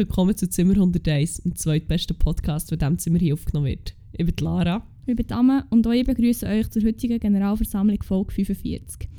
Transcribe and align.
Willkommen 0.00 0.34
zu 0.34 0.48
Zimmer 0.48 0.72
101, 0.72 1.42
dem 1.42 1.54
zweitbesten 1.54 2.16
Podcast, 2.16 2.70
der 2.70 2.78
diesem 2.78 2.98
Zimmer 2.98 3.18
hier 3.18 3.34
aufgenommen 3.34 3.66
wird. 3.66 3.94
Ich 4.12 4.24
bin 4.24 4.34
Lara. 4.40 4.82
Ich 5.04 5.14
bin 5.14 5.26
Dame 5.26 5.66
und 5.68 5.84
ich 5.88 6.06
begrüße 6.06 6.46
euch 6.46 6.70
zur 6.70 6.82
heutigen 6.84 7.20
Generalversammlung 7.20 8.02
Folge 8.02 8.32
45. 8.32 9.10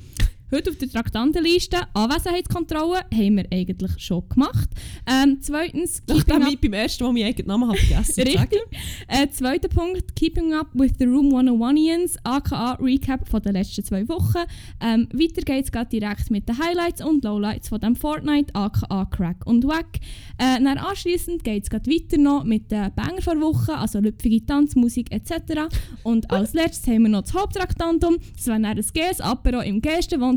Heute 0.53 0.69
auf 0.69 0.75
der 0.75 0.89
Traktandenliste 0.89 1.77
Anwesenheitskontrolle 1.93 3.05
haben 3.13 3.37
wir 3.37 3.45
eigentlich 3.53 3.91
schon 3.99 4.27
gemacht. 4.27 4.69
Ähm, 5.07 5.37
zweitens, 5.39 6.03
Nachdem 6.05 6.45
ich 6.45 6.59
beim 6.59 6.73
ersten 6.73 7.05
Mal 7.05 7.13
meinen 7.13 7.27
eigenen 7.27 7.47
Namen 7.47 7.69
habe 7.69 7.77
vergessen. 7.77 8.23
Richtig. 8.23 8.59
Äh, 9.07 9.29
zweiter 9.29 9.69
Punkt, 9.69 10.13
Keeping 10.13 10.53
Up 10.53 10.67
with 10.73 10.91
the 10.99 11.05
Room 11.05 11.33
101ians, 11.33 12.17
aka 12.25 12.73
Recap 12.81 13.29
von 13.29 13.41
den 13.41 13.53
letzten 13.53 13.85
zwei 13.85 14.05
Wochen. 14.09 14.39
Ähm, 14.81 15.07
weiter 15.13 15.41
geht 15.41 15.73
es 15.73 15.89
direkt 15.89 16.29
mit 16.29 16.49
den 16.49 16.57
Highlights 16.57 17.01
und 17.01 17.23
Lowlights 17.23 17.70
von 17.70 17.79
dem 17.79 17.95
Fortnite, 17.95 18.53
aka 18.53 19.05
Crack 19.05 19.45
und 19.45 19.65
Wack. 19.65 19.99
Äh, 20.37 20.61
dann 20.61 20.77
anschliessend 20.77 21.45
geht 21.45 21.63
es 21.63 21.71
weiter 21.71 22.17
noch 22.17 22.43
mit 22.43 22.71
den 22.71 22.93
Banger 22.93 23.21
vor 23.21 23.39
Woche, 23.39 23.77
also 23.77 23.99
lüpfige 23.99 24.45
Tanzmusik 24.45 25.13
etc. 25.13 25.73
Und 26.04 26.29
als 26.29 26.51
letztes 26.54 26.87
haben 26.87 27.04
wir 27.04 27.09
noch 27.09 27.21
das 27.21 27.33
Haupttraktantum, 27.35 28.17
das 28.35 28.48
wäre 28.48 28.59
dann 28.59 28.65
ein 28.65 28.76
GS 28.76 29.21
Apero 29.21 29.61
im 29.61 29.81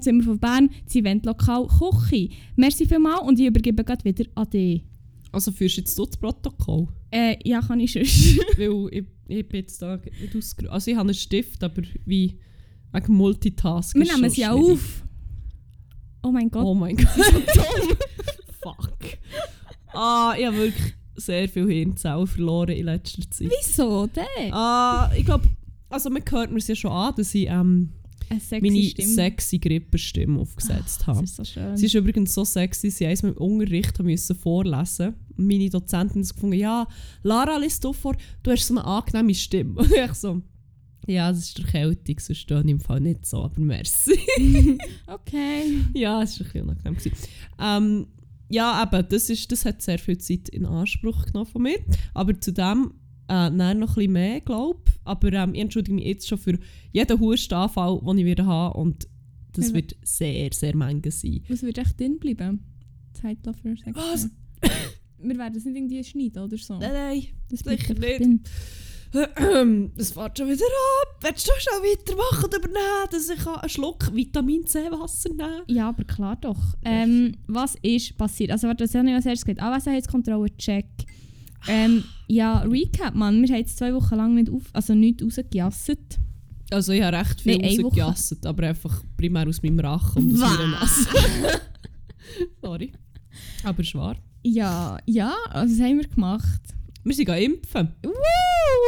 Gästenwohnzimmer 0.04 0.24
von 0.24 0.38
Bern, 0.38 0.70
das 0.84 0.94
Eventlokal 0.94 1.66
Kochi. 1.66 2.30
Merci 2.56 2.86
vielmals 2.86 3.22
und 3.22 3.38
ich 3.38 3.46
übergebe 3.46 3.84
gerade 3.84 4.04
wieder 4.04 4.24
an 4.34 4.48
dich. 4.50 4.84
Also 5.32 5.50
führst 5.50 5.78
jetzt 5.78 5.98
du 5.98 6.06
das 6.06 6.16
Protokoll? 6.16 6.88
Äh, 7.10 7.36
ja, 7.44 7.60
kann 7.60 7.80
ich 7.80 7.92
schon. 7.92 8.02
Weil 8.56 8.88
ich, 8.92 9.04
ich 9.28 9.48
bin 9.48 9.60
jetzt 9.60 9.80
da 9.82 9.96
nicht 9.96 10.36
ausgerüstet. 10.36 10.68
Also 10.68 10.90
ich 10.90 10.96
habe 10.96 11.08
einen 11.08 11.14
Stift, 11.14 11.62
aber 11.64 11.82
wie 12.04 12.38
wegen 12.92 13.14
Multitasking 13.14 14.02
Wir 14.02 14.12
nehmen 14.12 14.24
es 14.24 14.36
ja 14.36 14.52
auf. 14.52 15.04
Oh 16.22 16.30
mein 16.30 16.50
Gott. 16.50 16.64
Oh 16.64 16.74
mein 16.74 16.96
Gott. 16.96 17.08
Fuck. 18.62 18.92
Ah, 19.92 20.34
ich 20.38 20.46
habe 20.46 20.56
wirklich 20.56 20.94
sehr 21.16 21.48
viel 21.48 21.66
Hirnzellen 21.66 22.26
verloren 22.26 22.70
in 22.70 22.86
letzter 22.86 23.28
Zeit. 23.30 23.50
Wieso 23.60 24.06
denn? 24.06 24.52
Ah, 24.52 25.10
ich 25.16 25.24
glaube, 25.24 25.48
also 25.88 26.10
man 26.10 26.22
hört 26.28 26.50
mir 26.50 26.58
es 26.58 26.68
ja 26.68 26.74
schon 26.74 26.92
an, 26.92 27.14
dass 27.16 27.34
ich 27.34 27.48
ähm, 27.48 27.92
sexy 28.30 28.60
meine 28.60 28.82
Stimme. 28.82 29.08
sexy 29.08 29.58
Gripperstimme 29.58 30.40
aufgesetzt 30.40 31.00
Das 31.00 31.06
habe. 31.06 31.24
ist 31.24 31.36
so 31.36 31.44
schön. 31.44 31.76
Sie 31.76 31.86
ist 31.86 31.94
übrigens 31.94 32.34
so 32.34 32.44
sexy, 32.44 32.90
sie 32.90 33.06
mit 33.06 33.22
dem 33.22 33.32
Unterricht 33.36 33.98
müssen 34.02 34.36
vorlesen. 34.36 35.14
Meine 35.36 35.68
Dozentin 35.70 36.22
hat 36.22 36.34
gefunden, 36.34 36.56
ja, 36.56 36.86
Lara, 37.22 37.56
liest 37.58 37.84
du 37.84 37.92
vor, 37.92 38.16
du 38.42 38.50
hast 38.50 38.66
so 38.66 38.74
eine 38.74 38.84
angenehme 38.84 39.34
Stimme. 39.34 39.74
Und 39.80 39.92
ich 39.92 40.14
so, 40.14 40.42
ja, 41.06 41.30
das 41.30 41.40
ist 41.48 41.58
Erkältung, 41.58 42.18
sonst 42.18 42.38
stehe 42.38 42.60
ich 42.62 42.68
im 42.68 42.80
Fall 42.80 43.00
nicht 43.00 43.26
so, 43.26 43.42
aber 43.44 43.60
merci. 43.60 44.18
okay. 45.06 45.80
ja, 45.94 46.22
es 46.22 46.38
war 46.40 46.46
ein 46.46 46.52
bisschen 46.52 46.62
unangenehm. 46.62 46.94
gewesen. 46.96 47.12
Ähm, 47.60 48.06
ja, 48.48 48.82
eben, 48.82 49.08
das, 49.08 49.30
ist, 49.30 49.50
das 49.52 49.64
hat 49.64 49.82
sehr 49.82 49.98
viel 49.98 50.18
Zeit 50.18 50.48
in 50.50 50.64
Anspruch 50.66 51.26
genommen 51.26 51.46
von 51.50 51.62
mir. 51.62 51.78
Aber 52.14 52.38
zudem 52.40 52.92
äh, 53.28 53.50
noch 53.50 53.64
ein 53.64 53.80
bisschen 53.80 54.12
mehr, 54.12 54.40
glaube 54.40 54.80
ich. 54.86 54.93
Aber 55.04 55.32
ähm, 55.32 55.54
ich 55.54 55.60
entschuldige 55.60 55.94
mich 55.94 56.04
jetzt 56.06 56.28
schon 56.28 56.38
für 56.38 56.58
jeden 56.92 57.20
Hustenanfall, 57.20 58.00
den 58.06 58.18
ich 58.18 58.24
wieder 58.24 58.46
habe. 58.46 58.78
Und 58.78 59.08
das 59.52 59.68
Ja. 59.68 59.74
wird 59.74 59.96
sehr, 60.02 60.50
sehr 60.52 60.76
menge 60.76 61.10
sein. 61.10 61.42
Was 61.48 61.62
wird 61.62 61.78
echt 61.78 61.98
drin 62.00 62.18
bleiben? 62.18 62.64
Zeit 63.12 63.38
dafür, 63.42 63.76
sagst 63.76 63.94
Was? 63.96 64.30
Wir 65.18 65.38
werden 65.38 65.56
es 65.56 65.64
nicht 65.64 65.76
irgendwie 65.76 66.04
schneiden 66.04 66.42
oder 66.42 66.58
so. 66.58 66.78
Nein, 66.78 66.92
nein. 66.92 67.22
Das 67.48 67.60
sicher 67.60 67.94
nicht. 67.94 68.20
drin. 68.20 68.40
Das 69.96 70.10
fährt 70.10 70.36
schon 70.38 70.48
wieder 70.48 70.64
ab. 70.64 71.18
Willst 71.22 71.46
du 71.46 71.52
schon 71.58 71.82
weitermachen 71.84 72.44
und 72.46 72.54
übernehmen, 72.56 73.06
dass 73.12 73.28
ich 73.30 73.46
einen 73.46 73.68
Schluck 73.68 74.12
Vitamin 74.12 74.66
C 74.66 74.90
Wasser 74.90 75.28
nehmen 75.28 75.62
Ja, 75.68 75.90
aber 75.90 76.02
klar 76.02 76.34
doch. 76.34 76.58
Ähm, 76.84 77.36
was 77.46 77.76
ist 77.82 78.16
passiert? 78.18 78.50
Also, 78.50 78.66
warte, 78.66 78.82
das 78.84 78.94
habe 78.96 79.08
ich 79.08 79.14
als 79.14 79.24
erstes 79.26 79.44
gesagt. 79.44 79.60
Anwesenheitskontrolle, 79.62 80.56
check. 80.56 80.86
Ähm, 81.68 82.04
ja, 82.26 82.58
Recap, 82.60 83.14
Mann. 83.14 83.42
Wir 83.42 83.48
haben 83.48 83.60
jetzt 83.60 83.78
zwei 83.78 83.94
Wochen 83.94 84.14
lang 84.14 84.34
nicht, 84.34 84.50
auf, 84.50 84.62
also 84.72 84.94
nicht 84.94 85.22
rausgejasset. 85.22 86.18
Also 86.70 86.92
ich 86.92 87.02
habe 87.02 87.16
recht 87.18 87.40
viel 87.40 87.58
Woche. 87.58 87.82
rausgejasset, 87.84 88.46
aber 88.46 88.68
einfach 88.68 89.02
primär 89.16 89.48
aus 89.48 89.62
meinem 89.62 89.80
Rachen 89.80 90.30
und 90.30 90.42
aus 90.42 90.50
meiner? 90.50 90.68
Nase. 90.68 91.08
Sorry. 92.62 92.92
Aber 93.62 93.80
es 93.80 93.88
ist 93.88 93.94
wahr. 93.94 94.16
Ja, 94.42 94.98
ja, 95.06 95.34
also 95.50 95.74
das 95.74 95.84
haben 95.84 95.98
wir 95.98 96.08
gemacht. 96.08 96.60
Wir 97.02 97.14
sind 97.14 97.28
impfen. 97.28 97.88
Woo! 98.02 98.10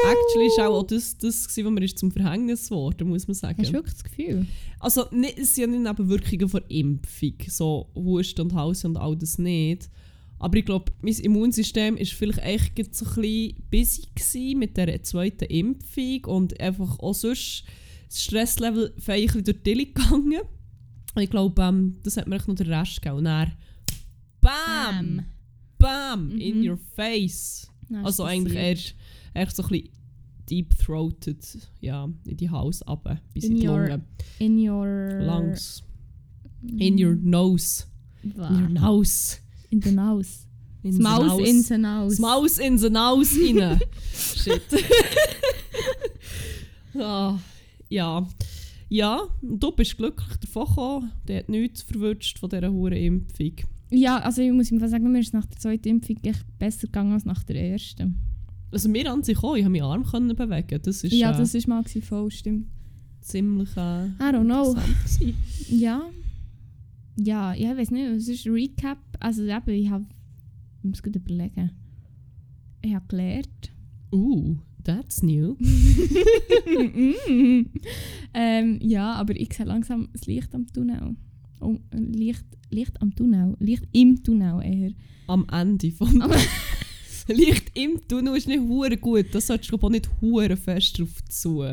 Actually 0.04 0.48
war 0.58 0.70
auch 0.70 0.84
das, 0.84 1.16
das 1.18 1.46
was 1.46 1.56
mir 1.56 1.84
ist 1.84 1.98
zum 1.98 2.10
Verhängnis 2.10 2.68
geworden, 2.68 3.08
muss 3.08 3.26
man 3.26 3.34
sagen. 3.34 3.58
Hast 3.58 3.70
du 3.70 3.74
wirklich 3.74 3.94
das 3.94 4.04
Gefühl? 4.04 4.46
Also 4.80 5.04
nicht, 5.10 5.38
es 5.38 5.54
sind 5.54 5.72
ja 5.72 5.78
nicht 5.78 5.82
Nebenwirkungen 5.84 6.48
von 6.48 6.62
Impfung, 6.68 7.34
so 7.48 7.90
Husten 7.94 8.42
und 8.42 8.54
Hals 8.54 8.84
und 8.84 8.96
all 8.96 9.16
das 9.16 9.38
nicht. 9.38 9.90
Aber 10.38 10.56
ich 10.58 10.64
glaube, 10.66 10.92
mein 11.00 11.14
Immunsystem 11.14 11.96
ist 11.96 12.12
vielleicht 12.12 12.38
echt 12.40 12.94
so 12.94 13.06
ein 13.06 13.14
bisschen 13.70 14.08
busy 14.14 14.54
mit 14.54 14.76
der 14.76 15.02
zweiten 15.02 15.44
Impfung 15.46 16.24
und 16.26 16.60
einfach 16.60 16.98
auch 16.98 17.14
sonst 17.14 17.64
das 18.08 18.22
Stresslevel 18.22 18.92
fein 18.98 19.26
durch 19.28 19.44
die 19.44 19.52
Decke 19.54 19.86
gegangen. 19.94 20.40
Und 21.14 21.22
ich 21.22 21.30
glaube, 21.30 21.62
ähm, 21.62 21.96
das 22.02 22.16
hat 22.18 22.28
mir 22.28 22.36
echt 22.36 22.48
noch 22.48 22.54
den 22.54 22.66
Rest 22.72 23.00
gegeben. 23.00 23.18
Und 23.18 23.24
dann 23.24 23.52
BAM! 24.42 25.24
BAM! 25.78 26.38
In 26.38 26.60
Mhm. 26.60 26.68
your 26.70 26.78
face! 26.94 27.70
Ist 27.88 27.96
Also 28.04 28.24
eigentlich 28.24 28.94
eher 29.34 29.48
so 29.50 29.62
ein 29.62 29.68
bisschen 29.70 29.88
deep-throated, 30.50 31.38
ja, 31.80 32.08
in 32.26 32.36
die 32.36 32.50
Hals 32.50 32.86
runter, 32.86 33.20
bis 33.32 33.44
in, 33.44 33.52
In 33.52 33.60
die 33.60 33.68
your- 33.68 33.78
Lunge. 33.88 34.04
In 34.38 34.58
your... 34.68 35.20
Lungs. 35.22 35.82
In 36.78 37.02
your 37.02 37.14
nose. 37.16 37.84
Wah. 38.34 38.48
In 38.48 38.62
your 38.62 38.68
nose. 38.68 39.38
In 39.70 39.94
nose. 39.94 40.46
In 40.82 40.92
Das 40.92 41.00
Maus 41.00 41.48
in 41.48 41.80
nose. 41.80 42.08
Das 42.10 42.18
Maus 42.18 42.58
in 42.58 42.74
nose 42.76 43.40
rein. 43.40 43.80
Shit. 44.14 44.62
ah, 47.00 47.38
ja. 47.88 48.26
Ja, 48.88 49.22
du 49.42 49.72
bist 49.72 49.96
glücklich 49.96 50.36
davon 50.36 50.66
gekommen. 50.66 51.12
Der 51.26 51.40
hat 51.40 51.48
nichts 51.48 51.82
verwünscht 51.82 52.38
von 52.38 52.48
dieser 52.50 52.70
hohen 52.70 52.92
Impfung. 52.92 53.52
Ja, 53.90 54.18
also 54.18 54.42
ich 54.42 54.52
muss 54.52 54.70
ihm 54.70 54.78
sagen, 54.86 55.10
mir 55.10 55.20
ist 55.20 55.34
nach 55.34 55.46
der 55.46 55.58
zweiten 55.58 55.88
Impfung 55.88 56.18
echt 56.22 56.44
besser 56.58 56.86
gegangen 56.86 57.12
als 57.12 57.24
nach 57.24 57.42
der 57.42 57.56
ersten. 57.56 58.16
Also 58.70 58.88
mir 58.88 59.10
an 59.10 59.22
sich 59.22 59.38
auch, 59.38 59.56
ich 59.56 59.64
konnte 59.64 59.80
meinen 59.80 59.90
Arm 59.90 60.04
können 60.04 60.36
bewegen. 60.36 60.80
Das 60.82 61.02
ist 61.04 61.12
ja, 61.12 61.32
äh, 61.32 61.36
das 61.36 61.54
ist 61.54 61.66
mal 61.66 61.82
voll, 61.84 62.30
stimmt. 62.30 62.66
ziemlich 63.20 63.70
äh, 63.76 64.06
I 64.06 64.10
don't 64.20 64.44
know. 64.44 64.76
Ja. 65.68 66.02
Ja, 67.16 67.54
ja, 67.54 67.72
ich 67.72 67.78
weiß 67.78 67.90
nicht, 67.90 68.06
es 68.06 68.28
ist 68.28 68.46
ein 68.46 68.52
Recap. 68.52 68.98
Also 69.20 69.44
eben, 69.44 69.70
ich 69.70 69.90
habe... 69.90 70.06
Ich 70.78 70.84
muss 70.84 71.02
gut 71.02 71.16
überlegen. 71.16 71.72
Ich 72.82 72.94
habe 72.94 73.06
gelernt. 73.08 73.72
Uh, 74.12 74.56
that's 74.84 75.22
new. 75.22 75.56
ähm, 78.34 78.78
ja, 78.80 79.14
aber 79.14 79.34
ich 79.34 79.52
sehe 79.52 79.66
langsam 79.66 80.08
das 80.12 80.26
Licht 80.26 80.54
am 80.54 80.66
Tunnel. 80.68 81.16
Oh, 81.60 81.78
Licht, 81.92 82.44
Licht 82.70 83.00
am 83.00 83.14
Tunnel. 83.14 83.56
Licht 83.58 83.88
im 83.92 84.22
Tunnel 84.22 84.62
eher. 84.62 84.92
Am 85.26 85.46
Ende 85.50 85.90
vom 85.90 86.22
Licht 87.28 87.72
im 87.74 88.06
Tunnel 88.06 88.36
ist 88.36 88.46
nicht 88.46 88.60
hure 88.60 88.96
gut. 88.96 89.26
Das 89.32 89.48
solltest 89.48 89.72
du 89.72 89.76
auch 89.76 89.90
nicht 89.90 90.08
hure 90.20 90.56
fest 90.56 90.98
drauf 90.98 91.24
zu. 91.24 91.64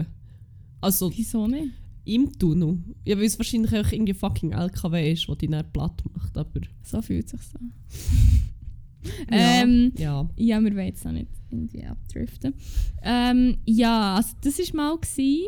Also 0.82 1.12
Wieso 1.16 1.48
nicht? 1.48 1.72
Im 2.06 2.32
Tunnel. 2.38 2.80
Ja, 3.06 3.18
weil 3.18 3.26
es 3.26 3.38
wahrscheinlich 3.38 3.74
auch 3.74 3.92
irgendwie 3.92 4.14
fucking 4.14 4.52
LKW 4.52 5.12
ist, 5.14 5.28
der 5.28 5.36
dich 5.36 5.50
dann 5.50 5.72
platt 5.72 6.04
macht. 6.16 6.38
Aber 6.38 6.62
So 6.84 7.02
fühlt 7.02 7.30
sich 7.30 7.42
so. 7.42 7.60
ja, 9.32 9.64
Ähm, 9.64 9.92
ja. 9.98 10.30
Ja, 10.38 10.62
wir 10.62 10.76
wollen 10.76 10.88
jetzt 10.88 11.06
auch 11.06 11.12
nicht 11.12 11.28
irgendwie 11.50 11.86
abdriften. 11.86 12.54
Ähm, 13.02 13.58
ja, 13.66 14.16
also 14.16 14.36
das 14.42 14.60
war 14.60 14.76
mal. 14.76 14.98
Gewesen. 14.98 15.48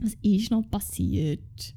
Was 0.00 0.14
ist 0.20 0.50
noch 0.50 0.68
passiert? 0.70 1.74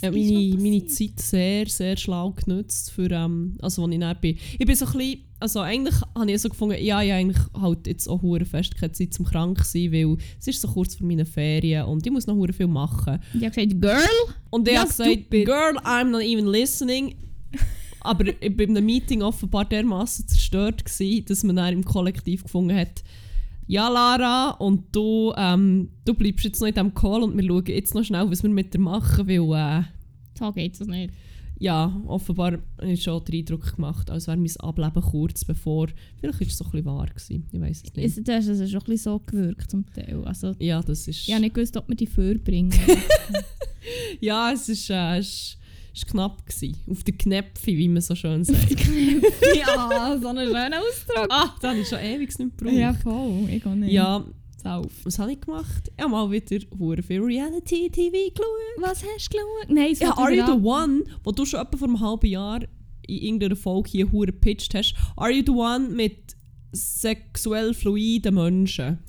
Ich 0.00 0.06
habe 0.06 0.18
noch 0.18 0.24
meine, 0.24 0.62
meine? 0.62 0.86
Zeit 0.86 1.20
sehr, 1.20 1.66
sehr 1.66 1.96
schlau 1.96 2.30
genutzt, 2.32 2.90
für, 2.90 3.10
ähm, 3.10 3.56
also 3.60 3.84
als 3.84 3.92
ich 3.92 4.00
dann 4.00 4.16
bin. 4.20 4.36
Ich 4.58 4.66
bin 4.66 4.74
so 4.76 4.86
ein 4.86 4.92
bisschen, 4.92 5.20
also 5.40 5.60
eigentlich 5.60 5.94
habe 6.14 6.30
ich 6.30 6.40
so 6.40 6.48
gefunden, 6.48 6.76
ja, 6.82 7.02
ich 7.02 7.10
habe 7.10 7.20
eigentlich 7.20 7.42
halt 7.60 7.86
jetzt 7.86 8.08
auch 8.08 8.20
hure 8.22 8.44
fest 8.44 8.76
keine 8.76 8.92
Zeit 8.92 9.14
zum 9.14 9.24
krank 9.26 9.64
sein, 9.64 9.92
weil 9.92 10.16
es 10.38 10.46
ist 10.46 10.60
so 10.60 10.68
kurz 10.68 10.94
vor 10.94 11.06
meinen 11.06 11.26
Ferien 11.26 11.84
und 11.86 12.06
ich 12.06 12.12
muss 12.12 12.26
noch 12.26 12.34
hure 12.34 12.52
viel 12.52 12.66
machen. 12.66 13.18
Die 13.34 13.44
hat 13.46 13.54
gesagt, 13.54 13.80
Girl! 13.80 14.34
Und 14.50 14.68
ich 14.68 14.74
Ja, 14.74 14.80
habe 14.80 14.88
gesagt. 14.88 15.30
Girl, 15.30 15.78
I'm 15.84 16.10
not 16.10 16.22
even 16.22 16.46
listening. 16.46 17.14
Aber 18.02 18.26
ich 18.26 18.40
war 18.40 18.50
bei 18.50 18.64
einem 18.64 18.84
Meeting 18.84 19.22
offenbar 19.22 19.66
dermaßen 19.66 20.26
zerstört, 20.26 20.84
gewesen, 20.84 21.24
dass 21.26 21.42
man 21.44 21.56
dann 21.56 21.74
im 21.74 21.84
Kollektiv 21.84 22.44
gefunden 22.44 22.74
hat, 22.74 23.02
ja 23.70 23.88
Lara, 23.88 24.50
und 24.58 24.84
du, 24.94 25.32
ähm, 25.36 25.90
du 26.04 26.14
bleibst 26.14 26.44
jetzt 26.44 26.60
noch 26.60 26.66
in 26.66 26.74
diesem 26.74 26.92
Call 26.92 27.22
und 27.22 27.36
wir 27.36 27.44
schauen 27.46 27.64
jetzt 27.66 27.94
noch 27.94 28.02
schnell, 28.04 28.28
was 28.28 28.42
wir 28.42 28.50
mit 28.50 28.74
dir 28.74 28.80
machen, 28.80 29.28
weil 29.28 29.80
äh, 29.80 29.84
So 30.36 30.50
geht 30.50 30.74
es 30.74 30.86
nicht. 30.88 31.14
ja, 31.60 31.94
offenbar 32.06 32.58
habe 32.78 32.90
ich 32.92 33.02
schon 33.02 33.22
den 33.24 33.40
Eindruck 33.40 33.76
gemacht, 33.76 34.10
als 34.10 34.26
wäre 34.26 34.36
mein 34.36 34.50
Ableben 34.58 35.02
kurz 35.02 35.44
bevor. 35.44 35.86
Vielleicht 36.18 36.40
war 36.40 36.46
es 36.48 36.58
so 36.58 36.64
ein 36.64 36.70
bisschen 36.72 36.86
wahr. 36.86 37.06
Gewesen. 37.06 37.46
Ich 37.52 37.60
weiß 37.60 37.82
es 37.84 37.94
nicht. 37.94 38.18
Es, 38.18 38.24
du 38.24 38.32
hast 38.34 38.46
es 38.48 38.70
schon 38.70 38.80
ein 38.80 38.86
bisschen 38.86 39.12
so 39.12 39.20
gewirkt 39.24 39.70
zum 39.70 39.84
Teil. 39.92 40.24
Also, 40.24 40.54
ja, 40.58 40.82
das 40.82 41.06
ist. 41.06 41.28
ich 41.28 41.32
habe 41.32 41.42
nicht 41.42 41.54
gewusst, 41.54 41.76
ob 41.76 41.88
wir 41.88 41.96
die 41.96 42.06
vorbringen. 42.06 42.72
ja, 44.20 44.50
es 44.52 44.68
ist, 44.68 44.90
äh, 44.90 45.18
es 45.18 45.56
ist 45.92 46.06
knapp 46.06 46.44
gewesen. 46.46 46.76
Auf 46.90 47.02
der 47.04 47.14
Knäpfe, 47.14 47.66
wie 47.68 47.88
man 47.88 48.02
so 48.02 48.14
schön 48.14 48.44
sagt. 48.44 48.70
ja, 49.56 50.18
so 50.22 50.28
ein 50.28 50.36
schöner 50.38 50.80
Ausdruck. 50.80 51.26
ah, 51.28 51.54
das 51.60 51.70
habe 51.70 51.80
ich 51.80 51.88
schon 51.88 51.98
ewig 52.00 52.38
nicht 52.38 52.58
gebraucht. 52.58 52.76
Ja, 52.76 52.92
voll. 52.94 53.48
Ich 53.50 53.64
auch 53.66 53.74
nicht. 53.74 53.92
Ja, 53.92 54.24
Sauf. 54.62 54.86
was 55.04 55.18
habe 55.18 55.32
ich 55.32 55.40
gemacht? 55.40 55.90
Ich 55.96 56.02
habe 56.02 56.12
mal 56.12 56.30
wieder 56.30 56.58
hure 56.78 57.02
viel 57.02 57.20
Reality-TV 57.22 58.12
geschaut. 58.34 58.46
Was 58.78 59.02
hast 59.02 59.32
du 59.32 59.36
geschaut? 59.38 59.70
Nein, 59.74 59.92
es 59.92 60.00
Ja, 60.00 60.16
Are 60.16 60.32
You 60.34 60.44
The 60.46 60.52
One, 60.52 61.04
wo 61.24 61.32
du 61.32 61.44
schon 61.44 61.60
etwa 61.60 61.76
vor 61.76 61.88
einem 61.88 62.00
halben 62.00 62.26
Jahr 62.26 62.60
in 63.06 63.16
irgendeiner 63.22 63.56
Folge 63.56 63.90
hier 63.90 64.12
hure 64.12 64.26
gepitcht 64.26 64.74
hast. 64.74 64.94
Are 65.16 65.30
You 65.32 65.42
The 65.44 65.52
One 65.52 65.88
mit 65.88 66.36
sexuell 66.72 67.74
fluiden 67.74 68.34
Menschen. 68.34 68.98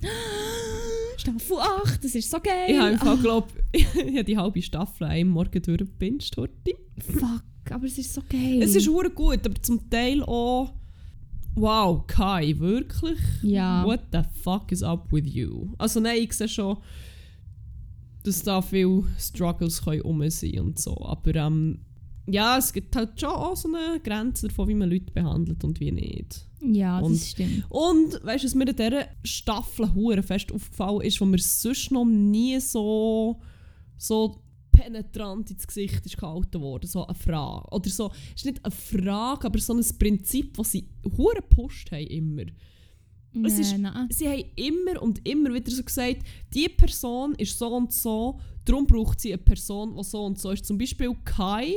Staffel 1.22 1.56
8, 1.56 2.02
das 2.02 2.14
ist 2.16 2.28
so 2.28 2.40
geil. 2.40 2.66
Ich 2.68 2.76
habe 2.76 2.90
einfach, 2.90 3.20
glaub, 3.20 3.52
ich 3.72 3.86
habe 3.86 4.24
die 4.24 4.36
halbe 4.36 4.60
Staffel 4.60 5.04
an 5.04 5.10
einem 5.10 5.30
Morgen 5.30 5.62
durchgebinged 5.62 6.36
heute. 6.36 6.74
Fuck, 6.98 7.70
aber 7.70 7.86
es 7.86 7.96
ist 7.96 8.12
so 8.12 8.22
geil. 8.28 8.60
Es 8.60 8.74
ist 8.74 8.88
hure 8.88 9.10
gut, 9.10 9.46
aber 9.46 9.60
zum 9.62 9.88
Teil 9.88 10.22
auch... 10.24 10.74
Wow, 11.54 12.06
Kai, 12.08 12.58
wirklich? 12.58 13.20
Ja. 13.42 13.84
What 13.84 14.00
the 14.10 14.22
fuck 14.42 14.72
is 14.72 14.82
up 14.82 15.12
with 15.12 15.26
you? 15.26 15.68
Also 15.78 16.00
nein, 16.00 16.22
ich 16.22 16.32
sehe 16.32 16.48
schon, 16.48 16.78
dass 18.24 18.42
da 18.42 18.60
viele 18.60 19.04
Struggles 19.18 19.86
rum 19.86 20.28
sein 20.28 20.58
und 20.58 20.78
so. 20.80 20.96
Aber 21.04 21.34
ähm, 21.36 21.80
ja, 22.26 22.58
es 22.58 22.72
gibt 22.72 22.96
halt 22.96 23.20
schon 23.20 23.28
auch 23.28 23.54
so 23.54 23.68
eine 23.68 24.00
Grenze 24.00 24.48
davon, 24.48 24.66
wie 24.68 24.74
man 24.74 24.90
Leute 24.90 25.12
behandelt 25.12 25.62
und 25.62 25.78
wie 25.78 25.92
nicht. 25.92 26.46
Ja, 26.64 27.00
das 27.00 27.08
Und- 27.10 27.18
stimmt. 27.20 27.64
Und 27.70 28.24
weißt 28.24 28.44
du, 28.44 28.46
was 28.48 28.54
mir 28.54 28.68
in 28.68 28.76
dieser 28.76 29.06
Staffel 29.24 29.92
hure 29.94 30.22
fest 30.22 30.52
aufgefallen 30.52 31.00
ist, 31.02 31.20
wo 31.20 31.24
mir 31.24 31.38
sonst 31.38 31.90
noch 31.90 32.04
nie 32.04 32.60
so, 32.60 33.40
so 33.98 34.38
penetrant 34.70 35.50
ins 35.50 35.66
Gesicht 35.66 36.06
ist 36.06 36.16
gehalten 36.16 36.60
worden, 36.60 36.86
so 36.86 37.06
eine 37.06 37.14
Frage. 37.14 37.68
Oder 37.74 37.90
so, 37.90 38.10
es 38.34 38.42
ist 38.42 38.46
nicht 38.46 38.64
eine 38.64 38.70
Frage, 38.74 39.46
aber 39.46 39.58
so 39.58 39.74
ein 39.74 39.84
Prinzip, 39.98 40.56
das 40.56 40.72
sie 40.72 40.88
hure 41.16 41.34
gepusht 41.36 41.90
haben 41.92 42.06
immer. 42.06 42.42
Es 43.44 43.58
ist- 43.58 43.76
nein. 43.78 44.08
Sie 44.10 44.28
haben 44.28 44.44
immer 44.56 45.02
und 45.02 45.26
immer 45.26 45.52
wieder 45.54 45.70
so 45.70 45.82
gesagt, 45.82 46.18
die 46.54 46.68
Person 46.68 47.34
ist 47.36 47.58
so 47.58 47.68
und 47.74 47.92
so, 47.92 48.38
darum 48.64 48.86
braucht 48.86 49.20
sie 49.20 49.32
eine 49.32 49.38
Person, 49.42 49.96
die 49.96 50.04
so 50.04 50.24
und 50.24 50.38
so 50.38 50.50
ist. 50.50 50.64
Zum 50.66 50.76
Beispiel 50.78 51.14
Kai. 51.24 51.74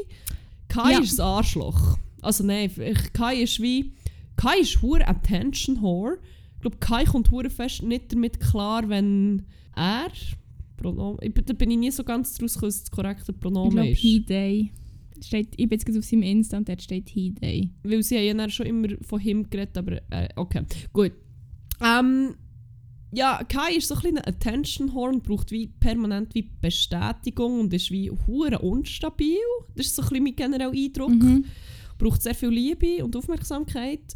Kai 0.68 0.92
Ja. 0.94 1.00
ist 1.00 1.20
ein 1.20 1.26
Arschloch. 1.26 1.98
Also 2.22 2.44
nein, 2.44 2.70
Kai 3.14 3.42
ist 3.42 3.60
wie... 3.62 3.94
Kai 4.36 4.60
ist 4.60 4.82
hure 4.82 5.08
Attention 5.08 5.82
Whore. 5.82 6.20
Ich 6.56 6.62
glaube, 6.62 6.78
Kai 6.78 7.06
kommt 7.06 7.32
hure 7.32 7.50
fest 7.50 7.84
nicht 7.84 8.12
damit 8.12 8.40
klar, 8.40 8.88
wenn 8.90 9.46
er... 9.76 10.12
Pronomen, 10.78 11.20
ich, 11.22 11.34
da 11.34 11.54
bin 11.54 11.72
ich 11.72 11.78
nie 11.78 11.92
so 11.92 12.04
ganz 12.04 12.34
draus 12.34 12.56
gekommen, 12.56 12.68
was 12.68 12.84
das 12.84 12.92
korrekte 12.92 13.32
Ich 13.32 13.40
Pronomen 13.40 13.72
glaube, 13.72 13.90
ist. 13.92 14.00
He 14.00 14.20
Day. 14.26 14.72
Steht, 15.24 15.48
ich 15.52 15.70
bin 15.70 15.78
jetzt 15.78 15.86
gerade 15.86 16.00
auf 16.00 16.06
seinem 16.06 16.24
Insta 16.24 16.58
und 16.58 16.68
dort 16.68 16.82
steht 16.82 17.10
He 17.10 17.32
Day. 17.32 17.70
Weil 17.84 18.04
sie 18.04 18.18
haben 18.18 18.40
ja 18.40 18.50
schon 18.50 18.66
immer 18.66 18.90
von 19.02 19.22
ihm 19.22 19.50
geredet, 19.50 19.78
aber 19.78 20.02
äh, 20.10 20.28
okay, 20.36 20.64
gut. 20.92 21.14
Ähm, 21.82 22.36
ja, 23.14 23.42
Kai 23.48 23.76
ist 23.78 23.88
so 23.88 23.96
ein 23.96 24.02
bisschen 24.02 24.18
ein 24.18 24.28
Attention 24.28 24.94
Horn, 24.94 25.22
braucht 25.22 25.52
wie 25.52 25.68
permanent 25.68 26.36
wie 26.36 26.50
Bestätigung 26.60 27.62
und 27.62 27.74
ist 27.74 27.92
wie 27.92 28.12
hure 28.12 28.60
unstabil. 28.60 29.38
Das 29.76 29.86
ist 29.86 29.96
so 29.96 30.02
ein 30.02 30.10
bisschen 30.10 30.24
mein 30.26 30.36
genereller 30.36 30.74
Eindruck. 30.74 31.12
Mhm. 31.12 31.46
Braucht 31.98 32.22
sehr 32.22 32.36
viel 32.36 32.50
Liebe 32.50 33.04
und 33.04 33.16
Aufmerksamkeit. 33.16 34.14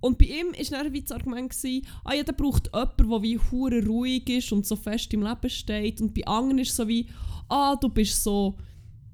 Und 0.00 0.18
bei 0.18 0.26
ihm 0.26 0.48
war 0.52 0.82
dann 0.82 0.92
wie 0.92 1.00
das 1.00 1.12
Argument, 1.12 1.50
gewesen, 1.50 1.86
ah 2.04 2.12
ja, 2.12 2.22
der 2.22 2.32
braucht 2.32 2.66
jemanden, 2.66 3.08
der 3.10 3.22
wie 3.22 3.38
hure 3.38 3.86
ruhig 3.86 4.28
ist 4.28 4.52
und 4.52 4.66
so 4.66 4.76
fest 4.76 5.12
im 5.14 5.22
Leben 5.22 5.48
steht. 5.48 6.00
Und 6.02 6.12
bei 6.12 6.26
anderen 6.26 6.58
ist 6.58 6.70
es 6.70 6.76
so 6.76 6.86
wie, 6.86 7.08
ah, 7.48 7.74
du 7.76 7.88
bist 7.88 8.22
so, 8.22 8.58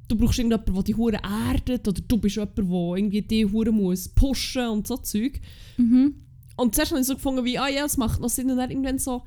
du 0.08 0.16
brauchst 0.16 0.38
irgendjemanden, 0.40 0.74
der 0.74 0.82
dich 0.82 0.96
hure 0.96 1.20
erdet 1.22 1.86
oder 1.86 2.02
du 2.06 2.16
bist 2.18 2.36
jemand, 2.36 2.58
der 2.58 2.64
irgendwie 2.66 3.22
dich 3.22 3.52
hure 3.52 3.70
muss 3.70 4.08
pushen 4.08 4.68
und 4.68 4.88
so 4.88 4.96
Zeug. 4.96 5.40
Mhm. 5.76 6.14
Und 6.56 6.74
zuerst 6.74 6.90
habe 6.90 7.00
ich 7.00 7.06
so 7.06 7.14
gefunden, 7.14 7.44
wie, 7.44 7.56
ah 7.56 7.68
ja, 7.68 7.84
es 7.84 7.96
macht 7.96 8.20
noch 8.20 8.28
Sinn. 8.28 8.50
Und 8.50 8.56
dann 8.56 8.70
irgendwann 8.70 8.98
so, 8.98 9.22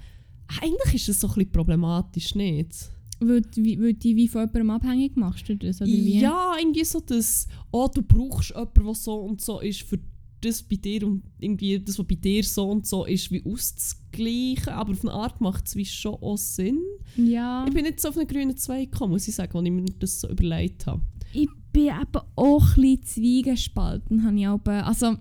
eigentlich 0.61 0.95
ist 0.95 1.07
das 1.07 1.21
so 1.21 1.27
ein 1.27 1.33
bisschen 1.35 1.51
problematisch, 1.51 2.35
nicht? 2.35 2.89
Weil, 3.27 3.41
du- 3.41 3.63
wie- 3.63 3.79
weil 3.79 3.93
du 3.93 4.03
wie 4.03 4.27
von 4.27 4.41
jemandem 4.41 4.69
abhängig 4.71 5.15
machst, 5.15 5.49
oder 5.49 5.67
das? 5.67 5.81
Oder 5.81 5.89
wie? 5.89 6.19
Ja, 6.19 6.53
irgendwie 6.59 6.83
so 6.83 6.99
das, 6.99 7.47
oh, 7.71 7.87
du 7.93 8.01
brauchst 8.01 8.49
jemanden, 8.51 8.83
der 8.85 8.93
so 8.95 9.15
und 9.15 9.41
so 9.41 9.59
ist, 9.59 9.81
für 9.83 9.99
das 10.41 10.61
bei 10.61 10.75
dir 10.75 11.07
und 11.07 11.23
irgendwie 11.39 11.79
das, 11.79 11.97
was 11.97 12.05
bei 12.05 12.15
dir 12.15 12.43
so 12.43 12.69
und 12.69 12.85
so 12.85 13.05
ist, 13.05 13.31
wie 13.31 13.45
auszugleichen. 13.45 14.73
Aber 14.73 14.91
auf 14.91 15.01
eine 15.03 15.13
Art 15.13 15.39
macht 15.39 15.67
es 15.67 15.75
wie 15.77 15.85
schon 15.85 16.15
auch 16.15 16.37
Sinn. 16.37 16.79
Ja. 17.15 17.65
Ich 17.67 17.73
bin 17.73 17.83
nicht 17.85 18.01
so 18.01 18.09
auf 18.09 18.17
einen 18.17 18.27
grünen 18.27 18.57
Zweig 18.57 18.91
gekommen, 18.91 19.13
muss 19.13 19.27
ich 19.27 19.35
sagen, 19.35 19.55
als 19.57 19.65
ich 19.65 19.71
mir 19.71 19.85
das 19.99 20.19
so 20.19 20.29
überlegt 20.29 20.85
habe. 20.85 21.01
Ich 21.33 21.47
bin 21.71 21.83
eben 21.85 22.23
auch 22.35 22.67
ein 22.75 22.81
bisschen 22.81 23.03
zwiegespalten, 23.03 24.23
habe 24.25 24.37
ich 24.37 24.45
aber, 24.47 24.85
also 24.85 25.15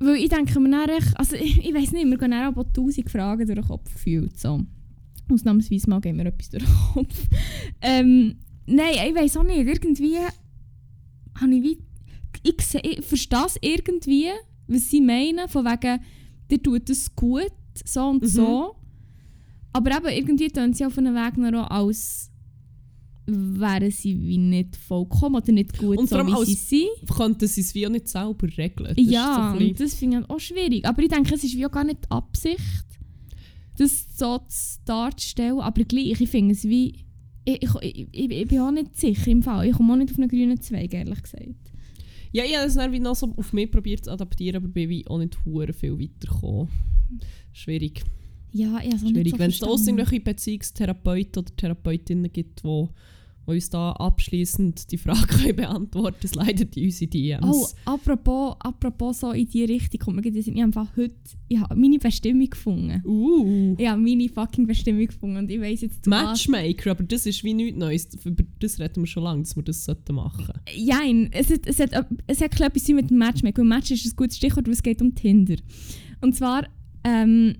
weil 0.00 0.16
ich 0.16 0.28
denke 0.28 0.58
mir 0.60 0.70
dann 0.70 0.88
echt, 0.90 1.16
also 1.18 1.36
ich, 1.40 1.58
ich 1.64 1.74
weiß 1.74 1.92
nicht, 1.92 2.06
wir 2.06 2.18
gehen 2.18 2.32
aber 2.32 2.70
tausend 2.72 3.10
Fragen 3.10 3.46
durch 3.46 3.58
den 3.58 3.66
Kopf 3.68 3.92
gefühlt, 3.92 4.38
so. 4.38 4.60
Ausnahmsweise 5.32 5.88
mal 5.90 6.00
gehen 6.00 6.16
wir 6.18 6.26
etwas 6.26 6.50
durch 6.50 6.64
den 6.64 6.74
Kopf. 6.94 7.28
ähm, 7.80 8.36
nein, 8.66 8.94
ich 9.08 9.14
weiß 9.14 9.36
auch 9.38 9.42
nicht, 9.44 9.58
irgendwie 9.66 10.16
habe 11.40 11.54
ich 11.54 11.62
wie, 11.62 11.78
ich, 12.42 12.60
seh- 12.64 12.78
ich 12.82 13.04
verstehe 13.04 13.44
es 13.46 13.56
irgendwie, 13.60 14.26
was 14.68 14.90
sie 14.90 15.00
meinen, 15.00 15.48
von 15.48 15.64
wegen, 15.64 16.00
dir 16.50 16.62
tut 16.62 16.88
es 16.90 17.14
gut, 17.14 17.52
so 17.84 18.06
und 18.08 18.22
Mhm. 18.22 18.26
so. 18.28 18.76
Aber 19.72 19.96
eben, 19.96 20.08
irgendwie 20.28 20.48
tun 20.48 20.72
sie 20.72 20.84
auf 20.86 20.96
einem 20.98 21.14
Weg 21.14 21.36
noch 21.36 21.68
als 21.70 22.30
wären 23.26 23.90
sie 23.90 24.20
wie 24.20 24.36
nicht 24.36 24.76
vollkommen 24.76 25.36
oder 25.36 25.50
nicht 25.50 25.78
gut 25.78 25.96
Und 25.96 26.10
so, 26.10 26.18
wie 26.18 26.44
sie 26.44 26.54
sind. 26.54 27.08
Könnten 27.16 27.48
sie 27.48 27.62
es 27.62 27.74
wie 27.74 27.86
auch 27.86 27.90
nicht 27.90 28.06
selber 28.06 28.46
regeln? 28.56 28.94
Das 28.94 29.06
Ja, 29.10 29.56
so 29.58 29.72
das 29.72 29.94
finde 29.94 30.20
ich 30.20 30.30
auch 30.30 30.38
schwierig. 30.38 30.84
Aber 30.84 31.02
ich 31.02 31.08
denke, 31.08 31.34
es 31.34 31.42
ist 31.42 31.56
wie 31.56 31.64
auch 31.66 31.70
gar 31.70 31.84
nicht 31.84 32.04
die 32.04 32.10
Absicht, 32.10 32.84
das 33.78 34.16
so 34.16 34.38
zu 34.48 34.78
darzustellen. 34.84 35.60
Aber 35.60 35.84
gleich, 35.84 36.20
ich 36.20 36.28
finde 36.28 36.54
es 36.54 36.64
wie... 36.64 37.04
Ich, 37.46 37.62
ich, 37.62 38.08
ich, 38.12 38.30
ich, 38.30 38.48
bin 38.48 38.60
auch 38.60 38.70
nicht 38.70 38.96
sicher 38.96 39.30
im 39.30 39.42
Fall. 39.42 39.68
Ich 39.68 39.76
komme 39.76 39.92
auch 39.92 39.96
nicht 39.96 40.12
auf 40.12 40.18
einen 40.18 40.28
grünen 40.28 40.60
Zweig, 40.60 40.94
ehrlich 40.94 41.22
gesagt. 41.22 41.72
Ja, 42.32 42.42
ich 42.42 42.56
habe 42.56 42.66
es 42.66 42.74
dann 42.74 42.90
wie 42.90 42.98
noch 42.98 43.14
so 43.14 43.32
auf 43.36 43.52
mich 43.52 43.70
probiert 43.70 44.06
zu 44.06 44.10
adaptieren, 44.10 44.56
aber 44.56 44.68
bin 44.68 44.88
wie 44.88 45.06
auch 45.06 45.18
nicht 45.18 45.36
viel 45.44 46.00
weitergekommen. 46.00 46.68
Schwierig. 47.52 48.02
Ja, 48.50 48.78
ich 48.78 48.86
habe 48.86 48.98
so 48.98 49.06
nicht 49.06 49.14
Schwierig. 49.14 49.32
so 49.32 49.38
Wenn 49.38 49.50
es 49.50 49.58
da 49.58 49.66
irgendwelche 49.66 50.20
Beziehungstherapeuten 50.20 51.42
oder 51.42 51.56
Therapeutinnen 51.56 52.32
gibt, 52.32 52.64
die 52.64 52.88
die 53.46 53.52
uns 53.52 53.70
da 53.70 53.92
abschließend 53.92 54.90
die 54.90 54.98
Frage 54.98 55.52
beantworten 55.54 56.28
können, 56.28 56.46
leidet 56.46 56.76
in 56.76 56.84
unsere 56.84 57.10
DMs. 57.10 57.74
Oh, 57.86 57.90
apropos, 57.90 58.56
apropos 58.60 59.20
so 59.20 59.32
in 59.32 59.48
die 59.48 59.64
Richtung 59.64 60.00
kommt 60.00 60.24
mir 60.24 60.34
ich 60.34 60.46
habe 60.48 60.62
einfach 60.62 60.96
heute 60.96 61.14
ich 61.48 61.60
habe 61.60 61.76
meine 61.76 61.98
Bestimmung 61.98 62.48
gefunden. 62.48 63.02
Uh. 63.04 63.74
Ich 63.78 63.86
habe 63.86 64.00
meine 64.00 64.28
fucking 64.28 64.66
Bestimmung 64.66 65.06
gefunden 65.06 65.36
und 65.36 65.50
ich 65.50 65.60
weiss 65.60 65.82
jetzt... 65.82 66.06
Matchmaker, 66.06 66.92
aber 66.92 67.04
das 67.04 67.26
ist 67.26 67.44
wie 67.44 67.54
nichts 67.54 67.78
Neues. 67.78 68.08
Über 68.24 68.44
das 68.58 68.80
reden 68.80 69.02
wir 69.02 69.06
schon 69.06 69.24
lange, 69.24 69.42
dass 69.42 69.54
wir 69.54 69.62
das 69.62 69.84
sollten 69.84 70.14
machen 70.14 70.54
Nein, 70.86 71.28
es 71.32 71.50
hat, 71.50 71.66
es 71.66 71.80
hat, 71.80 71.90
es 72.26 72.40
hat 72.40 72.60
etwas 72.60 72.88
mit 72.88 73.10
dem 73.10 73.18
Matchmaking. 73.18 73.62
Und 73.62 73.68
Match 73.68 73.90
ist 73.90 74.06
ein 74.06 74.16
gutes 74.16 74.36
Stichwort, 74.38 74.66
weil 74.66 74.74
es 74.74 74.82
geht 74.82 75.02
um 75.02 75.14
Tinder. 75.14 75.56
Und 76.20 76.34
zwar 76.34 76.66
ähm, 77.04 77.56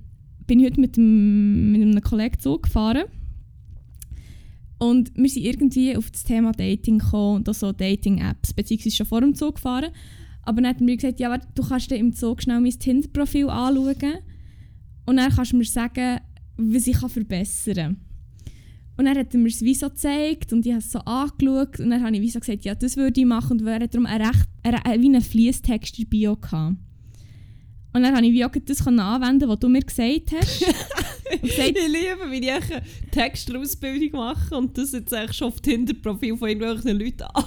bin 0.47 0.61
ich 0.61 0.67
heute 0.67 0.81
mit, 0.81 0.97
dem, 0.97 1.73
mit 1.73 1.83
einem 1.83 2.01
Kollegen 2.01 2.39
Zug 2.41 2.65
gefahren. 2.65 3.05
Und 4.79 5.13
wir 5.15 5.29
sind 5.29 5.45
irgendwie 5.45 5.97
auf 5.97 6.11
das 6.11 6.25
Thema 6.25 6.53
Dating 6.53 6.99
gekommen 6.99 7.45
und 7.47 7.55
so 7.55 7.73
Dating-Apps, 7.73 8.53
beziehungsweise 8.53 8.97
schon 8.97 9.07
vor 9.07 9.21
dem 9.21 9.35
Zug 9.35 9.57
gefahren. 9.57 9.93
Aber 10.43 10.61
dann 10.61 10.71
hat 10.71 10.81
er 10.81 10.85
mir 10.85 10.97
gesagt, 10.97 11.21
ja, 11.21 11.37
du 11.39 11.63
kannst 11.63 11.91
dir 11.91 11.97
im 11.97 12.13
Zug 12.13 12.43
schnell 12.43 12.61
mein 12.61 12.79
Tinder-Profil 12.79 13.49
anschauen 13.49 14.19
und 15.07 15.17
dann 15.17 15.31
kannst 15.31 15.53
du 15.53 15.57
mir 15.57 15.65
sagen, 15.65 16.21
was 16.57 16.87
ich 16.87 16.99
verbessern 16.99 17.75
kann. 17.75 17.97
Und 18.97 19.07
dann 19.07 19.19
hat 19.19 19.35
er 19.35 19.41
mir 19.41 19.49
wie 19.49 19.75
so 19.75 19.89
gezeigt 19.89 20.53
und 20.53 20.65
ich 20.67 20.73
habe 20.73 20.81
es 20.81 20.93
so 20.93 21.01
angeschaut 21.01 21.81
und 21.81 21.91
dann 21.91 22.05
habe 22.05 22.17
ich 22.17 22.33
so 22.33 22.39
gesagt, 22.39 22.65
ja, 22.65 22.75
das 22.75 22.97
würde 22.97 23.21
ich 23.21 23.27
machen 23.27 23.61
und 23.61 23.67
er 23.67 23.81
hat 23.81 23.95
darum 23.95 24.07
recht, 24.07 24.49
wie 25.01 25.07
einen 25.07 25.21
Fließtext 25.21 25.99
in 25.99 26.09
Bio 26.09 26.37
gehabt. 26.37 26.77
Und 27.93 28.03
dann 28.03 28.15
habe 28.15 28.27
ich 28.27 28.33
wie 28.33 28.45
auch 28.45 28.51
das 28.51 28.87
anwenden, 28.87 29.49
was 29.49 29.59
du 29.61 29.69
mir 29.69 29.81
gesagt 29.81 30.33
hast. 30.33 30.65
gesagt, 31.31 31.71
Ich 31.71 31.89
liebe, 31.89 32.31
wie 32.31 32.39
ich 32.41 32.51
eine 32.53 32.83
Texterausbildung 33.11 34.13
mache 34.21 34.57
und 34.57 34.77
das 34.79 34.93
jetzt 34.93 35.13
eigentlich 35.13 35.37
schon 35.37 35.49
auf 35.49 35.61
Tinder-Profil 35.61 36.37
von 36.37 36.49
irgendwelchen 36.49 36.99
Leuten 36.99 37.23
an. 37.23 37.45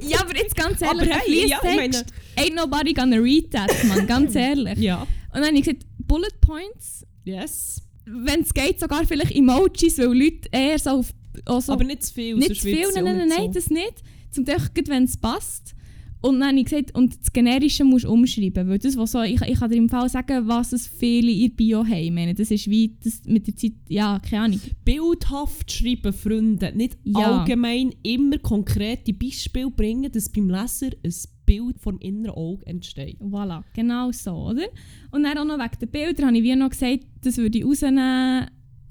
ja, 0.00 0.20
aber 0.20 0.36
jetzt 0.36 0.54
ganz 0.56 0.80
ehrlich, 0.82 1.10
Aber 1.12 1.20
hey, 1.20 1.46
ja, 1.48 1.58
Fließtext, 1.58 2.04
ain't 2.36 2.54
nobody 2.54 2.92
gonna 2.92 3.16
read 3.16 3.50
that, 3.52 3.70
man, 3.88 4.06
ganz 4.06 4.34
ehrlich. 4.36 4.78
Ja. 4.78 5.02
Und 5.02 5.08
dann 5.34 5.46
habe 5.46 5.56
ich 5.56 5.64
gesagt, 5.64 5.84
Bullet 5.98 6.28
Points, 6.40 7.06
Yes. 7.24 7.82
wenn 8.04 8.40
es 8.42 8.52
geht, 8.52 8.80
sogar 8.80 9.06
vielleicht 9.06 9.32
Emojis, 9.34 9.98
weil 9.98 10.06
Leute 10.12 10.48
eher 10.50 10.78
so 10.78 10.90
auf... 10.90 11.14
auch 11.46 11.60
so 11.62 11.72
aber 11.72 11.84
nicht 11.84 12.02
zu 12.04 12.14
viel. 12.14 12.36
nicht 12.36 12.56
zu 12.56 12.62
viel, 12.62 12.88
nein, 12.94 13.04
nein, 13.04 13.28
nein, 13.28 13.46
so. 13.46 13.52
das 13.52 13.70
nicht. 13.70 14.02
Zum 14.32 14.44
Teil, 14.44 14.58
wenn 14.86 15.04
es 15.04 15.16
passt. 15.16 15.74
Und 16.22 16.38
dann 16.38 16.50
habe 16.50 16.58
ich 16.60 16.64
gesagt, 16.66 16.94
und 16.96 17.18
das 17.20 17.32
Generische 17.32 17.84
musst 17.84 18.04
du 18.04 18.12
umschreiben, 18.12 18.68
weil 18.68 18.78
das, 18.78 18.96
was 18.96 19.10
so, 19.12 19.22
ich, 19.22 19.40
ich 19.42 19.58
kann 19.58 19.68
dir 19.70 19.76
im 19.76 19.88
Fall 19.88 20.08
sagen, 20.08 20.46
was 20.46 20.72
es 20.72 20.86
viele 20.86 21.32
in 21.32 21.54
Bio 21.54 21.84
haben. 21.84 21.92
Ich 21.94 22.10
meine, 22.12 22.32
das 22.34 22.50
ist 22.52 22.70
wie, 22.70 22.96
das 23.02 23.22
mit 23.26 23.46
der 23.48 23.56
Zeit, 23.56 23.72
ja, 23.88 24.20
keine 24.20 24.42
Ahnung. 24.44 24.60
Bildhaft 24.84 25.70
schreiben, 25.72 26.12
Freunde. 26.12 26.72
Nicht 26.76 26.96
Ja. 27.04 27.40
allgemein 27.40 27.92
immer 28.04 28.38
konkrete 28.38 29.12
Beispiele 29.12 29.70
bringen, 29.70 30.10
dass 30.12 30.28
beim 30.28 30.48
Leser 30.48 30.90
ein 31.04 31.14
Bild 31.44 31.80
vom 31.80 31.98
inneren 31.98 32.36
Auge 32.36 32.66
entsteht. 32.66 33.18
Voilà, 33.20 33.62
genau 33.74 34.12
so, 34.12 34.30
oder? 34.30 34.66
Und 35.10 35.24
dann 35.24 35.36
auch 35.38 35.44
noch 35.44 35.58
wegen 35.58 35.78
der 35.80 35.86
Bilder 35.86 36.26
habe 36.26 36.36
ich 36.36 36.42
wie 36.44 36.54
noch 36.54 36.70
gesagt, 36.70 37.00
das 37.22 37.36
würde 37.36 37.58
ich 37.58 37.64
rausnehmen 37.64 38.46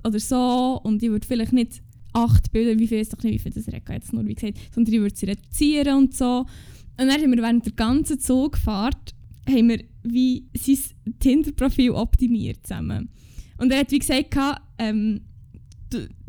oder 0.06 0.20
so 0.20 0.82
und 0.84 1.02
ich 1.02 1.10
würde 1.10 1.26
vielleicht 1.26 1.54
nicht 1.54 1.82
acht 2.12 2.52
Bilder, 2.52 2.78
wie 2.78 2.88
viel 2.88 3.00
ist 3.00 3.14
doch 3.14 3.24
nicht, 3.24 3.36
wie 3.36 3.40
viel 3.40 3.54
das 3.54 3.72
Rekka 3.72 3.94
jetzt 3.94 4.12
nur, 4.12 4.26
wie 4.28 4.36
gesagt, 4.36 4.58
sondern 4.76 4.94
ich 4.94 5.00
würde 5.00 5.16
sie 5.16 5.28
reduzieren 5.28 5.96
und 5.98 6.14
so. 6.14 6.46
Und 6.98 7.08
dann 7.08 7.22
haben 7.22 7.32
wir 7.32 7.42
während 7.42 7.66
der 7.66 7.74
ganzen 7.74 8.20
Zugfahrt 8.20 9.16
haben 9.48 9.70
wir 9.70 9.84
wie 10.04 10.46
sein 10.56 10.78
Tinder-Profil 11.20 11.92
optimiert 11.92 12.66
zusammen. 12.66 13.10
Und 13.58 13.72
er 13.72 13.80
hat 13.80 13.92
wie 13.92 14.00
gesagt, 14.00 14.36
ähm, 14.78 15.22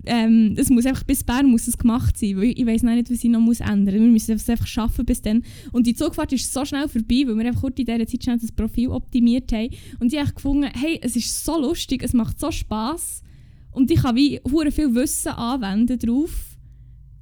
ähm, 0.04 0.54
es 0.56 0.70
muss 0.70 0.86
einfach 0.86 1.04
bis 1.04 1.22
Bern 1.22 1.46
muss 1.46 1.68
es 1.68 1.78
gemacht 1.78 2.18
sein, 2.18 2.36
weil 2.36 2.52
ich 2.56 2.66
weiß 2.66 2.82
nicht, 2.82 3.10
was 3.10 3.24
ich 3.24 3.30
noch 3.30 3.40
muss 3.40 3.60
ändern 3.60 3.94
muss. 3.94 4.02
Wir 4.02 4.34
müssen 4.34 4.36
es 4.36 4.50
einfach 4.50 4.66
schaffen 4.66 5.04
bis 5.04 5.22
dann. 5.22 5.44
Und 5.70 5.86
die 5.86 5.94
Zugfahrt 5.94 6.32
ist 6.32 6.52
so 6.52 6.64
schnell 6.64 6.88
vorbei, 6.88 7.22
weil 7.26 7.36
wir 7.36 7.46
einfach 7.46 7.62
kurz 7.62 7.78
in 7.78 7.86
dieser 7.86 8.06
Zeit 8.06 8.24
schnell 8.24 8.38
das 8.38 8.52
Profil 8.52 8.88
optimiert 8.88 9.52
haben. 9.52 9.70
Und 10.00 10.12
ich 10.12 10.18
habe 10.18 10.32
gefunden, 10.32 10.68
hey, 10.74 10.98
es 11.02 11.16
ist 11.16 11.44
so 11.44 11.60
lustig, 11.60 12.02
es 12.02 12.12
macht 12.12 12.40
so 12.40 12.50
Spass 12.50 13.22
und 13.70 13.90
ich 13.90 14.02
kann 14.02 14.16
wie 14.16 14.40
viel 14.70 14.94
Wissen 14.94 15.32
anwenden 15.32 15.98
drauf. 15.98 16.51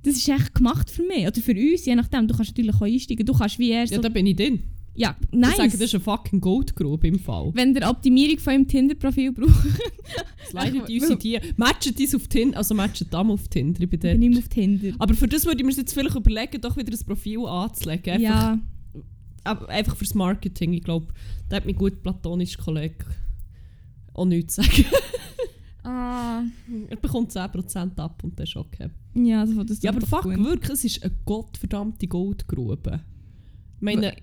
Das 0.03 0.17
ist 0.17 0.29
echt 0.29 0.55
gemacht 0.55 0.89
für 0.91 1.03
mich 1.03 1.27
oder 1.27 1.41
für 1.41 1.53
uns, 1.55 1.85
je 1.85 1.95
nachdem. 1.95 2.27
Du 2.27 2.35
kannst 2.35 2.51
natürlich 2.53 2.75
auch 2.75 2.83
einsteigen. 2.83 3.27
Du 3.27 3.35
kannst 3.35 3.59
wie 3.59 3.71
erst 3.71 3.93
Ja, 3.93 3.97
so, 3.97 4.03
da 4.03 4.09
bin 4.09 4.27
ich 4.27 4.37
drin. 4.37 4.63
ja, 4.95 5.15
Ich 5.31 5.39
nice. 5.39 5.57
sage, 5.57 5.71
das 5.73 5.81
ist 5.81 5.95
eine 5.95 6.03
fucking 6.05 6.41
Goldgrube 6.41 7.07
im 7.07 7.19
Fall. 7.19 7.51
wenn 7.55 7.75
der 7.75 7.89
Optimierung 7.91 8.39
von 8.39 8.53
eurem 8.55 8.67
Tinder-Profil 8.67 9.33
braucht, 9.33 9.67
Slidet 10.49 10.89
uns 10.89 11.11
in 11.11 11.19
die. 11.19 11.39
Matchet 11.57 12.01
uns 12.01 12.15
auf 12.15 12.27
Tinder, 12.29 12.57
also 12.59 12.75
matchet 12.75 13.13
Dame 13.13 13.33
auf 13.33 13.47
Tinder. 13.49 13.83
Ich 13.83 13.91
bin 13.91 14.01
dort. 14.01 14.19
bin 14.19 14.33
ich 14.33 14.39
auf 14.39 14.49
Tinder. 14.49 14.93
Aber 14.99 15.15
für 15.15 15.29
das 15.29 15.45
würde 15.45 15.59
ich 15.61 15.67
mir 15.67 15.73
jetzt 15.73 15.93
vielleicht 15.93 16.17
überlegen, 16.17 16.61
doch 16.61 16.77
wieder 16.77 16.93
ein 16.93 17.07
Profil 17.07 17.45
anzulegen. 17.47 18.13
Einfach, 18.15 18.23
Ja, 18.23 18.59
ab- 19.45 19.69
einfach 19.69 19.97
fürs 19.97 20.15
Marketing. 20.15 20.73
Ich 20.73 20.83
glaube, 20.83 21.09
da 21.49 21.57
hat 21.57 21.67
mein 21.67 21.77
gut 21.77 22.03
platonischer 22.03 22.63
Kollege 22.63 22.95
auch 24.15 24.25
nichts 24.25 24.55
zu 24.57 24.63
sagen. 24.63 24.85
Ah, 25.85 26.43
er 26.89 26.97
bekommt 26.97 27.33
10% 27.33 27.99
ab 27.99 28.23
und 28.23 28.39
das 28.39 28.49
ist 28.49 28.57
okay. 28.57 28.91
ja, 29.15 29.45
das 29.45 29.67
das 29.67 29.83
Ja, 29.83 29.91
aber 29.91 30.07
fuck, 30.07 30.25
gut. 30.25 30.39
wirklich, 30.39 30.73
es 30.73 30.85
ist 30.85 31.03
eine 31.03 31.13
gottverdammte 31.25 32.07
Goldgrube. 32.07 33.01
Ich 33.77 33.83
meine, 33.83 34.15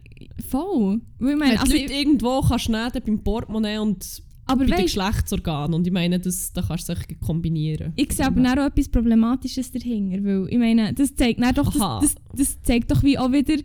Voll. 0.47 1.01
Weil 1.19 1.31
ich 1.31 1.37
meine, 1.37 1.55
du 1.55 1.61
also, 1.61 1.73
Leute 1.73 1.93
irgendwo 1.93 2.41
kannst 2.41 2.69
nehmen 2.69 2.91
beim 3.05 3.23
Portemonnaie 3.23 3.77
und 3.77 4.23
aber 4.45 4.59
bei 4.59 4.65
den 4.65 4.73
weißt, 4.73 4.83
Geschlechtsorganen. 4.83 5.73
Und 5.73 5.85
ich 5.85 5.93
meine, 5.93 6.19
das, 6.19 6.53
da 6.53 6.61
kannst 6.61 6.87
du 6.87 6.93
es 6.93 6.99
echt 6.99 7.19
kombinieren. 7.19 7.91
ich 7.95 8.13
sehe 8.13 8.25
aber 8.25 8.41
dann 8.41 8.59
auch 8.59 8.65
etwas 8.67 8.87
Problematisches 8.87 9.71
dahinter, 9.71 10.23
weil 10.23 10.47
ich 10.49 10.57
meine, 10.57 10.93
das 10.93 11.15
zeigt 11.15 11.41
dann 11.41 11.53
doch, 11.53 11.73
das, 11.73 12.15
das, 12.15 12.15
das 12.33 12.61
zeigt 12.61 12.89
doch 12.91 13.03
wie 13.03 13.17
auch 13.17 13.31
wieder, 13.31 13.57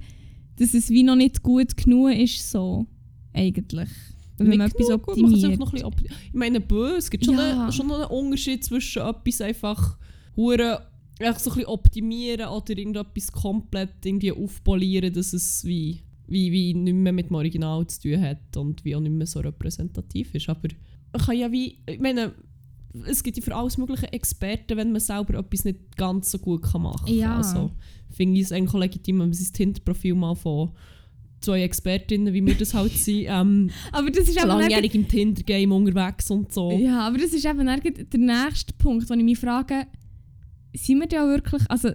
dass 0.57 0.75
es 0.75 0.91
wie 0.91 1.05
noch 1.05 1.15
nicht 1.15 1.43
gut 1.43 1.77
genug 1.77 2.13
ist, 2.15 2.51
so, 2.51 2.87
eigentlich. 3.33 3.89
Wenn 4.51 4.59
man 4.59 4.71
etwas 4.71 4.91
optimiert. 4.91 5.59
noch 5.59 5.73
ein 5.73 5.81
bisschen 5.81 6.09
Ich 6.27 6.35
meine, 6.35 6.61
bö, 6.61 6.97
es 6.97 7.11
gibt 7.11 7.25
schon, 7.25 7.35
Ja. 7.35 7.63
einen, 7.63 7.73
schon 7.73 7.87
noch 7.87 7.97
einen 8.01 8.11
Unterschied 8.27 8.65
zwischen 8.65 9.03
etwas 9.03 9.41
einfach 9.41 9.99
hure 10.37 10.87
einfach 11.21 11.41
so 11.41 11.51
ein 11.51 11.55
bisschen 11.57 11.69
optimieren 11.69 12.49
oder 12.49 12.77
irgendetwas 12.77 13.31
komplett 13.31 14.05
irgendwie 14.05 14.33
aufpolieren, 14.33 15.13
dass 15.13 15.33
es 15.33 15.65
wie, 15.65 16.01
wie, 16.27 16.51
wie 16.51 16.75
nicht 16.75 16.95
mehr 16.95 17.13
mit 17.13 17.29
dem 17.29 17.37
Original 17.37 17.87
zu 17.87 18.01
tun 18.03 18.21
hat 18.21 18.57
und 18.57 18.85
wie 18.85 18.97
auch 18.97 19.01
nicht 19.01 19.13
mehr 19.13 19.27
so 19.27 19.41
repräsentativ 19.41 20.35
ist. 20.35 20.49
Aber 20.49 20.69
man 21.13 21.23
kann 21.23 21.37
ja 21.37 21.53
wie, 21.53 21.79
ich 21.87 22.01
meine, 22.01 22.33
es 23.07 23.23
gibt 23.23 23.37
ja 23.37 23.43
für 23.43 23.55
alles 23.55 23.79
mögliche 23.79 24.13
Experten, 24.13 24.77
wenn 24.77 24.93
man 24.93 25.01
selber 25.01 25.39
etwas 25.39 25.65
nicht 25.65 25.97
ganz 25.97 26.31
so 26.31 26.39
gut 26.39 26.63
kann 26.63 26.83
machen 26.83 27.07
kann. 27.07 27.15
Ja. 27.15 27.37
Also 27.37 27.71
finde 28.11 28.39
ich 28.39 28.47
es 28.47 28.53
eigentlich 28.53 28.73
legitim, 28.75 29.21
wenn 29.21 29.29
man 29.29 29.35
sein 29.35 29.53
Tinder-Profil 29.53 30.15
mal 30.15 30.35
von 30.35 30.73
zwei 31.43 31.63
Expertinnen, 31.63 32.33
wie 32.33 32.45
wir 32.45 32.55
das 32.55 32.75
halt 32.75 32.93
sind, 32.93 33.27
ähm, 33.29 33.71
Aber 33.93 34.11
das 34.11 34.29
ist 34.29 34.43
langjährig 34.43 34.95
im 34.95 35.09
Tinder-Game 35.09 35.73
unterwegs 35.73 36.31
und 36.31 36.53
so. 36.53 36.73
Ja, 36.73 37.01
aber 37.01 37.19
das 37.19 37.33
ist 37.33 37.45
eben 37.45 37.67
der 37.67 38.21
nächste 38.21 38.73
Punkt, 38.75 39.09
wo 39.09 39.15
ich 39.15 39.23
mich 39.23 39.39
frage, 39.39 39.87
sind 40.75 41.01
wir 41.01 41.07
da 41.07 41.27
wirklich, 41.27 41.63
also, 41.69 41.91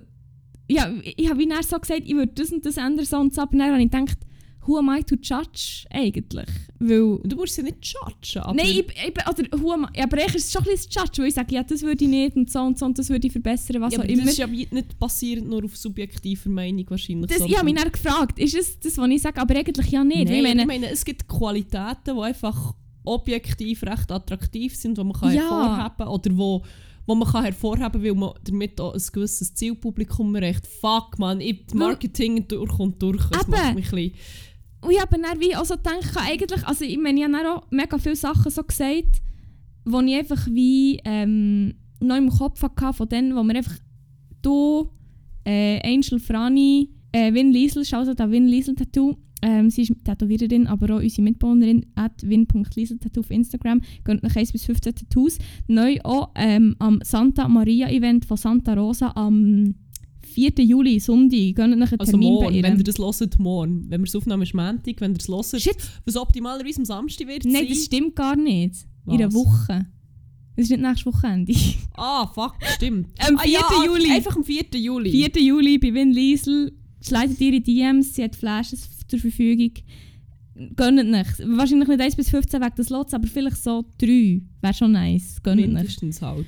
ja, 0.69 0.91
ich 1.03 1.29
habe 1.29 1.39
wie 1.39 1.49
so 1.63 1.79
gesagt, 1.79 2.03
ich 2.05 2.15
würde 2.15 2.33
das 2.35 2.51
und 2.51 2.65
das 2.65 2.77
ändern, 2.77 3.05
so 3.05 3.17
und 3.17 3.33
so, 3.33 3.41
aber 3.41 3.57
dann 3.57 3.71
habe 3.71 3.81
ich 3.81 3.89
gedacht, 3.89 4.17
who 4.67 4.77
am 4.77 4.89
I 4.89 5.03
to 5.03 5.15
judge 5.15 5.85
eigentlich? 5.89 6.49
Weil, 6.79 7.19
Du 7.23 7.35
musst 7.35 7.55
sie 7.55 7.63
nicht 7.63 7.77
judgen, 7.85 8.43
aber 8.43 8.53
nein, 8.53 8.65
ich, 8.67 8.79
ich, 8.79 9.27
oder 9.27 9.61
who 9.61 9.71
am 9.71 9.87
I, 9.95 10.01
aber 10.01 10.17
eigentlich 10.17 10.35
ist 10.35 10.45
es 10.47 10.51
schon 10.51 10.63
ein 10.63 10.71
bisschen 10.71 10.91
judge, 10.91 11.21
weil 11.21 11.27
ich 11.29 11.33
sage, 11.33 11.55
ja, 11.55 11.63
das 11.63 11.81
würde 11.81 12.03
ich 12.03 12.09
nicht 12.09 12.35
und 12.35 12.51
so 12.51 12.59
und 12.59 12.77
so 12.77 12.85
und 12.85 12.97
das 12.99 13.09
würde 13.09 13.25
ich 13.27 13.31
verbessern, 13.33 13.81
was 13.81 13.93
ja, 13.93 13.99
auch 13.99 14.03
immer. 14.03 14.23
das 14.23 14.31
ist 14.31 14.37
ja 14.37 14.47
nicht 14.47 14.99
basierend 14.99 15.49
nur 15.49 15.63
auf 15.63 15.75
subjektiver 15.75 16.49
Meinung 16.49 16.85
wahrscheinlich. 16.89 17.31
Das, 17.31 17.41
ich 17.47 17.55
habe 17.55 17.65
mich 17.65 17.75
dann 17.75 17.91
gefragt, 17.91 18.39
ist 18.39 18.55
es 18.55 18.79
das, 18.79 18.97
was 18.97 19.09
ich 19.09 19.21
sage, 19.21 19.41
aber 19.41 19.55
eigentlich 19.55 19.87
ja 19.87 20.03
nicht. 20.03 20.29
Nein, 20.29 20.43
weil 20.43 20.59
ich 20.59 20.65
meine, 20.65 20.89
es 20.89 21.03
gibt 21.05 21.27
Qualitäten, 21.27 22.15
die 22.15 22.21
einfach 22.21 22.73
objektiv 23.03 23.83
recht 23.83 24.11
attraktiv 24.11 24.75
sind, 24.75 24.97
die 24.97 25.03
man 25.03 25.13
kann 25.13 25.33
Ja. 25.33 25.41
hervorheben 25.41 26.07
oder 26.07 26.37
wo, 26.37 26.63
wo 27.05 27.15
man 27.15 27.27
kann 27.27 27.43
hervorheben 27.45 28.03
weil 28.03 28.13
man 28.13 28.33
damit 28.43 28.79
auch 28.81 28.93
ein 28.93 29.01
gewisses 29.13 29.53
Zielpublikum 29.53 30.35
erreicht. 30.35 30.67
Fuck, 30.67 31.17
man, 31.17 31.39
ich, 31.39 31.73
Marketing 31.73 32.47
durch 32.47 32.77
und 32.79 33.01
durch. 33.01 33.23
Das 33.29 33.43
Eben. 33.43 33.51
macht 33.51 33.75
mich 33.75 33.85
ein 33.93 33.95
bisschen... 33.95 34.11
Und 34.81 34.91
ich 34.91 35.01
habe 35.01 35.19
dann 35.19 35.39
wie 35.39 35.55
auch 35.55 35.65
so 35.65 35.75
gedacht, 35.75 36.15
eigentlich, 36.17 36.65
also 36.67 36.85
ich 36.85 36.97
meine, 36.97 37.19
ich 37.19 37.25
habe 37.25 37.49
auch 37.51 37.63
mega 37.71 37.97
viele 37.97 38.15
Sachen 38.15 38.51
so 38.51 38.63
gesagt, 38.63 39.21
wo 39.85 39.99
ich 40.01 40.15
einfach 40.15 40.47
wie 40.47 40.99
ähm, 41.03 41.75
noch 41.99 42.17
im 42.17 42.29
Kopf 42.29 42.61
hatte, 42.61 42.93
von 42.93 43.09
denen, 43.09 43.35
wo 43.35 43.43
wir 43.43 43.55
einfach 43.55 43.77
du, 44.41 44.89
äh, 45.45 45.79
Angel 45.83 46.19
Frani, 46.19 46.89
äh, 47.11 47.33
Win 47.33 47.51
Liesel, 47.51 47.85
schaut 47.85 48.19
da 48.19 48.29
Win 48.29 48.47
Liesel 48.47 48.75
Tattoo, 48.75 49.17
ähm, 49.41 49.69
sie 49.69 49.83
ist 49.83 49.93
Tätowiererin, 50.03 50.67
aber 50.67 50.95
auch 50.95 51.01
unsere 51.01 51.21
Mitbewohnerin, 51.21 51.85
at 51.95 52.27
win.lieseltattoo 52.27 53.19
auf 53.19 53.31
Instagram, 53.31 53.81
gönnt 54.03 54.23
nach 54.23 54.35
1 54.35 54.51
bis 54.51 54.65
15 54.65 54.95
Tattoos. 54.95 55.37
Neu 55.67 55.97
auch 56.03 56.31
ähm, 56.35 56.75
am 56.79 56.99
Santa 57.03 57.47
Maria 57.47 57.89
Event 57.89 58.25
von 58.25 58.37
Santa 58.37 58.73
Rosa 58.73 59.11
am 59.15 59.75
4. 60.37 60.51
Juli, 60.65 60.99
Sonntag, 60.99 61.55
gönnt 61.55 61.79
nach 61.79 61.91
einen 61.91 61.99
Also 61.99 62.11
Termin 62.11 62.35
bei 62.35 62.41
morgen, 62.43 62.55
ihr. 62.55 62.63
wenn 62.63 62.77
ihr 62.77 62.83
das 62.83 62.99
hört, 62.99 63.39
morgen. 63.39 63.85
Wenn 63.89 64.01
wir 64.01 64.05
es 64.07 64.15
aufnehmen, 64.15 64.43
ist 64.43 64.53
Montag. 64.53 65.01
Wenn 65.01 65.13
ihr 65.13 65.17
es 65.17 65.27
hört, 65.27 65.61
Shit, 65.61 65.77
was 66.05 66.15
optimalerweise 66.15 66.77
am 66.77 66.85
Samstag 66.85 67.27
wird 67.27 67.45
Nein, 67.45 67.53
sein. 67.53 67.67
das 67.69 67.85
stimmt 67.85 68.15
gar 68.15 68.35
nicht. 68.35 68.85
In 69.07 69.13
einer 69.13 69.27
Was? 69.29 69.33
Woche. 69.33 69.87
Das 70.55 70.65
ist 70.65 70.69
nicht 70.69 70.81
nächstes 70.81 71.05
Wochenende. 71.07 71.53
Ah, 71.99 72.27
fuck, 72.27 72.53
stimmt. 72.75 73.07
Am 73.27 73.37
ah, 73.37 73.41
4. 73.41 73.51
ja, 73.51 73.61
Juli. 73.83 74.11
Einfach 74.11 74.35
am 74.35 74.43
4. 74.43 74.65
Juli. 74.75 75.09
4. 75.09 75.41
Juli 75.41 75.79
bei 75.79 75.91
Win 75.91 76.11
Liesel. 76.11 76.71
Schleitet 77.01 77.41
ihre 77.41 77.59
DMs, 77.59 78.13
sie 78.13 78.23
hat 78.23 78.35
Flashes 78.35 78.87
zur 79.07 79.17
Verfügung. 79.17 79.71
Gönnt 80.75 81.09
nicht. 81.09 81.39
Wahrscheinlich 81.57 81.87
nicht 81.87 82.01
1 82.01 82.15
bis 82.15 82.29
15 82.29 82.61
weg 82.61 82.75
des 82.75 82.89
Lots, 82.91 83.15
aber 83.15 83.25
vielleicht 83.25 83.57
so 83.57 83.85
3. 83.97 84.41
Wäre 84.61 84.73
schon 84.75 84.91
nice. 84.91 85.41
Gönnt 85.41 85.61
nicht. 85.61 85.73
Mindestens 85.73 86.21
halt. 86.21 86.45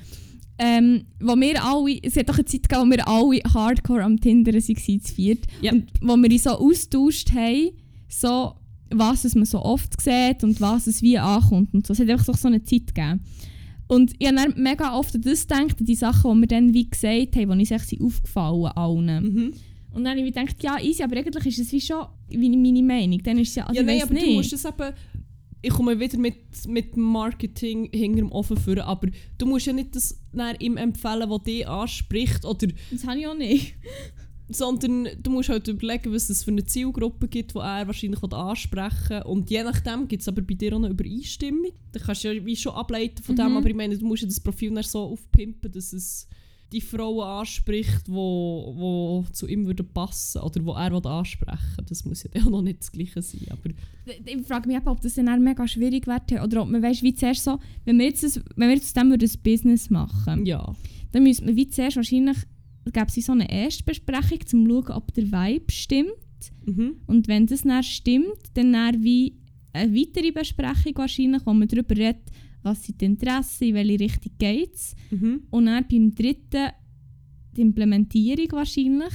Ähm, 0.62 1.06
wo 1.20 1.34
wir 1.36 1.64
alle, 1.64 1.98
es 2.02 2.16
hat 2.16 2.28
doch 2.28 2.34
eine 2.34 2.44
Zeit 2.44 2.68
gegeben, 2.68 2.86
wo 2.86 2.90
wir 2.94 3.08
alle 3.08 3.40
hardcore 3.54 4.04
am 4.04 4.20
Tinder 4.20 4.52
waren, 4.52 5.00
zu 5.00 5.14
viert. 5.14 5.46
Ja. 5.62 5.72
Und 5.72 5.90
wo 6.02 6.16
wir 6.16 6.30
uns 6.30 6.42
so 6.42 6.50
austauscht 6.50 7.32
haben, 7.32 7.70
so, 8.08 8.52
was 8.90 9.24
es 9.24 9.34
man 9.34 9.46
so 9.46 9.62
oft 9.62 9.98
sieht 9.98 10.44
und 10.44 10.60
was 10.60 10.86
es 10.86 11.00
wie 11.00 11.16
ankommt 11.16 11.72
und 11.72 11.86
so. 11.86 11.94
Es 11.94 12.00
hat 12.00 12.10
einfach 12.10 12.36
so 12.36 12.48
eine 12.48 12.62
Zeit 12.62 12.94
gegeben. 12.94 13.20
Und 13.88 14.12
ich 14.18 14.28
habe 14.28 14.52
mega 14.54 14.96
oft 14.96 15.14
an 15.14 15.22
das 15.22 15.48
gedacht, 15.48 15.76
die 15.80 15.94
Sachen, 15.94 16.34
die 16.34 16.40
wir 16.42 16.48
dann 16.48 16.74
wie 16.74 16.88
gesagt 16.90 17.36
haben, 17.36 17.50
die 17.50 17.58
uns 17.58 17.70
echt 17.70 17.88
sind 17.88 18.02
aufgefallen 18.02 18.66
allen. 18.66 19.24
Mhm. 19.24 19.52
Und 19.92 20.04
dann 20.04 20.10
habe 20.10 20.20
ich 20.20 20.26
mir 20.26 20.32
gedacht, 20.32 20.62
ja, 20.62 20.78
easy, 20.78 21.02
aber 21.02 21.16
eigentlich 21.16 21.46
ist 21.46 21.58
es 21.58 21.72
wie 21.72 21.80
schon 21.80 22.04
wie 22.28 22.56
meine 22.56 22.82
Meinung. 22.82 23.20
Dann 23.22 23.38
ist 23.38 23.48
es 23.48 23.54
ja, 23.56 23.66
also 23.66 23.80
ja, 23.80 23.86
nein, 23.86 24.02
aber 24.02 24.14
nicht. 24.14 24.26
du 24.26 24.32
musst 24.32 24.52
es 24.52 24.64
eben... 24.64 24.94
Ich 25.62 25.70
komme 25.70 26.00
wieder 26.00 26.18
mit, 26.18 26.36
mit 26.66 26.96
Marketing 26.96 27.90
hinter 27.92 28.18
dem 28.18 28.32
Ofen 28.32 28.56
führen, 28.56 28.80
aber 28.80 29.08
du 29.38 29.46
musst 29.46 29.66
ja 29.66 29.72
nicht 29.72 29.94
das 29.94 30.18
ihm 30.58 30.76
empfehlen, 30.76 31.28
was 31.28 31.42
dich 31.42 31.68
anspricht, 31.68 32.44
oder, 32.44 32.68
das 32.90 33.06
habe 33.06 33.18
ich 33.20 33.26
auch 33.26 33.36
nicht. 33.36 33.74
sondern 34.48 35.06
du 35.22 35.30
musst 35.30 35.48
halt 35.48 35.68
überlegen, 35.68 36.12
was 36.12 36.28
es 36.28 36.42
für 36.44 36.50
eine 36.50 36.64
Zielgruppe 36.64 37.28
gibt, 37.28 37.54
die 37.54 37.58
er 37.58 37.86
wahrscheinlich 37.86 38.20
ansprechen 38.22 39.10
will. 39.10 39.22
Und 39.22 39.48
je 39.50 39.62
nachdem 39.62 40.08
gibt 40.08 40.22
es 40.22 40.28
aber 40.28 40.42
bei 40.42 40.54
dir 40.54 40.72
auch 40.72 40.78
eine 40.78 40.88
Übereinstimmung. 40.88 41.70
Da 41.92 42.00
kannst 42.00 42.24
du 42.24 42.32
ja 42.34 42.44
wie 42.44 42.56
schon 42.56 42.72
ableiten 42.74 43.22
von 43.22 43.36
dem, 43.36 43.50
Mhm. 43.50 43.56
aber 43.58 43.68
ich 43.68 43.76
meine, 43.76 43.96
du 43.96 44.04
musst 44.04 44.22
ja 44.22 44.28
das 44.28 44.40
Profil 44.40 44.72
dann 44.74 44.82
so 44.82 45.00
aufpimpen, 45.00 45.70
dass 45.70 45.92
es 45.92 46.26
die 46.72 46.80
Frauen 46.80 47.40
anspricht, 47.40 48.06
die 48.06 48.12
wo, 48.12 48.72
wo 48.76 49.24
zu 49.32 49.48
ihm 49.48 49.66
würden 49.66 49.86
passen 49.92 50.40
oder 50.40 50.64
wo 50.64 50.72
er 50.72 50.92
ansprechen 51.04 51.84
Das 51.88 52.04
muss 52.04 52.22
ja 52.22 52.30
dann 52.32 52.44
auch 52.44 52.50
noch 52.50 52.62
nicht 52.62 52.80
das 52.80 52.92
Gleiche 52.92 53.22
sein. 53.22 53.46
Aber 53.50 53.70
Ich 54.06 54.46
frage 54.46 54.68
mich 54.68 54.76
eben, 54.76 54.86
ob 54.86 55.00
das 55.00 55.14
dann 55.14 55.28
auch 55.28 55.38
mega 55.38 55.66
schwierig 55.66 56.06
wäre 56.06 56.44
oder 56.44 56.62
ob 56.62 56.68
man 56.68 56.82
weißt, 56.82 57.02
wie 57.02 57.14
zuerst 57.14 57.44
so, 57.44 57.58
wenn 57.84 57.98
wir 57.98 58.06
jetzt, 58.06 58.22
das, 58.22 58.40
wenn 58.56 58.68
wir 58.68 58.76
jetzt 58.76 58.96
aus 58.96 59.02
dem 59.02 59.12
ein 59.12 59.42
Business 59.42 59.90
machen, 59.90 60.46
ja. 60.46 60.74
dann 61.12 61.22
müsste 61.24 61.44
man 61.44 61.56
wie 61.56 61.68
zuerst 61.68 61.96
wahrscheinlich, 61.96 62.36
gäbe 62.84 63.06
es 63.06 63.26
so 63.26 63.32
eine 63.32 63.50
Erstbesprechung, 63.50 64.38
um 64.40 64.46
zu 64.46 64.66
schauen, 64.66 64.96
ob 64.96 65.12
der 65.14 65.24
Vibe 65.24 65.72
stimmt. 65.72 66.12
Mhm. 66.64 66.96
Und 67.06 67.28
wenn 67.28 67.46
das 67.46 67.62
dann 67.62 67.82
stimmt, 67.82 68.38
dann, 68.54 68.72
dann 68.72 69.02
wie 69.02 69.36
eine 69.72 69.94
weitere 69.94 70.30
Besprechung 70.30 70.92
wahrscheinlich, 70.96 71.44
wo 71.44 71.52
man 71.52 71.68
darüber 71.68 71.96
redet, 71.96 72.22
was 72.62 72.84
sind 72.84 73.00
die 73.00 73.06
Interessen, 73.06 73.64
in 73.64 73.74
welche 73.74 74.00
Richtung 74.00 74.32
geht 74.38 74.74
es. 74.74 74.94
Mhm. 75.10 75.42
Und 75.50 75.66
dann 75.66 75.86
beim 75.88 76.14
dritten 76.14 76.68
die 77.56 77.60
Implementierung 77.62 78.52
wahrscheinlich. 78.52 79.14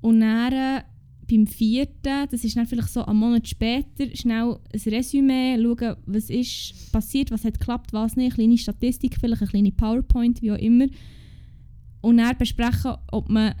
Und 0.00 0.20
dann 0.20 0.52
äh, 0.52 0.82
beim 1.28 1.46
vierten, 1.46 2.26
das 2.30 2.44
ist 2.44 2.56
dann 2.56 2.66
vielleicht 2.66 2.88
so 2.88 3.04
einen 3.04 3.18
Monat 3.18 3.46
später, 3.46 4.14
schnell 4.14 4.58
ein 4.72 4.92
Resümee, 4.92 5.60
schauen, 5.60 5.96
was 6.06 6.30
ist 6.30 6.90
passiert, 6.90 7.30
was 7.30 7.44
hat 7.44 7.58
geklappt, 7.58 7.92
was 7.92 8.16
nicht, 8.16 8.32
eine 8.32 8.34
kleine 8.34 8.58
Statistik, 8.58 9.16
vielleicht 9.20 9.42
eine 9.42 9.50
kleine 9.50 9.72
PowerPoint, 9.72 10.40
wie 10.40 10.52
auch 10.52 10.58
immer. 10.58 10.86
Und 12.00 12.18
dann 12.18 12.36
besprechen, 12.38 12.94
ob 13.12 13.28
man 13.28 13.54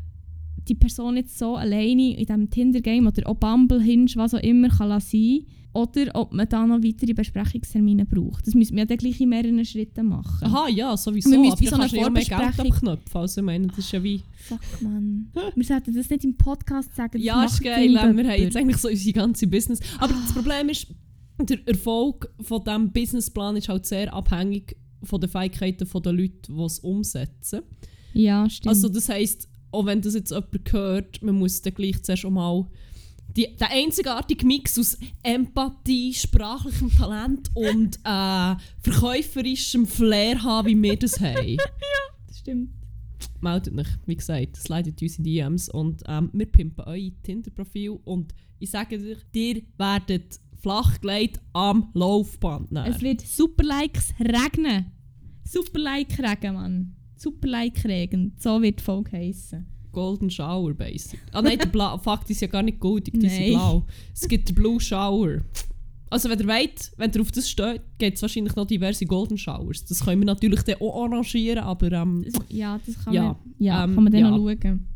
die 0.68 0.74
Person 0.74 1.16
jetzt 1.16 1.38
so 1.38 1.56
alleine 1.56 2.16
in 2.16 2.26
diesem 2.26 2.50
Tinder-Game 2.50 3.06
oder 3.06 3.28
auch 3.28 3.36
Bumble, 3.36 3.82
Hinge, 3.82 4.10
was 4.14 4.34
auch 4.34 4.42
immer, 4.42 4.68
kann 4.68 4.88
lassen 4.88 5.44
oder 5.72 6.10
ob 6.14 6.32
man 6.32 6.48
da 6.48 6.66
noch 6.66 6.82
weitere 6.82 7.12
Besprechungstermine 7.12 8.06
braucht. 8.06 8.46
Das 8.46 8.54
müssen 8.54 8.76
wir 8.76 8.86
dann 8.86 8.96
gleich 8.96 9.20
in 9.20 9.28
mehreren 9.28 9.64
Schritten 9.64 10.06
machen. 10.06 10.46
Aha, 10.46 10.68
ja, 10.68 10.96
sowieso. 10.96 11.30
Wir 11.30 11.38
müssen 11.38 11.52
Aber 11.52 11.60
wie 11.60 11.66
so 11.66 11.76
eine 11.76 11.86
ja 11.86 12.02
Vorbesprechung-. 12.02 12.98
Also 13.12 13.40
ich 13.40 13.44
meine, 13.44 13.66
das 13.68 13.78
ist 13.78 13.92
ja 13.92 14.02
wie... 14.02 14.22
Fuck, 14.48 14.60
Mann. 14.80 15.30
wir 15.54 15.64
sollten 15.64 15.94
das 15.94 16.08
nicht 16.08 16.24
im 16.24 16.36
Podcast 16.36 16.96
sagen. 16.96 17.20
Ja, 17.20 17.44
ist 17.44 17.62
geil. 17.62 17.90
Wir 17.90 18.00
haben 18.00 18.18
jetzt 18.18 18.56
eigentlich 18.56 18.78
so 18.78 18.88
unsere 18.88 19.12
ganze 19.12 19.46
Business. 19.46 19.80
Aber 19.98 20.14
das 20.14 20.32
Problem 20.32 20.68
ist, 20.68 20.86
der 21.40 21.58
Erfolg 21.68 22.32
von 22.40 22.64
diesem 22.64 22.92
Businessplan 22.92 23.56
ist 23.56 23.68
halt 23.68 23.86
sehr 23.86 24.12
abhängig 24.12 24.76
von 25.02 25.20
den 25.20 25.30
Fähigkeiten 25.30 25.86
der 26.02 26.12
Leute, 26.12 26.52
die 26.52 26.62
es 26.62 26.78
umsetzen. 26.80 27.62
Ja, 28.14 28.48
stimmt. 28.50 28.74
Also 28.74 28.88
das 28.88 29.08
heisst, 29.08 29.48
auch 29.70 29.86
wenn 29.86 30.00
das 30.00 30.14
jetzt 30.14 30.30
jemand 30.30 30.72
hört, 30.72 31.22
man 31.22 31.36
muss 31.36 31.62
dann 31.62 31.74
gleich 31.74 32.02
zuerst 32.02 32.24
auch 32.24 32.30
mal 32.30 32.66
die, 33.38 33.56
den 33.56 33.68
einzigartigen 33.68 34.48
Mix 34.48 34.78
aus 34.78 34.98
Empathie, 35.22 36.12
sprachlichem 36.12 36.90
Talent 36.90 37.50
und 37.54 37.96
äh, 38.04 38.56
verkäuferischem 38.80 39.86
Flair 39.86 40.42
haben, 40.42 40.68
wie 40.68 40.82
wir 40.82 40.98
das 40.98 41.20
haben. 41.20 41.56
das 42.26 42.38
stimmt. 42.38 42.70
meldet 43.40 43.78
euch, 43.78 43.86
wie 44.06 44.16
gesagt, 44.16 44.56
slidet 44.56 45.00
uns 45.00 45.18
in 45.18 45.24
die 45.24 45.34
DMs 45.34 45.68
und 45.68 46.02
ähm, 46.08 46.30
wir 46.32 46.46
pimpen 46.46 46.84
euer 46.84 47.10
Tinder-Profil 47.22 48.00
und 48.04 48.34
ich 48.58 48.70
sage 48.70 48.96
euch, 48.96 49.18
ihr 49.32 49.62
werdet 49.76 50.40
flachgelegt 50.60 51.40
am 51.52 51.90
Laufband. 51.94 52.72
nachher. 52.72 52.90
Es 52.90 53.00
wird 53.00 53.20
super 53.20 53.62
Likes 53.62 54.12
regnen. 54.18 54.86
Super 55.44 55.78
Like 55.78 56.18
regen, 56.18 56.54
Mann. 56.54 56.96
Super 57.14 57.46
Like 57.46 57.84
regen. 57.84 58.34
So 58.36 58.60
wird 58.60 58.80
die 58.80 58.84
Folge 58.84 59.12
heissen. 59.12 59.77
Golden 59.98 60.30
Shower, 60.30 60.74
basic. 60.74 61.18
Ah 61.32 61.42
nein, 61.42 61.58
der 61.58 61.66
Blau, 61.66 61.98
Fakt 62.06 62.30
ist 62.30 62.40
ja 62.40 62.46
gar 62.46 62.62
nicht 62.62 62.78
goldig, 62.78 63.14
die 63.18 63.28
sind 63.28 63.48
blau. 63.54 63.84
Es 64.14 64.28
gibt 64.28 64.48
den 64.48 64.54
Blue 64.54 64.78
Shower. 64.78 65.40
Also 66.10 66.30
wenn 66.30 66.38
ihr 66.38 66.46
wollt, 66.46 66.92
wenn 66.96 67.10
ihr 67.12 67.20
auf 67.20 67.32
das 67.32 67.50
steht, 67.50 67.82
gibt 67.98 68.14
es 68.16 68.22
wahrscheinlich 68.22 68.54
noch 68.54 68.66
diverse 68.66 69.04
Golden 69.06 69.36
Showers. 69.36 69.84
Das 69.84 70.04
können 70.04 70.20
wir 70.20 70.26
natürlich 70.26 70.62
dann 70.62 70.76
auch 70.80 71.04
arrangieren, 71.04 71.58
aber 71.64 71.90
ähm, 71.90 72.24
ja, 72.48 72.78
das 72.86 73.04
kann 73.04 73.12
Ja, 73.12 73.22
man, 73.24 73.36
ja, 73.58 73.84
ähm, 73.84 73.94
kann 73.94 74.04
man 74.04 74.12
dann 74.12 74.20
ja. 74.22 74.30
noch 74.30 74.38
schauen. 74.38 74.86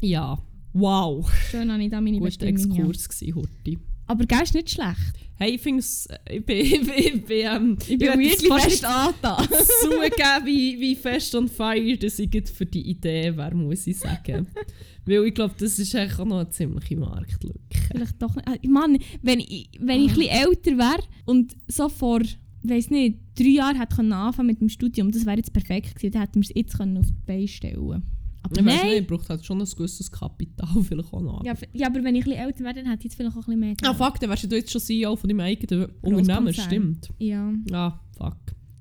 ja, 0.00 0.38
wow. 0.72 1.28
Schön 1.50 1.72
habe 1.72 1.82
ich 1.82 1.90
da 1.90 2.00
meine 2.00 2.18
Guter 2.18 2.26
Bestimmung. 2.46 2.76
Ja. 2.76 2.84
Exkurs 2.84 3.08
gewesen, 3.08 3.34
Horti. 3.34 3.78
Aber 4.10 4.26
gell, 4.26 4.42
ist 4.42 4.54
nicht 4.54 4.70
schlecht. 4.70 5.12
Hey, 5.36 5.52
ich 5.52 5.60
finde 5.60 5.78
es, 5.78 6.08
ich 6.28 6.44
bin, 6.44 6.56
ich 6.60 6.80
bin, 6.80 6.94
ich 6.96 7.24
bin, 7.24 7.36
ähm, 7.46 7.78
Ich 7.86 7.96
bin 7.96 8.08
weirdly 8.08 8.60
fest 8.60 8.84
angetan. 8.84 9.48
zugeben, 9.82 10.46
wie, 10.46 10.80
wie 10.80 10.96
fest 10.96 11.32
on 11.36 11.46
fire 11.46 11.96
dass 11.96 12.18
ich 12.18 12.28
für 12.48 12.66
die 12.66 12.90
Idee 12.90 13.36
wäre, 13.36 13.54
muss 13.54 13.86
ich 13.86 13.98
sagen. 13.98 14.48
Weil 15.06 15.26
ich 15.26 15.34
glaube, 15.34 15.54
das 15.56 15.78
ist 15.78 15.94
eigentlich 15.94 16.18
auch 16.18 16.24
noch 16.24 16.40
eine 16.40 16.50
ziemliche 16.50 16.96
Marktlücke. 16.96 17.60
Vielleicht 17.92 18.20
doch 18.20 18.34
nicht. 18.34 18.48
Ah, 18.48 18.56
Mann, 18.68 18.98
wenn 19.22 19.38
ich, 19.38 19.70
wenn 19.78 20.02
ich 20.02 20.14
bisschen 20.14 20.28
älter 20.28 20.76
wäre 20.76 21.04
und 21.24 21.54
so 21.68 21.88
vor, 21.88 22.20
weiß 22.64 22.90
nicht, 22.90 23.18
drei 23.38 23.44
Jahren 23.44 23.78
hätte 23.78 23.94
können 23.94 24.12
anfangen 24.12 24.48
mit 24.48 24.60
dem 24.60 24.68
Studium, 24.68 25.12
das 25.12 25.24
wäre 25.24 25.36
jetzt 25.36 25.52
perfekt 25.52 25.94
gewesen. 25.94 26.12
Dann 26.14 26.22
hätten 26.22 26.42
wir 26.42 26.48
es 26.48 26.52
jetzt 26.52 26.76
können 26.76 26.98
auf 26.98 27.06
die 27.06 27.26
Beine 27.26 27.46
stellen 27.46 28.02
Aber 28.42 28.58
Ich 28.58 28.64
weiß 28.66 28.82
nein. 28.82 28.90
nicht, 28.94 29.06
braucht 29.08 29.28
halt 29.28 29.44
schon 29.44 29.60
ein 29.60 29.64
gewisses 29.68 30.10
Kapital 30.10 30.82
vielleicht 30.82 31.12
auch 31.12 31.20
noch. 31.20 31.44
Ja, 31.44 31.54
ja, 31.72 31.86
aber 31.88 32.02
wenn 32.02 32.14
ich 32.14 32.22
ein 32.24 32.30
bisschen 32.30 32.46
älter 32.46 32.64
wäre, 32.64 32.74
dann 32.74 32.86
hätte 32.86 32.98
ich 33.00 33.04
jetzt 33.04 33.14
vielleicht 33.16 33.32
auch 33.36 33.40
ein 33.40 33.44
bisschen 33.44 33.60
mehr 33.60 33.74
Ah, 33.82 33.92
Geld. 33.92 33.96
fuck, 33.96 34.20
dann 34.20 34.30
wärst 34.30 34.50
du 34.50 34.56
jetzt 34.56 34.70
schon 34.72 34.80
CEO 34.80 35.16
von 35.16 35.28
deinem 35.28 35.40
eigenen 35.40 35.86
Unternehmen, 36.02 36.54
stimmt. 36.54 37.08
Ja, 37.18 37.52
Ah, 37.72 38.00
fuck. 38.16 38.36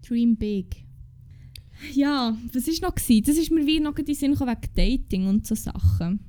dream 0.07 0.35
big. 0.37 0.85
Ja, 1.93 2.37
was 2.53 2.67
war 2.67 2.89
noch? 2.89 2.95
Gewesen? 2.95 3.23
Das 3.25 3.37
ist 3.37 3.51
mir 3.51 3.65
wie 3.65 3.79
noch 3.79 3.95
in 3.97 4.05
den 4.05 4.15
Sinn 4.15 4.31
gekommen 4.33 4.55
wegen 4.61 4.73
Dating 4.75 5.27
und 5.27 5.47
so 5.47 5.55
Sachen. 5.55 6.19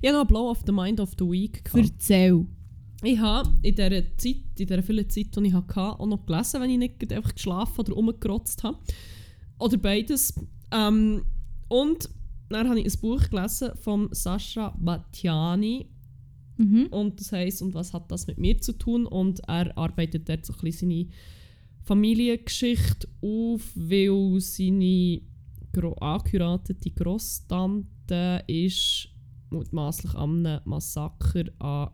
Ich 0.00 0.08
habe 0.08 0.18
noch 0.18 0.26
Blow 0.26 0.50
of 0.50 0.62
the 0.66 0.72
Mind 0.72 0.98
of 1.00 1.10
the 1.18 1.24
Week 1.26 1.62
gehabt. 1.64 1.84
Erzähl. 1.92 2.46
Ich 3.02 3.18
habe 3.18 3.50
in 3.62 3.74
dieser 3.74 4.16
Zeit, 4.16 4.36
in 4.58 4.66
dieser 4.66 4.82
vielen 4.82 5.10
Zeit, 5.10 5.36
die 5.36 5.46
ich 5.46 5.52
hatte, 5.52 5.78
auch 5.80 6.06
noch 6.06 6.24
gelesen, 6.24 6.60
wenn 6.62 6.70
ich 6.70 6.78
nicht 6.78 7.12
einfach 7.12 7.34
geschlafen 7.34 7.80
oder 7.80 7.92
rumgerotzt 7.92 8.62
habe. 8.62 8.78
Oder 9.58 9.76
beides. 9.76 10.32
Ähm, 10.72 11.22
und 11.68 12.08
dann 12.48 12.68
habe 12.68 12.80
ich 12.80 12.94
ein 12.94 13.00
Buch 13.00 13.28
gelesen 13.30 13.72
von 13.76 14.08
Sascha 14.12 14.76
Battiani. 14.78 15.86
Mhm. 16.56 16.86
Und 16.90 17.20
das 17.20 17.32
heisst, 17.32 17.62
und 17.62 17.74
was 17.74 17.92
hat 17.92 18.10
das 18.10 18.26
mit 18.26 18.38
mir 18.38 18.60
zu 18.60 18.72
tun? 18.72 19.06
Und 19.06 19.40
er 19.48 19.76
arbeitet 19.76 20.28
dort 20.28 20.46
so 20.46 20.52
ein 20.52 20.60
bisschen 20.60 20.90
seine 20.90 21.06
Familiengeschichte 21.82 23.08
auf, 23.20 23.72
weil 23.74 24.40
seine 24.40 25.20
gro 25.72 25.92
angeheiratete 25.94 26.90
Grosstante 26.90 28.44
ist 28.46 29.08
mutmaßlich 29.50 30.14
an 30.14 30.46
einem 30.46 30.60
Massaker 30.64 31.44
an 31.58 31.90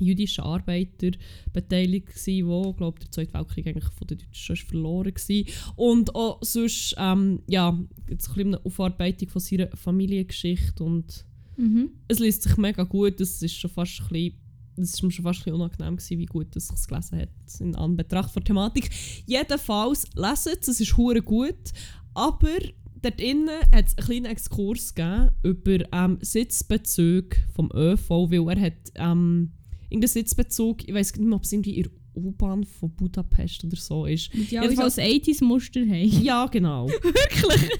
jüdischen 0.00 0.44
Arbeiter 0.44 1.10
beteiligt 1.52 2.08
gsi, 2.08 2.42
wo 2.44 2.72
glaube 2.72 3.00
der 3.00 3.10
Zweite 3.10 3.34
Weltkrieg 3.34 3.66
eigentlich 3.66 3.92
von 3.92 4.06
den 4.06 4.18
Deutschen 4.18 4.56
schon 4.56 4.68
verloren 4.68 5.14
gsi 5.14 5.46
und 5.76 6.14
auch 6.14 6.38
sonst 6.42 6.94
ähm, 6.98 7.40
ja 7.48 7.78
jetzt 8.08 8.28
ein 8.28 8.34
bisschen 8.34 8.54
eine 8.54 8.64
Aufarbeitung 8.64 9.28
von 9.28 9.40
seiner 9.40 9.68
Familiengeschichte 9.76 10.82
und 10.82 11.24
Mhm. 11.56 11.90
es 12.08 12.18
liest 12.18 12.42
sich 12.42 12.56
mega 12.56 12.82
gut. 12.82 13.20
Das 13.20 13.40
ist 13.40 13.54
schon 13.54 13.70
fast 13.70 14.00
ein 14.00 14.08
bisschen, 14.08 14.34
das 14.76 14.94
ist 14.94 15.02
mir 15.02 15.10
schon 15.10 15.22
fast 15.22 15.40
ein 15.40 15.44
bisschen 15.44 15.54
unangenehm 15.54 15.96
gewesen, 15.96 16.18
wie 16.18 16.26
gut 16.26 16.56
dass 16.56 16.68
ich 16.68 16.74
es 16.74 16.88
gelesen 16.88 17.20
hat 17.20 17.28
in 17.60 17.76
Anbetracht 17.76 18.34
der 18.34 18.42
Thematik. 18.44 18.90
Jedenfalls 19.26 20.08
lesen 20.16 20.52
es, 20.60 20.68
es 20.68 20.80
ist 20.80 20.96
hure 20.96 21.22
gut, 21.22 21.72
aber 22.12 22.58
dort 23.00 23.20
innen 23.20 23.50
hat 23.72 23.86
es 23.86 23.96
einen 23.96 24.06
kleinen 24.06 24.24
Exkurs 24.26 24.94
gegeben 24.94 25.30
über 25.42 25.78
ähm, 25.92 26.18
Sitzbezüge 26.20 27.36
vom 27.54 27.70
ÖV, 27.72 28.08
weil 28.10 28.56
er 28.56 28.60
hat 28.60 28.92
ähm, 28.96 29.52
irgendeinen 29.94 30.08
Sitzbezug, 30.08 30.86
ich 30.88 30.94
weiß 30.94 31.16
nicht 31.16 31.26
mehr, 31.26 31.36
ob 31.36 31.44
es 31.44 31.52
irgendwie 31.52 31.76
in 31.78 31.82
der 31.84 31.92
U-Bahn 32.22 32.64
von 32.64 32.90
Budapest 32.94 33.64
oder 33.64 33.76
so 33.76 34.06
ist. 34.06 34.32
Die 34.32 34.42
Jedenfalls- 34.42 34.96
so 34.96 35.00
ein 35.02 35.08
80s-Muster 35.08 35.80
haben. 35.80 36.22
Ja, 36.22 36.46
genau. 36.46 36.88
Wirklich? 37.02 37.70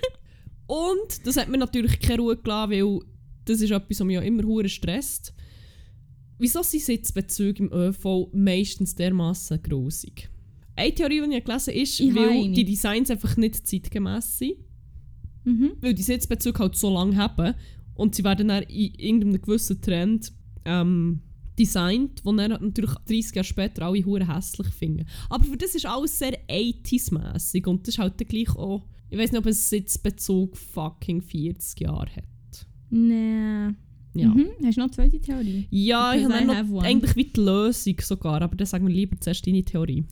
Und 0.66 1.26
das 1.26 1.36
hat 1.36 1.48
mir 1.48 1.58
natürlich 1.58 2.00
keine 2.00 2.18
Ruhe 2.22 2.36
gelassen, 2.36 2.72
weil 2.72 3.00
das 3.44 3.60
ist 3.60 3.70
etwas, 3.70 4.00
was 4.00 4.06
mich 4.06 4.14
ja 4.14 4.22
immer 4.22 4.42
hure 4.44 4.68
stresst. 4.68 5.34
Wieso 6.38 6.62
sind 6.62 6.82
Sitzbezüge 6.82 7.64
im 7.64 7.72
ÖV 7.72 8.28
meistens 8.32 8.94
dermaßen 8.94 9.62
grusig? 9.62 10.28
Eine 10.74 10.92
Theorie, 10.92 11.20
die 11.28 11.36
ich 11.36 11.44
gelesen 11.44 11.70
habe, 11.70 11.80
ist, 11.80 12.00
Ich 12.00 12.14
weil 12.14 12.52
die 12.52 12.64
Designs 12.64 13.10
einfach 13.10 13.36
nicht 13.36 13.66
zeitgemäß 13.66 14.38
sind. 14.38 14.54
Mhm. 15.44 15.72
Weil 15.80 15.94
die 15.94 16.02
Sitzbezüge 16.02 16.58
halt 16.58 16.74
so 16.76 16.92
lange 16.92 17.16
haben 17.16 17.54
und 17.94 18.14
sie 18.14 18.24
werden 18.24 18.48
dann 18.48 18.62
in 18.64 18.94
irgendeinem 18.94 19.40
gewissen 19.42 19.80
Trend 19.80 20.32
ähm, 20.64 21.20
designt, 21.58 22.24
wo 22.24 22.32
dann 22.32 22.50
natürlich 22.50 22.94
30 23.06 23.34
Jahre 23.34 23.44
später 23.44 23.82
alle 23.82 24.04
hure 24.04 24.34
hässlich 24.34 24.68
finden. 24.68 25.06
Aber 25.28 25.44
für 25.44 25.56
das 25.56 25.74
ist 25.74 25.86
alles 25.86 26.18
sehr 26.18 26.38
80s-mässig 26.48 27.66
und 27.66 27.86
das 27.86 27.94
ist 27.94 27.98
halt 27.98 28.20
dann 28.20 28.28
gleich 28.28 28.54
auch, 28.56 28.86
ich 29.10 29.18
weiß 29.18 29.32
nicht, 29.32 29.38
ob 29.38 29.46
ein 29.46 29.52
Sitzbezug 29.52 30.56
fucking 30.56 31.22
40 31.22 31.80
Jahre 31.80 32.16
hat. 32.16 32.66
Nee. 32.90 33.74
Ja. 34.14 34.28
Mhm. 34.28 34.50
Hast 34.64 34.76
du 34.76 34.80
noch 34.80 34.86
eine 34.86 34.90
zweite 34.90 35.20
Theorie? 35.20 35.66
Ja, 35.70 36.14
ich 36.14 36.24
habe 36.24 36.44
noch 36.44 36.82
eigentlich 36.82 37.16
wie 37.16 37.24
die 37.24 37.40
Lösung 37.40 37.96
sogar, 38.00 38.40
aber 38.42 38.56
dann 38.56 38.66
sagen 38.66 38.86
wir 38.86 38.94
lieber 38.94 39.18
zuerst 39.20 39.46
deine 39.46 39.62
Theorie. 39.62 40.04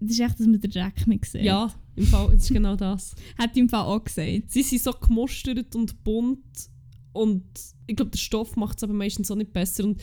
Das 0.00 0.12
ist 0.12 0.20
echt, 0.20 0.40
dass 0.40 0.46
man 0.46 0.58
den 0.58 0.70
Dreck 0.70 1.06
nicht 1.06 1.26
sieht. 1.26 1.42
Ja, 1.42 1.70
im 1.96 2.06
Fall, 2.06 2.32
es 2.34 2.44
ist 2.44 2.52
genau 2.52 2.76
das. 2.76 3.14
Hat 3.38 3.54
im 3.58 3.68
Fall 3.68 3.84
auch 3.84 4.02
gesagt. 4.02 4.50
Sie 4.50 4.62
sind 4.62 4.82
so 4.82 4.92
gemustert 4.92 5.76
und 5.76 6.02
bunt 6.02 6.70
und 7.12 7.44
ich 7.86 7.96
glaube, 7.96 8.10
der 8.10 8.18
Stoff 8.18 8.56
macht 8.56 8.78
es 8.78 8.84
aber 8.84 8.94
meistens 8.94 9.30
auch 9.30 9.36
nicht 9.36 9.52
besser. 9.52 9.84
Und 9.84 10.00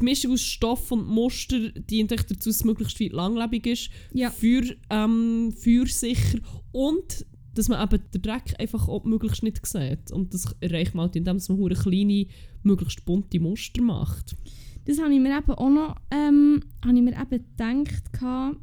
die 0.00 0.04
Mischung 0.04 0.32
aus 0.32 0.42
Stoff 0.42 0.90
und 0.92 1.06
Muster 1.06 1.70
dient 1.72 2.12
echt 2.12 2.30
dazu, 2.30 2.48
dass 2.48 2.56
es 2.56 2.64
möglichst 2.64 2.96
viel 2.96 3.12
langlebig 3.12 3.66
ist, 3.66 3.90
Ja. 4.12 4.30
für, 4.30 4.62
ähm, 4.90 5.52
feuersicher 5.56 6.38
und 6.72 7.26
dass 7.54 7.68
man 7.68 7.82
eben 7.82 8.02
den 8.12 8.22
Dreck 8.22 8.54
einfach 8.58 8.88
auch 8.88 9.04
möglichst 9.04 9.42
nicht 9.42 9.64
sieht. 9.66 10.10
Und 10.12 10.32
das 10.32 10.54
erreicht 10.60 10.94
man 10.94 11.06
halt, 11.06 11.16
indem 11.16 11.38
man 11.48 11.74
kleine, 11.74 12.26
möglichst 12.62 13.04
bunte 13.04 13.40
Muster 13.40 13.82
macht. 13.82 14.36
Das 14.84 14.98
habe 15.00 15.12
ich 15.12 15.20
mir 15.20 15.36
eben 15.36 15.50
auch 15.52 15.68
noch 15.70 15.96
ähm, 16.10 16.62
habe 16.84 16.96
ich 16.96 17.02
mir 17.02 17.12
eben 17.12 17.30
gedacht, 17.30 18.12
gehabt, 18.12 18.56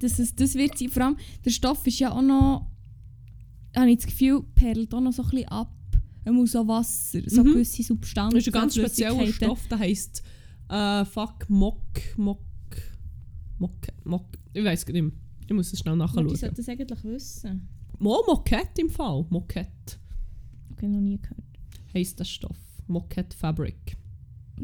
dass 0.00 0.18
es 0.18 0.34
das 0.34 0.54
wird 0.54 0.76
sein. 0.78 0.88
Vor 0.88 1.04
allem, 1.04 1.16
der 1.44 1.50
Stoff 1.50 1.86
ist 1.86 1.98
ja 2.00 2.10
auch 2.12 2.22
noch, 2.22 2.66
habe 3.76 3.90
ich 3.90 3.96
das 3.98 4.06
Gefühl, 4.06 4.42
perlt 4.54 4.92
auch 4.94 5.00
noch 5.00 5.12
so 5.12 5.22
ein 5.22 5.30
bisschen 5.30 5.48
ab 5.48 5.72
Einmal 6.24 6.46
so 6.46 6.66
Wasser, 6.68 7.20
so 7.26 7.42
Mhm. 7.42 7.52
gewisse 7.54 7.82
Substanzen. 7.82 8.36
Das 8.36 8.46
ist 8.46 8.54
ein 8.54 8.60
ganz 8.60 8.74
spezieller. 8.76 9.26
Stoff, 9.26 9.66
der 9.68 9.78
heisst 9.80 10.22
äh, 10.68 11.04
Fuck 11.04 11.48
Mock, 11.50 11.80
Mock, 12.16 12.40
Mock, 13.58 13.86
Mock. 14.04 14.26
Ich 14.52 14.64
weiß 14.64 14.86
nicht 14.86 15.02
mehr. 15.02 15.12
Ich 15.46 15.52
muss 15.52 15.72
es 15.72 15.80
schnell 15.80 15.96
nachschauen. 15.96 16.28
Ich 16.28 16.38
sollte 16.40 16.56
das 16.56 16.68
eigentlich 16.68 17.02
wissen. 17.04 17.68
Mo 17.98 18.22
Moquette 18.26 18.80
im 18.80 18.88
Fall. 18.90 19.26
Moquette 19.30 19.96
Okay, 20.72 20.88
noch 20.88 21.00
nie 21.00 21.18
gehört. 21.20 21.42
heisst 21.94 22.18
der 22.18 22.24
Stoff. 22.24 22.58
Moquette 22.86 23.36
Fabric. 23.36 23.96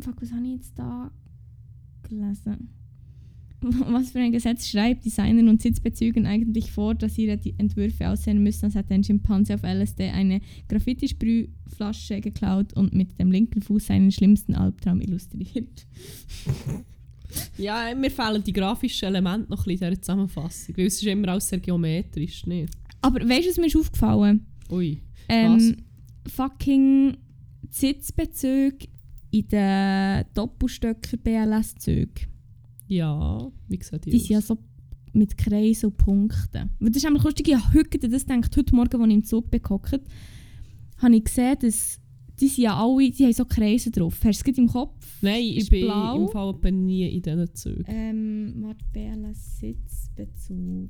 Fuck, 0.00 0.22
was 0.22 0.32
habe 0.32 0.44
ich 0.46 0.52
jetzt 0.56 0.78
da 0.78 1.10
gelesen? 2.04 2.68
Was 3.60 4.10
für 4.10 4.20
ein 4.20 4.32
Gesetz 4.32 4.68
schreibt 4.68 5.04
Designern 5.04 5.48
und 5.48 5.60
Sitzbezügern 5.60 6.26
eigentlich 6.26 6.70
vor, 6.70 6.94
dass 6.94 7.18
ihre 7.18 7.36
die 7.36 7.54
Entwürfe 7.58 8.08
aussehen 8.08 8.42
müssen, 8.42 8.66
als 8.66 8.74
hätte 8.74 8.94
ein 8.94 9.02
Schimpanse 9.02 9.54
auf 9.54 9.62
LSD 9.62 10.10
eine 10.10 10.40
Graffiti-Sprühflasche 10.68 12.20
geklaut 12.20 12.72
und 12.74 12.94
mit 12.94 13.18
dem 13.18 13.32
linken 13.32 13.62
Fuß 13.62 13.86
seinen 13.86 14.12
schlimmsten 14.12 14.54
Albtraum 14.54 15.00
illustriert? 15.00 15.86
Ja, 17.58 17.94
mir 17.94 18.10
fehlen 18.10 18.42
die 18.42 18.54
grafischen 18.54 19.08
Elemente 19.08 19.50
noch 19.50 19.58
ein 19.58 19.64
bisschen 19.64 19.88
in 19.88 19.90
dieser 19.90 20.02
Zusammenfassung. 20.02 20.76
Weil 20.76 20.86
es 20.86 20.94
ist 20.94 21.04
immer 21.04 21.28
alles 21.28 21.48
sehr 21.48 21.60
geometrisch, 21.60 22.46
nicht? 22.46 22.72
Aber 23.02 23.20
weißt 23.20 23.44
du, 23.44 23.50
was 23.50 23.56
mir 23.58 23.66
ist 23.66 23.76
aufgefallen? 23.76 24.46
Ui. 24.70 24.98
Ähm, 25.28 25.76
fucking 26.26 27.16
Sitzbezüge 27.70 28.88
in 29.30 29.48
den 29.48 30.24
Doppelstöcker-BLS-Zügen. 30.34 32.26
Ja, 32.88 33.50
wie 33.68 33.82
sieht 33.82 34.04
die, 34.04 34.10
Die 34.10 34.18
sind 34.18 34.30
ja 34.30 34.40
so 34.40 34.58
mit 35.12 35.36
Kreisen 35.36 35.86
und 35.86 35.96
Punkten. 35.96 36.70
Das 36.80 36.96
ist 36.96 37.04
nämlich 37.04 37.22
lustig, 37.22 37.48
ich 37.48 37.74
heute 37.74 37.98
das 38.08 38.26
gedacht, 38.26 38.56
heute 38.56 38.74
Morgen, 38.74 39.00
als 39.00 39.08
ich 39.08 39.14
im 39.14 39.24
Zug 39.24 39.50
bin 39.50 39.62
gehockt, 39.62 40.00
habe 40.98 41.16
ich 41.16 41.24
gesehen, 41.24 41.56
dass 41.60 41.98
die 42.40 42.46
sind 42.46 42.64
ja 42.64 42.76
alle, 42.80 43.10
die 43.10 43.24
haben 43.24 43.32
so 43.32 43.44
Kreise 43.44 43.90
drauf. 43.90 44.16
Hast 44.24 44.46
du 44.46 44.50
es 44.50 44.58
im 44.58 44.68
Kopf? 44.68 45.04
Nein, 45.22 45.42
ich 45.42 45.56
ist 45.58 45.70
bin 45.70 45.86
blau. 45.86 46.16
im 46.26 46.28
Fall 46.28 46.50
etwa 46.54 46.70
nie 46.70 47.08
in 47.08 47.20
diesen 47.22 47.54
Zügen. 47.54 47.84
Ähm, 47.88 48.54
warte, 48.58 48.84
BLS 48.92 49.58
Sitzbezug. 49.58 50.88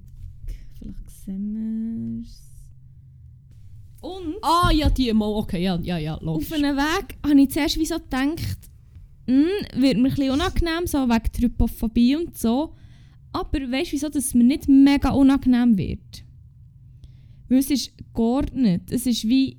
Vielleicht 0.79 1.11
sehen 1.11 1.55
wir 1.55 2.23
es. 2.23 2.43
Und 4.01 4.37
Ah, 4.43 4.71
ja, 4.73 4.91
die 4.91 5.13
mal, 5.13 5.27
okay, 5.27 5.63
ja, 5.63 5.77
ja, 5.83 5.97
ja, 5.99 6.19
logisch. 6.23 6.47
auf 6.47 6.53
einem 6.53 6.77
Weg 6.77 7.17
habe 7.27 7.41
ich 7.41 7.51
zuerst 7.51 7.79
wie 7.79 7.87
so 7.87 7.97
gedacht, 7.97 8.68
hm, 9.29 9.83
wird 9.83 9.99
mir 9.99 10.09
ein 10.09 10.15
bisschen 10.15 10.31
unangenehm, 10.31 10.87
so 10.87 10.99
wegen 11.09 11.33
Trypophobie 11.33 12.17
und 12.17 12.37
so. 12.37 12.75
Aber 13.33 13.59
weißt 13.61 13.91
du, 13.91 13.93
wieso 13.93 14.09
dass 14.09 14.27
es 14.27 14.35
mir 14.35 14.45
nicht 14.45 14.69
mega 14.69 15.11
unangenehm 15.11 15.77
wird? 15.77 16.25
Weil 17.49 17.59
es 17.59 17.71
ist 17.71 17.93
geordnet. 18.15 18.91
Es 18.91 19.07
ist 19.07 19.29
wie. 19.29 19.59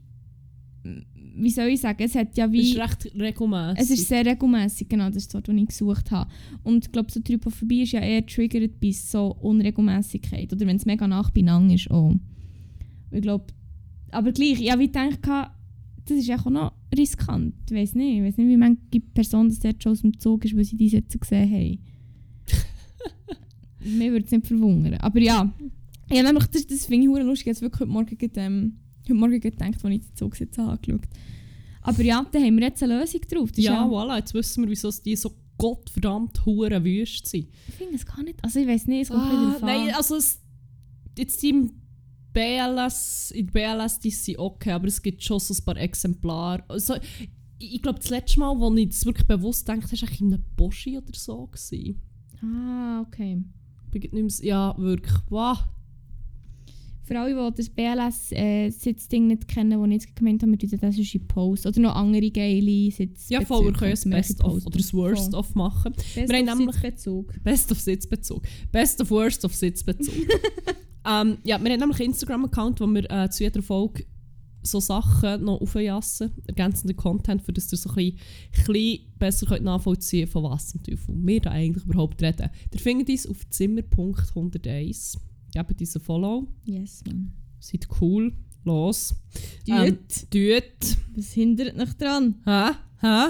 Wie 1.42 1.50
soll 1.52 1.68
ich 1.68 1.80
sagen? 1.82 2.04
Es 2.04 2.16
hat 2.16 2.36
ja 2.36 2.48
Es 2.48 2.52
wie. 2.52 2.72
ist 2.72 2.78
recht 2.78 3.12
regelmäßig. 3.16 3.80
Es 3.80 3.90
ist 3.92 4.08
sehr 4.08 4.26
regelmäßig, 4.26 4.90
genau, 4.90 5.08
das 5.08 5.18
ist 5.18 5.28
das 5.28 5.36
Wort, 5.36 5.48
das 5.48 5.56
ich 5.56 5.68
gesucht 5.68 6.12
habe. 6.12 6.30
Und 6.64 6.86
ich 6.86 6.92
glaube, 6.92 7.12
so 7.12 7.20
Trypophobie 7.22 7.84
ist 7.84 7.94
ja 7.94 8.02
eher 8.02 8.26
triggert 8.26 8.80
bei 8.80 8.92
so 8.92 9.38
Unregelmäßigkeit. 9.42 10.52
Oder 10.52 10.66
wenn 10.68 10.76
es 10.76 10.86
mega 10.86 11.08
nah 11.08 11.22
beieinander 11.34 11.76
ist 11.76 11.90
auch. 11.92 12.14
Ich 13.12 13.22
glaube, 13.22 13.46
aber 14.12 14.32
gleich, 14.32 14.60
ich 14.60 14.72
habe 14.72 14.82
wie 14.82 14.88
gedacht, 14.88 15.22
gehabt, 15.24 15.56
das 16.06 16.18
ist 16.18 16.30
auch 16.32 16.50
noch 16.50 16.74
riskant. 16.98 17.54
Ich 17.70 17.76
weiß 17.76 17.96
nicht, 17.96 18.18
ich 18.18 18.24
weiß 18.24 18.38
nicht, 18.38 18.48
wie 18.48 18.58
manche 18.58 19.00
Personen 19.14 19.50
das 19.50 19.60
dort 19.60 19.82
schon 19.84 19.92
aus 19.92 20.02
dem 20.02 20.20
Zug 20.20 20.46
ist, 20.46 20.56
weil 20.56 20.64
sie 20.64 20.76
die 20.78 20.90
Sätze 20.90 21.18
gesehen 21.20 21.52
haben. 21.52 21.80
Mir 23.98 24.12
würde 24.12 24.26
es 24.26 24.32
nicht 24.32 24.48
verwundern. 24.48 24.96
Aber 24.96 25.20
ja, 25.20 25.52
ja 26.12 26.24
nämlich, 26.24 26.46
das, 26.48 26.68
das 26.68 26.86
finde 26.86 27.08
ich 27.08 27.26
lustig. 27.26 27.48
Jetzt 27.48 27.62
wirklich 27.62 27.82
heute 27.82 27.92
Morgen, 27.92 28.18
ähm, 28.36 28.76
heute 29.04 29.14
Morgen 29.14 29.40
gedacht, 29.40 29.84
als 29.84 29.94
ich 29.94 30.02
die 30.02 30.14
Zugsitze 30.16 30.62
habe 30.64 30.74
angeschaut. 30.74 31.08
Aber 31.82 32.04
ja, 32.04 32.26
da 32.32 32.40
haben 32.40 32.58
wir 32.58 32.66
jetzt 32.68 32.84
eine 32.84 33.00
Lösung 33.00 33.22
drauf. 33.22 33.50
Das 33.52 33.60
ist 33.60 33.66
Ja, 33.66 33.86
voilà, 33.86 34.18
jetzt 34.18 34.34
wissen 34.34 34.64
wir, 34.64 34.70
wieso 34.70 34.92
die 34.92 35.16
so 35.16 35.32
gottverdammt 35.58 36.46
hure 36.46 36.84
wüst 36.84 37.28
sind. 37.28 37.48
Ich 37.68 37.74
finde 37.76 37.96
es 37.96 38.06
gar 38.06 38.24
nicht. 38.24 38.44
Also 38.44 38.60
ich 38.60 38.68
weiß 38.68 38.88
nicht, 38.88 39.04
es 39.04 39.10
kommt 39.10 39.24
Ah, 39.24 39.30
wieder 39.32 39.56
an. 39.56 39.86
nein, 39.86 39.96
also 39.96 40.16
es, 40.16 40.40
jetzt 41.18 41.44
im 41.44 41.72
BLS, 42.34 43.32
in 43.32 43.48
der 43.48 43.54
BLS 43.54 44.00
die 44.00 44.12
sind 44.12 44.40
okay, 44.40 44.72
aber 44.72 44.88
es 44.88 45.02
gibt 45.02 45.24
schon 45.24 45.40
so 45.40 45.54
ein 45.54 45.66
paar 45.66 45.78
Exemplare. 45.78 46.64
Also, 46.68 46.96
ich, 47.60 47.76
ich 47.76 47.82
glaube, 47.82 48.00
das 48.00 48.10
letzte 48.10 48.40
Mal, 48.40 48.56
als 48.56 48.80
ich 48.80 48.90
das 48.90 49.06
wirklich 49.06 49.28
bewusst 49.28 49.68
denke, 49.68 49.86
war 49.86 49.92
eigentlich 49.92 50.22
in 50.22 50.34
einem 50.34 50.44
Boschi 50.56 50.98
oder 50.98 51.14
so. 51.14 51.48
Gewesen. 51.48 52.02
Ah, 52.42 53.02
okay. 53.02 53.44
Ich 53.94 54.12
nicht 54.12 54.44
Ja, 54.44 54.76
wirklich. 54.78 55.18
Wow. 55.30 55.58
Für 57.04 57.20
alle, 57.20 57.52
die 57.52 57.58
das 57.58 57.70
BLS-Sitzding 57.70 59.28
nicht 59.28 59.48
kennen, 59.48 59.82
die 59.84 59.96
ich 59.96 60.04
jetzt 60.04 60.16
gemeint 60.16 60.44
habe, 60.44 60.52
wir 60.52 60.60
tun 60.60 60.70
das 60.80 60.96
sonst 60.96 61.16
in 61.16 61.28
Post. 61.28 61.66
Oder 61.66 61.82
noch 61.82 61.96
andere 61.96 62.30
geile 62.30 62.92
Sitze. 62.92 63.34
Ja, 63.34 63.42
voll, 63.42 63.66
wir 63.66 63.74
können 63.74 63.92
das 63.92 64.06
Best 64.08 64.44
of 64.44 64.64
oder 64.64 64.78
das 64.78 64.94
Worst 64.94 65.34
of 65.34 65.56
machen. 65.56 65.94
Best 65.94 66.32
Wir 66.32 66.54
of 66.54 66.60
Sitzbezug. 66.60 67.44
Best 67.44 67.72
of 67.72 67.80
Sitzbezug. 67.80 68.44
Best 68.72 69.02
of 69.02 69.10
Worst 69.10 69.44
of 69.44 69.56
Sitzbezug. 69.56 70.14
ähm, 71.06 71.38
ja, 71.44 71.64
wir 71.64 71.72
haben 71.72 71.80
nämlich 71.80 72.00
einen 72.00 72.10
Instagram-Account, 72.10 72.82
wo 72.82 72.88
wir 72.88 73.10
äh, 73.10 73.30
zu 73.30 73.44
jeder 73.44 73.62
Folge 73.62 74.06
so 74.62 74.80
Sachen 74.80 75.46
noch 75.46 75.62
aufjassen, 75.62 76.32
ergänzenden 76.48 76.98
Content, 76.98 77.42
für 77.42 77.54
das 77.54 77.72
ihr 77.72 77.78
so 77.78 77.90
ein 77.92 78.18
bisschen, 78.52 79.00
besser 79.18 79.46
könnt 79.48 79.64
nachvollziehen 79.64 80.26
könnt, 80.26 80.32
von 80.32 80.44
was 80.44 80.68
zum 80.68 80.84
Teufel 80.84 81.16
wir 81.16 81.42
da 81.42 81.52
eigentlich 81.52 81.86
überhaupt 81.86 82.22
reden. 82.22 82.50
Ihr 82.74 82.80
findet 82.80 83.10
uns 83.10 83.28
auf 83.28 83.50
zimmer.101. 83.50 85.18
Gebt 85.54 85.82
uns 85.82 85.96
ein 85.96 86.02
Follow. 86.02 86.48
Yes. 86.66 87.04
Seid 87.60 87.88
cool. 88.02 88.34
Los. 88.66 89.16
Tüt. 89.66 89.70
Ähm, 89.70 89.98
tüt. 90.30 90.98
Was 91.16 91.32
hindert 91.32 91.78
mich 91.78 91.94
dran? 91.94 92.36
Hä? 92.46 92.72
Hä? 93.02 93.30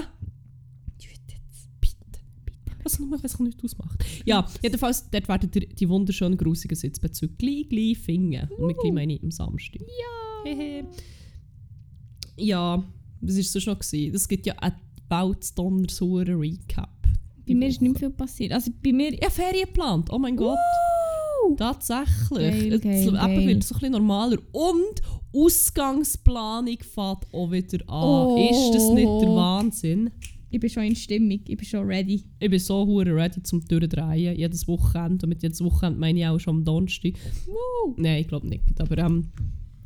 Tüt 2.96 3.10
jetzt. 3.10 3.22
Bitte. 3.22 3.22
Was 3.22 3.38
nur, 3.38 3.40
was 3.40 3.40
nicht 3.40 3.64
ausmacht. 3.64 4.04
Ja, 4.24 4.46
jedenfalls, 4.62 5.10
dort 5.10 5.28
werdet 5.28 5.56
ihr 5.56 5.66
die 5.66 5.88
wunderschönen, 5.88 6.36
grusigen 6.36 6.76
Sitzbezüge 6.76 7.34
gleich, 7.34 7.68
gleich 7.68 7.98
finden. 7.98 8.48
Und 8.58 8.66
mit 8.66 8.78
gleich 8.78 8.92
meine 8.92 9.14
ich 9.14 9.22
am 9.22 9.30
Samstag. 9.30 9.82
Ja. 9.82 10.52
Hehe. 10.52 10.86
Ja, 12.36 12.84
was 13.20 13.36
war 13.36 13.42
sonst 13.42 13.66
noch? 13.66 13.78
Gewesen? 13.78 14.14
Es 14.14 14.28
gibt 14.28 14.46
ja 14.46 14.54
einen 14.54 14.76
Bautzdonnersauren 15.08 16.38
Recap. 16.38 16.88
Bei 17.46 17.54
mir 17.54 17.68
ist 17.68 17.82
nicht 17.82 17.98
viel 17.98 18.10
passiert. 18.10 18.52
Also 18.52 18.70
bei 18.82 18.92
mir... 18.92 19.12
Ja, 19.14 19.28
Ferien 19.28 19.66
geplant. 19.66 20.08
Oh 20.10 20.18
mein 20.18 20.36
Gott. 20.36 20.58
Tatsächlich. 21.56 22.38
Geil, 22.38 22.78
geil, 22.78 23.06
eben 23.08 23.14
geil. 23.16 23.46
wird 23.46 23.64
so 23.64 23.74
ein 23.74 23.80
bisschen 23.80 23.92
normaler. 23.92 24.38
Und 24.52 25.02
Ausgangsplanung 25.32 26.78
fängt 26.78 27.26
auch 27.32 27.50
wieder 27.50 27.78
an. 27.88 28.04
Oh. 28.04 28.48
Ist 28.50 28.74
das 28.74 28.90
nicht 28.90 29.04
der 29.04 29.28
Wahnsinn? 29.34 30.10
Ich 30.50 30.58
bin 30.60 30.68
schon 30.70 30.82
in 30.84 30.96
Stimmung. 30.96 31.40
Ich 31.46 31.56
bin 31.56 31.64
schon 31.64 31.86
ready. 31.86 32.24
Ich 32.40 32.50
bin 32.50 32.58
so 32.58 32.84
hure 32.86 33.14
ready 33.14 33.42
zum 33.42 33.64
Durchdrehen. 33.66 34.36
Jedes 34.36 34.66
Wochenende. 34.66 35.24
Und 35.24 35.28
mit 35.30 35.42
jedes 35.42 35.62
Wochenende 35.62 35.98
meine 36.00 36.18
ich 36.18 36.26
auch 36.26 36.38
schon 36.40 36.56
am 36.56 36.64
Donnerstag. 36.64 37.12
Woo! 37.46 37.94
Nein, 37.96 38.20
ich 38.22 38.28
glaube 38.28 38.48
nicht. 38.48 38.80
Aber 38.80 38.98
ähm, 38.98 39.28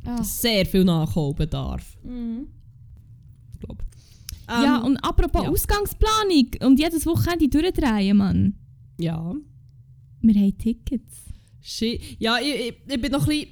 Ah. 0.07 0.23
sehr 0.23 0.65
viel 0.67 0.83
Nachholbedarf. 0.83 1.97
Mhm. 2.03 2.47
Ich 3.53 3.59
glaube. 3.59 3.83
ja, 4.47 4.77
und 4.83 4.97
apropos 4.97 5.43
ja. 5.43 5.49
Ausgangsplanung 5.49 6.47
und 6.61 6.79
jedes 6.79 7.05
Wochenende 7.07 7.47
durchdrehen, 7.49 8.17
Mann. 8.17 8.53
Ja. 8.99 9.33
Wir 10.21 10.35
haben 10.35 10.57
Tickets. 10.57 11.23
Shit. 11.61 12.01
Ja, 12.19 12.37
ich, 12.39 12.69
ich, 12.69 12.75
ich 12.93 13.01
bin 13.01 13.11
noch 13.11 13.27
ein 13.27 13.45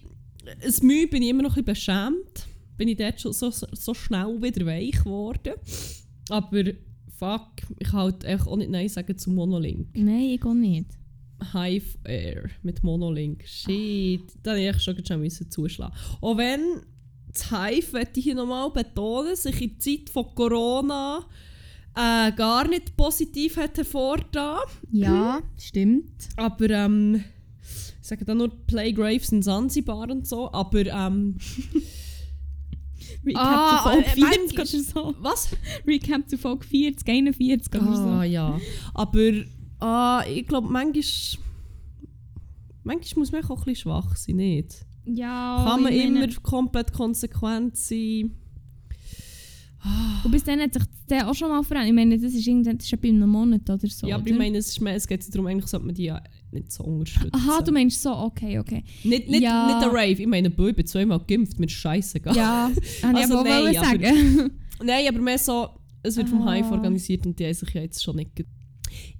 bisschen. 0.56 0.88
Mühe 0.88 1.08
bin 1.08 1.23
ich 1.23 1.30
immer 1.30 1.41
noch 1.43 1.58
ein 1.58 1.63
bisschen 1.65 2.12
beschämt. 2.13 2.47
Bin 2.78 2.88
ich 2.88 2.97
dort 2.97 3.19
schon 3.19 3.34
so, 3.34 3.49
so, 3.49 3.65
so 3.71 3.93
schnell 3.95 4.39
wieder 4.41 4.65
weich 4.67 4.91
geworden. 4.91 5.54
Aber 6.30 6.63
fuck, 7.17 7.52
ich 7.80 7.88
kann 7.89 7.99
halt 8.02 8.23
echt 8.23 8.47
auch 8.47 8.56
nicht 8.56 8.69
Nein 8.69 8.89
sagen 8.89 9.17
zu 9.17 9.32
Monolink. 9.32 9.89
Nein, 9.95 10.32
ich 10.32 10.43
auch 10.43 10.54
nicht. 10.54 10.88
Hive 11.52 11.97
Air 12.06 12.49
mit 12.62 12.84
Monolink. 12.84 13.43
Shit. 13.45 14.21
Da 14.41 14.54
hätte 14.54 14.78
ich 14.78 14.84
schon 14.84 15.06
schon 15.06 15.19
müssen 15.19 15.49
zuschlagen 15.52 15.93
Auch 16.21 16.38
wenn 16.38 16.62
das 17.28 17.49
Hive, 17.49 17.93
möchte 17.93 18.19
ich 18.19 18.26
hier 18.26 18.36
nochmal 18.36 18.69
betonen, 18.71 19.36
sich 19.36 19.62
in 19.62 19.69
der 19.69 19.80
Zeit 19.80 20.10
von 20.10 20.36
Corona 20.36 21.26
äh, 21.95 22.32
gar 22.32 22.67
nicht 22.67 22.95
positiv 22.95 23.58
hat 23.58 23.78
hervorgetan. 23.78 24.60
Ja, 24.91 25.41
stimmt. 25.58 26.30
Aber 26.38 26.69
ähm, 26.69 27.23
ich 28.02 28.08
sage 28.08 28.26
dann 28.26 28.39
nur 28.39 28.49
Playgraves 28.65 29.32
in 29.32 29.41
Zanzibar 29.43 30.10
und 30.10 30.28
so. 30.28 30.52
Aber 30.52 30.86
ähm, 30.86 31.38
Recap 33.25 33.41
Ah, 33.43 33.77
zu 33.77 33.89
Folge 33.89 34.05
äh, 34.05 34.09
40 34.09 34.57
manchmal- 34.57 34.61
oder 34.61 34.83
so. 34.83 35.15
was? 35.21 35.49
Recap 35.87 36.29
zu 36.29 36.37
Folge 36.37 36.65
40, 36.65 37.07
41 37.09 37.81
oder 37.81 37.95
so. 37.95 38.01
Ah 38.03 38.23
ja. 38.23 38.59
Aber 38.93 39.31
ah, 39.79 40.23
ich 40.29 40.45
glaube, 40.47 40.69
manchmal, 40.69 41.43
manchmal 42.83 43.19
muss 43.19 43.31
man 43.31 43.43
auch 43.43 43.49
ein 43.49 43.55
bisschen 43.65 43.75
schwach 43.75 44.15
sein, 44.15 44.35
nicht? 44.37 44.85
Ja, 45.05 45.57
Kann 45.65 45.81
man 45.83 45.93
meine- 45.93 46.03
immer 46.25 46.27
komplett 46.41 46.93
konsequent 46.93 47.75
sein? 47.77 48.31
Und 50.24 50.32
bis 50.32 50.43
dann 50.43 50.60
hat 50.62 50.74
sich 50.74 50.84
der 51.10 51.30
auch 51.30 51.34
schon 51.36 51.50
mal 51.50 51.62
verändert. 51.63 51.89
Ich 51.89 51.96
meine, 51.96 52.17
das 52.17 52.34
ist, 52.34 52.48
irgendwann, 52.48 52.78
das 52.78 52.86
ist 52.91 53.02
bei 53.02 53.10
einem 53.10 53.30
Monat 53.30 53.69
oder 53.69 53.88
so. 53.88 54.08
ja, 54.08 54.15
aber 54.15 54.24
oder? 54.24 54.32
ich 54.32 54.38
meine, 54.38 54.58
es, 54.58 54.69
ist 54.69 54.80
mehr, 54.82 54.96
es 54.96 55.06
geht 55.08 55.34
darum, 55.34 55.48
eigentlich 55.48 55.67
sollte 55.67 55.86
man 55.86 55.96
die 55.96 56.06
ja 56.06 56.22
nicht 56.52 56.72
so 56.72 56.84
unterstützen. 56.86 57.32
Aha, 57.34 57.62
du 57.62 57.72
meinst 57.74 58.02
so, 58.02 58.12
okay, 58.15 58.60
okay. 58.60 58.84
Nicht, 59.04 59.28
nicht, 59.30 59.41
Ja. 59.43 59.67
nicht 59.67 59.82
der 59.82 59.89
Rave, 59.89 60.22
ich 60.22 60.28
meine, 60.28 60.50
Bö, 60.50 60.69
ich 60.69 60.76
bin 60.76 60.86
zweimal 60.86 61.19
geimpft, 61.28 61.60
mir 61.60 61.65
ist 61.65 61.74
scheißegal. 61.74 62.36
Ja, 62.36 62.72
habe 63.04 63.19
ich 63.19 63.26
Also 63.26 63.38
aber 63.39 63.41
auch 63.41 63.43
nein, 63.43 63.63
wollen 63.63 63.78
aber- 63.78 63.86
sagen. 63.86 64.52
Nein, 64.86 65.08
aber 65.08 65.19
mehr 65.19 65.38
so, 65.38 65.67
es 66.02 66.15
wird 66.17 66.30
vom 66.30 66.48
Ah. 66.48 66.54
Hive 66.54 66.72
organisiert 66.72 67.26
und 67.26 67.38
die 67.39 67.46
haben 67.46 67.54
sich 67.54 67.74
ja 67.74 67.82
jetzt 67.82 68.02
schon 68.04 68.15
nicht 68.17 68.36
ge- 68.36 68.46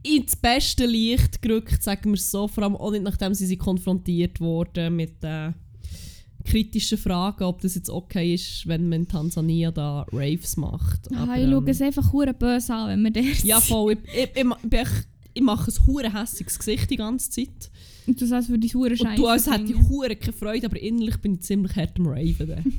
ins 0.04 0.36
beste 0.36 0.86
Licht 0.86 1.42
gerückt, 1.42 1.82
sagen 1.84 2.06
wir 2.12 2.14
es 2.16 2.30
so. 2.32 2.48
Vor 2.48 2.64
allem 2.64 2.76
auch 2.76 2.92
nicht, 2.92 3.04
nachdem 3.04 3.34
sie, 3.34 3.46
sie 3.46 3.58
konfrontiert 3.58 4.40
wurden 4.40 4.96
mit 4.96 5.24
äh, 5.24 5.52
kritischen 6.46 6.98
Fragen, 6.98 7.44
ob 7.46 7.62
das 7.62 7.76
jetzt 7.76 7.90
okay 7.90 8.34
ist, 8.34 8.68
wenn 8.68 8.90
man 8.90 9.02
in 9.02 9.08
Tansania 9.08 9.72
da 9.72 10.06
Raves 10.12 10.58
macht. 10.58 11.10
Ah, 11.14 11.24
Aber, 11.24 11.38
ich 11.38 11.44
schaue 11.50 11.58
ähm, 11.60 11.68
es 11.68 11.82
einfach 11.82 12.12
hure 12.14 12.34
böse 12.34 12.74
an, 12.74 12.90
wenn 12.90 13.04
wir 13.04 13.12
der 13.12 13.24
Ja, 13.44 13.60
voll. 13.62 13.98
Ich, 14.14 14.24
ich, 14.36 14.44
ich, 14.44 14.74
echt- 14.74 15.08
ich 15.36 15.42
mache 15.42 15.72
ein 15.72 15.88
hure 15.88 16.14
hässiges 16.14 16.60
Gesicht 16.60 16.90
die 16.92 16.98
ganze 16.98 17.30
Zeit. 17.32 17.72
Und 18.06 18.20
du 18.20 18.26
sagst, 18.28 18.50
für 18.50 18.60
die 18.60 18.68
hure 18.74 18.96
Scheiße. 18.96 19.16
du, 19.16 19.28
als 19.28 19.50
hätte 19.50 19.72
ich 19.72 19.80
hure 19.90 20.16
keine 20.16 20.34
Freude, 20.34 20.68
aber 20.68 20.80
innerlich 20.82 21.18
bin 21.18 21.36
ich 21.36 21.42
ziemlich 21.42 21.76
hart 21.76 21.98
am 21.98 22.08
Raven. 22.08 22.78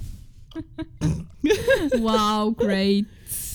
Wow, 1.98 2.54
great. 2.56 3.06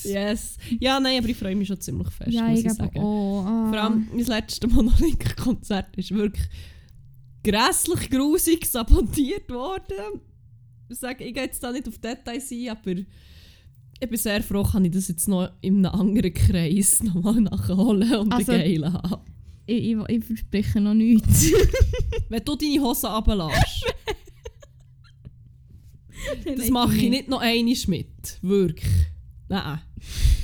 yes. 0.04 0.56
Ja, 0.78 1.00
nein, 1.00 1.18
aber 1.18 1.28
ich 1.28 1.36
freue 1.36 1.56
mich 1.56 1.68
schon 1.68 1.80
ziemlich 1.80 2.08
fest, 2.10 2.30
ja, 2.32 2.48
muss 2.48 2.58
ich 2.60 2.66
ich 2.66 2.72
sagen. 2.72 2.98
auch. 3.00 3.44
Ah. 3.46 3.68
Vor 3.70 3.80
allem 3.80 4.08
mein 4.14 4.24
letztes 4.24 4.70
Monolink-Konzert 4.70 5.96
ist 5.96 6.12
wirklich 6.12 6.46
grässlich 7.42 8.10
grusig 8.10 8.66
sabotiert 8.66 9.50
worden. 9.50 10.20
Ich 10.88 10.98
sage, 10.98 11.24
ich 11.24 11.34
gehe 11.34 11.44
jetzt 11.44 11.62
da 11.62 11.70
nicht 11.72 11.86
auf 11.88 11.98
Details 11.98 12.50
ein, 12.50 12.68
aber 12.70 12.90
ich 12.92 14.08
bin 14.08 14.18
sehr 14.18 14.42
froh, 14.42 14.62
kann 14.64 14.84
ich 14.84 14.92
das 14.92 15.08
jetzt 15.08 15.28
noch 15.28 15.50
in 15.60 15.84
einem 15.86 15.94
anderen 16.00 16.32
Kreis 16.34 17.02
nochmal 17.02 17.40
nachholen 17.40 18.14
und 18.16 18.32
Also- 18.32 18.52
Geilen 18.52 18.92
haben. 18.92 19.22
ich, 19.66 19.84
ich, 19.92 19.96
ich 20.08 20.24
verspreche 20.24 20.80
noch 20.80 20.94
nichts. 20.94 21.52
Wenn 22.28 22.44
du 22.44 22.56
deine 22.56 22.80
Hosen 22.82 23.06
runterlässt, 23.10 23.84
das 26.56 26.70
mache 26.70 26.96
ich 26.96 27.10
nicht 27.10 27.28
noch 27.28 27.40
einmal 27.40 27.74
mit. 27.86 28.38
Wirklich. 28.42 28.90
Nein. 29.48 29.80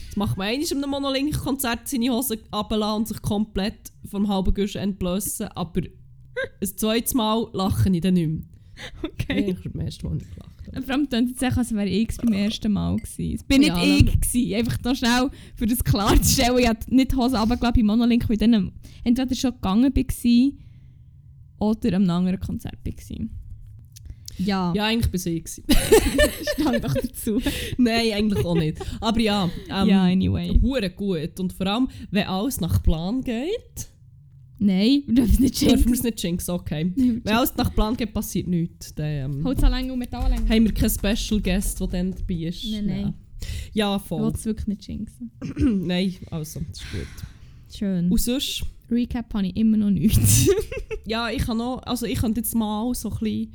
Das 0.09 0.16
macht 0.16 0.37
man 0.37 0.48
einmal 0.48 0.66
in 0.70 0.76
einem 0.78 0.90
Monolink-Konzert 0.90 1.88
seine 1.88 2.11
Hosen 2.11 2.38
runterlassen 2.54 2.96
und 2.96 3.09
sich 3.09 3.22
komplett 3.22 3.92
vom 4.09 4.28
halben 4.28 4.54
Gusch 4.54 4.76
entblößen, 4.76 5.48
aber 5.48 5.82
ein 6.61 6.77
zweites 6.77 7.14
Mal 7.14 7.46
lache 7.53 7.88
ich 7.90 8.01
dann 8.01 8.14
nicht 8.14 8.29
mehr. 8.29 8.42
Okay. 9.03 9.51
Ich 9.51 9.57
habe 9.57 9.70
beim 9.70 9.87
ersten 9.87 10.07
Mal 10.07 10.14
nicht 10.16 10.31
gelacht. 10.35 10.51
habe. 10.66 10.83
Vor 10.83 10.94
allem 10.94 11.09
klingt 11.09 11.37
es 11.37 11.42
echt, 11.42 11.57
als 11.57 11.75
wäre 11.75 11.88
ich 11.88 12.16
beim 12.18 12.33
ersten 12.35 12.72
Mal 12.72 12.96
gewesen. 12.96 13.35
Es 13.35 13.42
bin 13.44 13.61
nicht 13.61 13.68
Ja, 13.68 13.83
ich 13.83 14.05
dann- 14.05 14.20
gewesen. 14.20 14.55
Einfach 14.55 14.83
noch 14.85 14.94
schnell, 14.96 15.31
für 15.55 15.66
das 15.66 15.83
klarzustellen. 15.83 16.59
Ich 16.59 16.68
hatte 16.68 16.94
nicht 16.94 17.12
die 17.12 17.16
Hose 17.16 17.38
runtergelassen 17.38 17.75
bei 17.81 17.83
Monolink, 17.83 18.29
weil 18.29 18.35
ich 18.35 18.40
dann 18.40 18.72
entweder 19.05 19.35
schon 19.35 19.53
gegangen 19.53 19.94
war 19.94 20.53
oder 21.59 21.96
einem 21.96 22.11
anderen 22.11 22.40
Konzert 22.40 22.77
war. 22.85 23.27
Ja, 24.38 24.75
Ja, 24.75 24.85
eigentlich 24.85 25.11
bin 25.11 25.33
ich 25.37 25.44
gewesen. 25.44 25.64
stand 26.61 26.85
doch 26.85 26.92
dazu. 26.92 27.40
Nein, 27.79 28.12
eigentlich 28.12 28.44
auch 28.44 28.55
nicht. 28.55 28.77
Aber 29.01 29.18
ja, 29.18 29.49
ähm, 29.70 29.88
ja, 29.88 30.03
anyway. 30.05 30.61
hure 30.61 30.90
gut. 30.90 31.40
Und 31.40 31.55
vor 31.55 31.66
allem, 31.66 31.88
wenn 32.11 32.27
alles 32.27 32.61
nach 32.61 32.83
Plan 32.83 33.22
geht, 33.22 33.88
Nein, 34.58 35.02
wir 35.06 35.14
dürfen 35.14 35.32
es 35.32 35.38
nicht 35.40 35.60
dürfen 35.60 35.70
wir 35.70 35.78
schenken. 35.78 35.92
es 35.92 36.02
nicht 36.02 36.22
jinxen, 36.22 36.54
okay. 36.54 36.92
Wenn 36.96 37.34
alles 37.34 37.54
nach 37.56 37.74
Plan 37.74 37.96
geht, 37.96 38.12
passiert 38.12 38.48
nichts. 38.48 38.94
Dann 38.94 39.06
ähm, 39.06 39.44
Holzanlänge 39.44 39.92
und 39.92 39.98
Metalllänge. 39.98 40.48
haben 40.48 40.64
wir 40.64 40.72
keinen 40.72 40.90
Special 40.90 41.40
Guest, 41.40 41.80
der 41.80 41.86
dann 41.88 42.12
dabei 42.12 42.34
ist. 42.34 42.64
Nein, 42.64 42.86
nein. 42.86 43.14
Ja, 43.72 43.94
ja 43.94 43.96
Ich 43.96 44.10
will 44.10 44.18
voll. 44.18 44.32
es 44.34 44.44
wirklich 44.44 44.66
nicht 44.66 44.88
jinxen. 44.88 45.30
nein, 45.86 46.14
also, 46.30 46.60
das 46.60 46.80
ist 46.80 46.90
gut. 46.90 47.76
Schön. 47.76 48.10
Und 48.10 48.20
sonst, 48.20 48.64
Recap 48.90 49.34
habe 49.34 49.48
ich 49.48 49.56
immer 49.56 49.76
noch 49.76 49.90
nichts. 49.90 50.48
ja, 51.06 51.28
ich 51.30 51.42
kann 51.42 51.58
noch, 51.58 51.82
also 51.82 52.06
ich 52.06 52.18
kann 52.18 52.34
jetzt 52.34 52.54
mal 52.54 52.94
so 52.94 53.10
ein 53.10 53.18
bisschen 53.18 53.52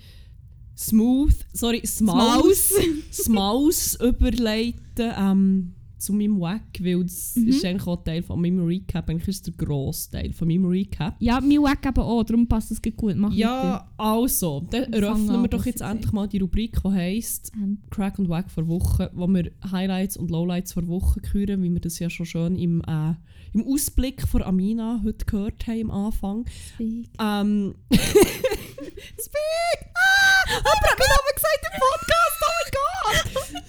smooth, 0.77 1.35
sorry, 1.53 1.81
Smaus, 1.85 2.73
Smaus 3.11 3.95
überleiten 4.01 5.11
ähm, 5.17 5.73
zu 6.01 6.13
meinem 6.13 6.39
Wack, 6.39 6.79
weil 6.81 7.03
das 7.03 7.35
Mhm. 7.35 7.47
ist 7.47 7.63
eigentlich 7.65 7.87
auch 7.87 8.03
Teil 8.03 8.21
von 8.23 8.41
meinem 8.41 8.65
Recap, 8.65 9.07
eigentlich 9.09 9.27
ist 9.27 9.47
es 9.47 9.55
der 9.55 9.65
grosse 9.65 10.09
Teil 10.11 10.33
von 10.33 10.47
meinem 10.47 10.65
Recap. 10.65 11.15
ja, 11.19 11.39
mein 11.39 11.61
Wack 11.61 11.85
eben 11.85 11.99
auch, 12.01 12.23
darum 12.23 12.47
passt 12.47 12.71
das 12.71 12.81
gut. 12.81 13.15
Mach. 13.15 13.31
Ja, 13.33 13.87
also, 13.97 14.65
dann 14.69 14.91
eröffnen 14.93 15.41
wir 15.41 15.47
doch 15.47 15.65
jetzt 15.65 15.81
endlich 15.81 16.11
mal 16.11 16.27
die 16.27 16.39
Rubrik, 16.39 16.77
die 16.83 16.89
heisst 16.89 17.51
Ähm, 17.55 17.77
Crack 17.89 18.19
und 18.19 18.29
Wack 18.29 18.49
vor 18.49 18.67
Woche, 18.67 19.09
wo 19.13 19.27
wir 19.27 19.51
Highlights 19.71 20.17
und 20.17 20.31
Lowlights 20.31 20.73
vor 20.73 20.87
Woche 20.87 21.21
hören, 21.31 21.61
wie 21.63 21.71
wir 21.71 21.79
das 21.81 21.99
ja 21.99 22.09
schon 22.09 22.25
schön 22.25 22.55
im, 22.57 22.81
äh, 22.87 23.13
im 23.53 23.65
Ausblick 23.67 24.25
von 24.27 24.41
Amina 24.43 25.01
heute 25.03 25.25
gehört 25.25 25.67
haben 25.67 25.91
am 25.91 26.05
Anfang. 26.05 26.45
Speak. 26.75 27.09
Ähm. 27.19 27.75
Speak! 27.91 29.89
Ah! 29.93 30.49
Hat 30.49 30.63
meinen 30.63 31.09
Namen 31.09 31.33
gesagt 31.35 31.63
im 31.63 31.69
Podcast! 31.79 32.37
Oh 32.41 32.45
mein 32.57 32.71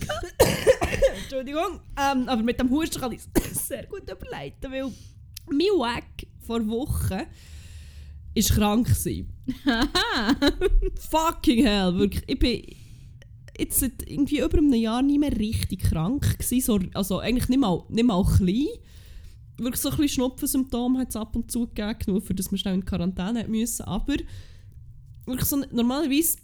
Gott! 0.09 0.32
Entschuldigung. 1.33 1.81
Ähm, 1.97 2.29
aber 2.29 2.43
mit 2.43 2.61
dem 2.61 2.69
Husten 2.69 3.01
kann 3.01 3.13
ich 3.13 3.21
es 3.33 3.67
sehr 3.69 3.87
gut 3.87 4.03
überleiten, 4.03 4.71
weil 4.71 4.93
mein 5.47 5.79
Wack 5.79 6.27
vor 6.41 6.67
Wochen 6.69 7.23
ist 8.35 8.53
krank 8.53 8.87
gewesen. 8.87 9.33
Fucking 11.11 11.65
hell, 11.65 11.95
wirklich. 11.95 12.23
Ich 12.27 12.39
bin 12.39 12.63
jetzt 13.59 13.81
seit 13.81 14.07
irgendwie 14.07 14.41
über 14.41 14.59
einem 14.59 14.75
Jahr 14.75 15.01
nicht 15.01 15.21
mehr 15.21 15.35
richtig 15.35 15.85
krank 15.85 16.39
gewesen. 16.39 16.61
So, 16.61 16.81
also 16.93 17.21
eigentlich 17.21 17.49
nicht 17.49 17.61
mal, 17.61 17.83
nicht 17.89 18.05
mal 18.05 18.23
klein. 18.25 18.67
Wirklich 19.57 19.81
so 19.81 19.89
ein 19.89 19.97
bisschen 19.97 20.09
Schnupfensymptome 20.17 20.99
hat 20.99 21.09
es 21.11 21.17
ab 21.17 21.35
und 21.35 21.51
zu 21.51 21.67
gegeben, 21.67 21.99
nur 22.09 22.21
für 22.21 22.35
dass 22.35 22.51
wir 22.51 22.59
schnell 22.59 22.75
in 22.75 22.85
Quarantäne 22.85 23.49
müssen. 23.49 23.85
Aber 23.85 24.17
wirklich 25.25 25.49
so, 25.49 25.63
normalerweise 25.71 26.37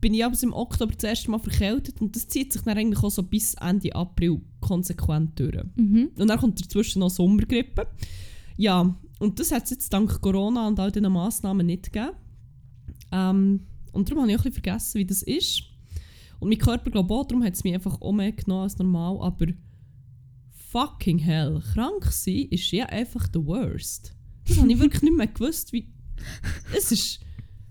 bin 0.00 0.14
ich 0.14 0.24
aber 0.24 0.36
im 0.42 0.52
Oktober 0.52 0.92
das 0.94 1.04
erste 1.04 1.30
Mal 1.30 1.38
verkältet 1.38 2.00
und 2.00 2.14
das 2.14 2.28
zieht 2.28 2.52
sich 2.52 2.62
dann 2.62 2.78
eigentlich 2.78 3.02
auch 3.02 3.10
so 3.10 3.22
bis 3.22 3.54
Ende 3.54 3.94
April 3.94 4.40
konsequent 4.60 5.38
durch. 5.38 5.64
Mhm. 5.76 6.10
Und 6.16 6.28
dann 6.28 6.38
kommt 6.38 6.60
dazwischen 6.60 7.00
noch 7.00 7.10
Sommergrippe. 7.10 7.86
Ja, 8.56 8.96
und 9.18 9.40
das 9.40 9.52
hat 9.52 9.64
es 9.64 9.70
jetzt 9.70 9.92
dank 9.92 10.20
Corona 10.20 10.68
und 10.68 10.78
all 10.78 10.92
diesen 10.92 11.12
Massnahmen 11.12 11.66
nicht 11.66 11.92
gegeben. 11.92 12.16
Ähm, 13.10 13.60
und 13.92 14.08
darum 14.08 14.22
habe 14.22 14.32
ich 14.32 14.38
auch 14.38 14.44
ein 14.44 14.50
bisschen 14.50 14.62
vergessen, 14.62 14.98
wie 14.98 15.06
das 15.06 15.22
ist. 15.22 15.62
Und 16.38 16.50
mein 16.50 16.58
Körper, 16.58 16.90
glaube 16.90 17.12
ich, 17.12 17.18
auch, 17.18 17.26
darum 17.26 17.44
hat 17.44 17.54
es 17.54 17.64
mich 17.64 17.74
einfach 17.74 18.00
auch 18.00 18.12
mehr 18.12 18.32
genommen 18.32 18.62
als 18.62 18.78
normal. 18.78 19.18
Aber 19.20 19.46
fucking 20.70 21.18
hell, 21.18 21.62
krank 21.72 22.04
sein 22.06 22.46
ist 22.50 22.70
ja 22.70 22.86
einfach 22.86 23.26
the 23.32 23.44
worst. 23.44 24.14
Das 24.46 24.58
habe 24.58 24.70
ich 24.70 24.78
wirklich 24.78 25.02
nicht 25.02 25.16
mehr 25.16 25.26
gewusst, 25.26 25.72
wie... 25.72 25.88
Es 26.76 26.92
ist... 26.92 27.20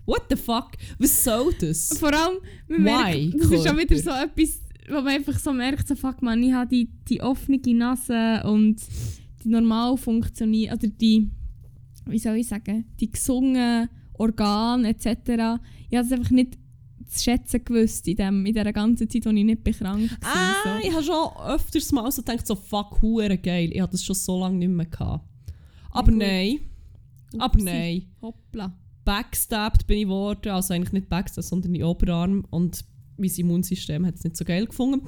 What 0.08 0.22
the 0.30 0.36
fuck? 0.36 0.70
Was 0.98 1.22
soll 1.22 1.52
das? 1.60 1.98
Vor 1.98 2.14
allem, 2.14 2.38
man 2.66 2.78
Why, 2.78 3.26
merkt, 3.28 3.42
das 3.42 3.50
ist 3.50 3.66
schon 3.68 3.76
wieder 3.76 3.98
so 3.98 4.08
etwas, 4.08 4.62
wo 4.88 4.94
man 4.94 5.08
einfach 5.08 5.38
so 5.38 5.52
merkt, 5.52 5.86
so, 5.86 5.94
fuck 5.94 6.22
man, 6.22 6.42
ich 6.42 6.50
habe 6.50 6.66
die, 6.66 6.88
die 7.10 7.20
offene 7.20 7.60
Nase 7.74 8.42
und 8.44 8.76
die 9.44 9.48
normal 9.50 9.98
funktionieren, 9.98 10.78
oder 10.78 10.88
die, 10.88 11.30
wie 12.06 12.18
soll 12.18 12.36
ich 12.36 12.48
sagen, 12.48 12.86
die 12.98 13.10
gesungenen 13.10 13.90
Organe 14.14 14.88
etc. 14.88 15.60
Ich 15.90 15.98
habe 15.98 16.06
es 16.06 16.12
einfach 16.12 16.30
nicht 16.30 16.56
zu 17.06 17.24
schätzen 17.24 17.62
gewusst 17.62 18.08
in, 18.08 18.16
dem, 18.16 18.46
in 18.46 18.54
dieser 18.54 18.72
ganzen 18.72 19.10
Zeit, 19.10 19.26
wo 19.26 19.30
ich 19.30 19.44
nicht 19.44 19.62
bekrankt 19.62 20.10
war. 20.22 20.30
Ah, 20.32 20.78
ich 20.82 20.90
habe 20.90 21.02
schon 21.02 21.52
öfters 21.52 21.92
mal 21.92 22.10
so 22.10 22.22
gedacht, 22.22 22.46
so 22.46 22.54
fuck, 22.54 23.02
hure 23.02 23.36
geil. 23.36 23.68
Ich 23.74 23.80
hatte 23.82 23.92
das 23.92 24.04
schon 24.04 24.16
so 24.16 24.40
lange 24.40 24.56
nicht 24.56 24.70
mehr 24.70 24.86
gehabt. 24.86 25.22
Aber 25.90 26.10
gut. 26.10 26.18
nein. 26.18 26.60
so. 27.30 27.40
Aber 27.40 27.54
Upsi. 27.54 27.64
nein. 27.64 28.02
Hoppla. 28.22 28.74
Backstabbed 29.08 29.86
bin 29.86 29.96
ich 29.98 30.04
geworden. 30.04 30.50
Also 30.50 30.74
eigentlich 30.74 30.92
nicht 30.92 31.08
backstabbed, 31.08 31.48
sondern 31.48 31.74
in 31.74 31.80
den 31.80 31.88
Oberarm. 31.88 32.44
Und 32.50 32.84
mein 33.16 33.30
Immunsystem 33.30 34.04
hat 34.04 34.16
es 34.16 34.24
nicht 34.24 34.36
so 34.36 34.44
geil 34.44 34.66
gefunden. 34.66 35.00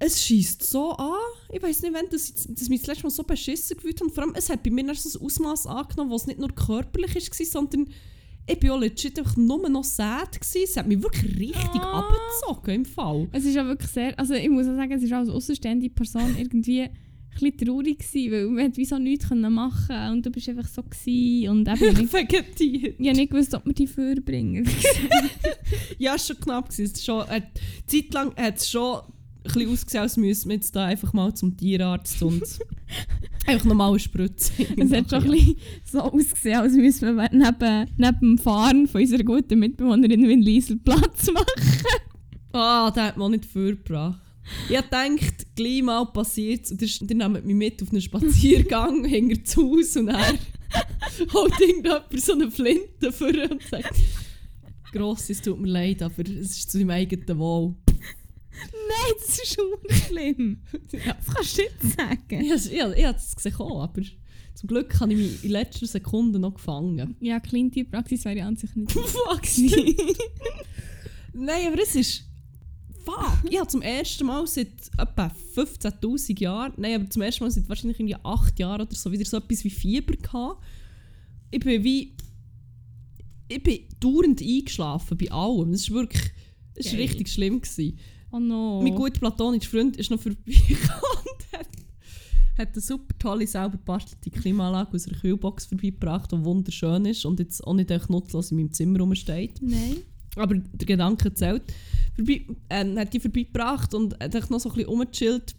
Es 0.00 0.20
schießt 0.20 0.64
so 0.64 0.90
an. 0.90 1.12
Ich 1.52 1.62
weiß 1.62 1.82
nicht, 1.82 1.94
wann 1.94 2.06
das, 2.10 2.32
das 2.48 2.68
mich 2.68 2.80
das 2.80 2.88
letzte 2.88 3.04
Mal 3.04 3.10
so 3.10 3.22
beschissen 3.22 3.76
gefühlt 3.76 4.00
hat. 4.00 4.10
Vor 4.10 4.24
allem, 4.24 4.34
es 4.34 4.50
hat 4.50 4.64
bei 4.64 4.70
mir 4.70 4.84
erst 4.88 5.08
so 5.08 5.20
ein 5.20 5.24
Ausmaß 5.26 5.68
angenommen, 5.68 6.10
es 6.10 6.26
nicht 6.26 6.40
nur 6.40 6.48
körperlich 6.48 7.14
war, 7.14 7.46
sondern 7.46 7.86
ich 8.48 8.58
bin 8.58 8.70
auch 8.70 8.80
legit 8.80 9.16
einfach 9.16 9.36
nur 9.36 9.68
noch 9.68 9.84
sad. 9.84 10.40
Gewesen. 10.40 10.64
Es 10.64 10.76
hat 10.76 10.88
mich 10.88 11.00
wirklich 11.00 11.38
richtig 11.38 11.80
Ah. 11.80 12.00
abgezogen 12.00 12.74
im 12.74 12.84
Fall. 12.84 13.28
Es 13.30 13.44
ist 13.44 13.54
ja 13.54 13.64
wirklich 13.64 13.92
sehr, 13.92 14.18
also 14.18 14.34
ich 14.34 14.50
muss 14.50 14.66
auch 14.66 14.74
sagen, 14.74 14.90
es 14.90 15.04
ist 15.04 15.12
auch 15.12 15.18
als 15.18 15.28
außenstehende 15.28 15.88
Person 15.90 16.34
irgendwie 16.36 16.88
bisschen 17.34 17.58
traurig 17.58 17.98
gewesen, 17.98 18.32
weil 18.32 18.46
man 18.48 18.64
hat 18.64 18.76
wie 18.76 18.84
so 18.84 18.98
nichts 18.98 19.28
können 19.28 19.52
machen 19.52 19.96
und 20.12 20.26
du 20.26 20.30
bist 20.30 20.48
einfach 20.48 20.68
so 20.68 20.82
gewesen 20.82 21.48
und 21.50 21.68
eben 21.68 21.98
nicht, 21.98 22.12
Vegetiert. 22.12 22.94
ich 22.98 23.08
habe 23.08 23.16
nicht 23.16 23.30
gewusst, 23.30 23.54
ob 23.54 23.66
wir 23.66 23.74
die 23.74 23.86
vorbringen. 23.86 24.68
Ja, 25.98 26.14
es 26.14 26.28
war 26.28 26.36
schon 26.36 26.44
knapp. 26.44 26.68
gewesen. 26.68 26.92
Es 26.94 27.04
schon, 27.04 27.26
äh, 27.28 27.42
Zeit 27.86 28.12
lang 28.12 28.34
hat 28.36 28.58
es 28.58 28.68
schon 28.70 28.96
ein 28.98 29.02
bisschen 29.44 29.72
ausgesehen, 29.72 30.02
als 30.02 30.16
müssten 30.16 30.48
wir 30.50 30.56
jetzt 30.56 30.76
da 30.76 30.86
einfach 30.86 31.12
mal 31.12 31.34
zum 31.34 31.56
Tierarzt 31.56 32.22
und 32.22 32.42
einfach 33.46 33.64
nochmal 33.64 33.90
eine 33.90 33.98
Spritze. 33.98 34.52
es 34.76 34.92
hat 34.92 35.10
schon 35.10 35.24
ein 35.24 35.30
bisschen 35.30 35.56
so 35.84 36.00
ausgesehen, 36.00 36.60
als 36.60 36.74
müssen 36.74 37.16
wir 37.16 37.28
neben, 37.32 37.90
neben 37.96 38.20
dem 38.20 38.38
Fahren 38.38 38.86
von 38.86 39.00
unserer 39.00 39.24
guten 39.24 39.58
Mitbewohnerin 39.58 40.28
in 40.28 40.42
Liesel 40.42 40.76
Platz 40.76 41.30
machen. 41.32 41.46
Ah, 42.52 42.90
der 42.90 43.06
hat 43.06 43.16
man 43.16 43.30
nicht 43.32 43.46
vorgebracht. 43.46 44.20
Ich 44.68 44.76
dachte, 44.76 45.46
gleich 45.54 45.82
mal 45.82 46.04
passiert 46.06 46.70
und 46.70 46.82
ihr 46.82 46.88
ihr 46.88 47.16
nehmt 47.16 47.44
mich 47.44 47.54
mit 47.54 47.82
auf 47.82 47.90
einen 47.90 48.00
Spaziergang 48.00 49.04
hinter 49.08 49.36
das 49.36 49.56
Haus 49.56 49.96
und 49.96 50.06
dann 50.06 50.38
holt 51.32 51.60
irgendjemand 51.60 52.20
so 52.20 52.32
eine 52.32 52.50
Flinte 52.50 53.12
vor 53.12 53.28
und 53.28 53.62
sagt, 53.62 53.94
Gross, 54.92 55.30
es 55.30 55.40
tut 55.40 55.58
mir 55.58 55.68
leid, 55.68 56.02
aber 56.02 56.22
es 56.22 56.58
ist 56.58 56.70
zu 56.70 56.78
deinem 56.78 56.90
eigenen 56.90 57.38
Wohl. 57.38 57.74
Nein, 57.88 59.14
das 59.18 59.38
ist 59.38 59.54
schon 59.54 59.96
schlimm. 60.08 60.62
Ja. 60.92 61.14
Das 61.14 61.34
kannst 61.34 61.58
du 61.58 61.62
nicht 61.62 61.96
sagen. 61.96 62.40
Ich, 62.44 62.66
ich, 62.66 62.72
ich 62.72 62.82
habe 62.82 63.16
es 63.16 63.34
gesehen, 63.34 63.54
aber 63.58 64.02
zum 64.54 64.68
Glück 64.68 65.00
habe 65.00 65.14
ich 65.14 65.18
mich 65.18 65.44
in 65.44 65.50
letzter 65.50 65.86
Sekunde 65.86 66.38
noch 66.38 66.54
gefangen. 66.54 67.16
Ja, 67.20 67.40
Kleintierpraxis 67.40 68.26
wäre 68.26 68.42
an 68.42 68.56
sich 68.56 68.74
nicht 68.76 68.92
Fuck. 68.92 69.42
Nein, 71.32 71.66
aber 71.68 71.82
es 71.82 71.94
ist. 71.94 72.24
Fuck! 73.04 73.50
Ich 73.50 73.58
habe 73.58 73.68
zum 73.68 73.82
ersten 73.82 74.26
Mal 74.26 74.46
seit 74.46 74.68
etwa 74.98 75.30
15.000 75.56 76.40
Jahren, 76.40 76.72
nein, 76.76 77.00
aber 77.00 77.10
zum 77.10 77.22
ersten 77.22 77.44
Mal 77.44 77.50
seit 77.50 77.68
wahrscheinlich 77.68 77.98
irgendwie 77.98 78.16
8 78.22 78.58
Jahren 78.58 78.82
oder 78.82 78.94
so, 78.94 79.10
wieder 79.10 79.24
so 79.24 79.36
etwas 79.36 79.64
wie 79.64 79.70
Fieber 79.70 80.14
gehabt. 80.14 80.62
Ich 81.50 81.60
bin 81.60 81.82
wie. 81.84 82.14
Ich 83.48 83.62
bin 83.62 83.80
dauernd 84.00 84.40
eingeschlafen 84.40 85.18
bei 85.18 85.30
allem. 85.30 85.72
Das 85.72 85.82
ist 85.82 85.90
wirklich. 85.90 86.32
Das 86.74 86.86
war 86.86 86.92
Geil. 86.92 87.02
richtig 87.02 87.28
schlimm. 87.28 87.60
Gewesen. 87.60 87.98
Oh 88.30 88.38
no. 88.38 88.80
Mein 88.82 88.94
guter 88.94 89.20
platonischer 89.20 89.70
Freund 89.70 89.96
ist 89.98 90.10
noch 90.10 90.20
vorbeigekommen 90.20 91.18
und 91.24 91.58
hat, 91.58 91.66
hat 92.56 92.72
eine 92.72 92.80
super 92.80 93.14
tolle, 93.18 93.46
selber 93.46 93.76
gebastelte 93.76 94.30
Klimaanlage 94.30 94.94
aus 94.94 95.06
einer 95.06 95.18
Kühlbox 95.18 95.66
vorbeigebracht, 95.66 96.32
die 96.32 96.42
wunderschön 96.42 97.04
ist 97.04 97.26
und 97.26 97.40
jetzt 97.40 97.62
auch 97.62 97.74
nicht 97.74 97.90
nutzlos 98.08 98.50
in 98.50 98.56
meinem 98.56 98.72
Zimmer 98.72 99.00
rumsteht. 99.00 99.60
Nein. 99.60 99.98
Aber 100.36 100.54
der 100.54 100.86
Gedanke 100.86 101.32
zählt. 101.34 101.62
Vorbei, 102.16 102.46
äh, 102.68 102.96
hat 102.96 103.12
die 103.12 103.20
vorbeigebracht 103.20 103.94
und 103.94 104.14
hat 104.22 104.50
noch 104.50 104.60
so 104.60 104.68
ein 104.70 104.74
bisschen 104.74 104.88
rumgechillt 104.88 105.54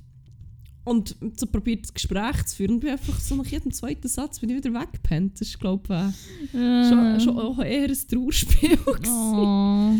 und 0.85 1.15
so 1.37 1.45
probiert 1.47 1.83
das 1.83 1.93
Gespräch 1.93 2.45
zu 2.45 2.55
führen. 2.57 2.71
Und 2.73 2.79
bin 2.81 2.89
einfach 2.89 3.19
so 3.19 3.35
nach 3.35 3.45
jedem 3.45 3.71
zweiten 3.71 4.07
Satz 4.07 4.39
bin 4.39 4.49
ich 4.49 4.57
wieder 4.57 4.73
weggepennt. 4.73 5.39
Das 5.39 5.47
ist, 5.47 5.59
glaube 5.59 6.11
ich, 6.53 6.59
äh, 6.59 6.89
schon, 6.89 7.19
schon 7.21 7.39
auch 7.39 7.59
eher 7.59 7.87
ein 7.89 7.97
Trauerspiel. 8.09 8.77
Oh. 9.07 9.93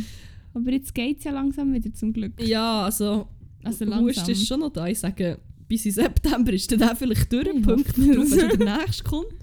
Aber 0.56 0.72
jetzt 0.72 0.94
geht 0.94 1.18
es 1.20 1.24
ja 1.24 1.32
langsam 1.32 1.74
wieder 1.74 1.92
zum 1.94 2.14
Glück. 2.14 2.34
Ja, 2.40 2.84
also, 2.84 3.28
Also 3.64 3.86
langsam. 3.86 4.30
ist 4.30 4.48
schon 4.48 4.60
noch 4.60 4.72
da. 4.72 4.86
Ich 4.88 5.00
sage, 5.00 5.40
bis 5.68 5.86
in 5.86 5.94
September 5.94 6.54
ist 6.54 6.72
dann 6.72 6.80
der 6.80 6.96
vielleicht 6.96 7.32
durch. 7.32 7.48
Punkt 7.62 7.98
es. 7.98 7.98
wenn 7.98 8.60
der 8.60 8.78
nächste 8.78 9.04
kommt. 9.04 9.34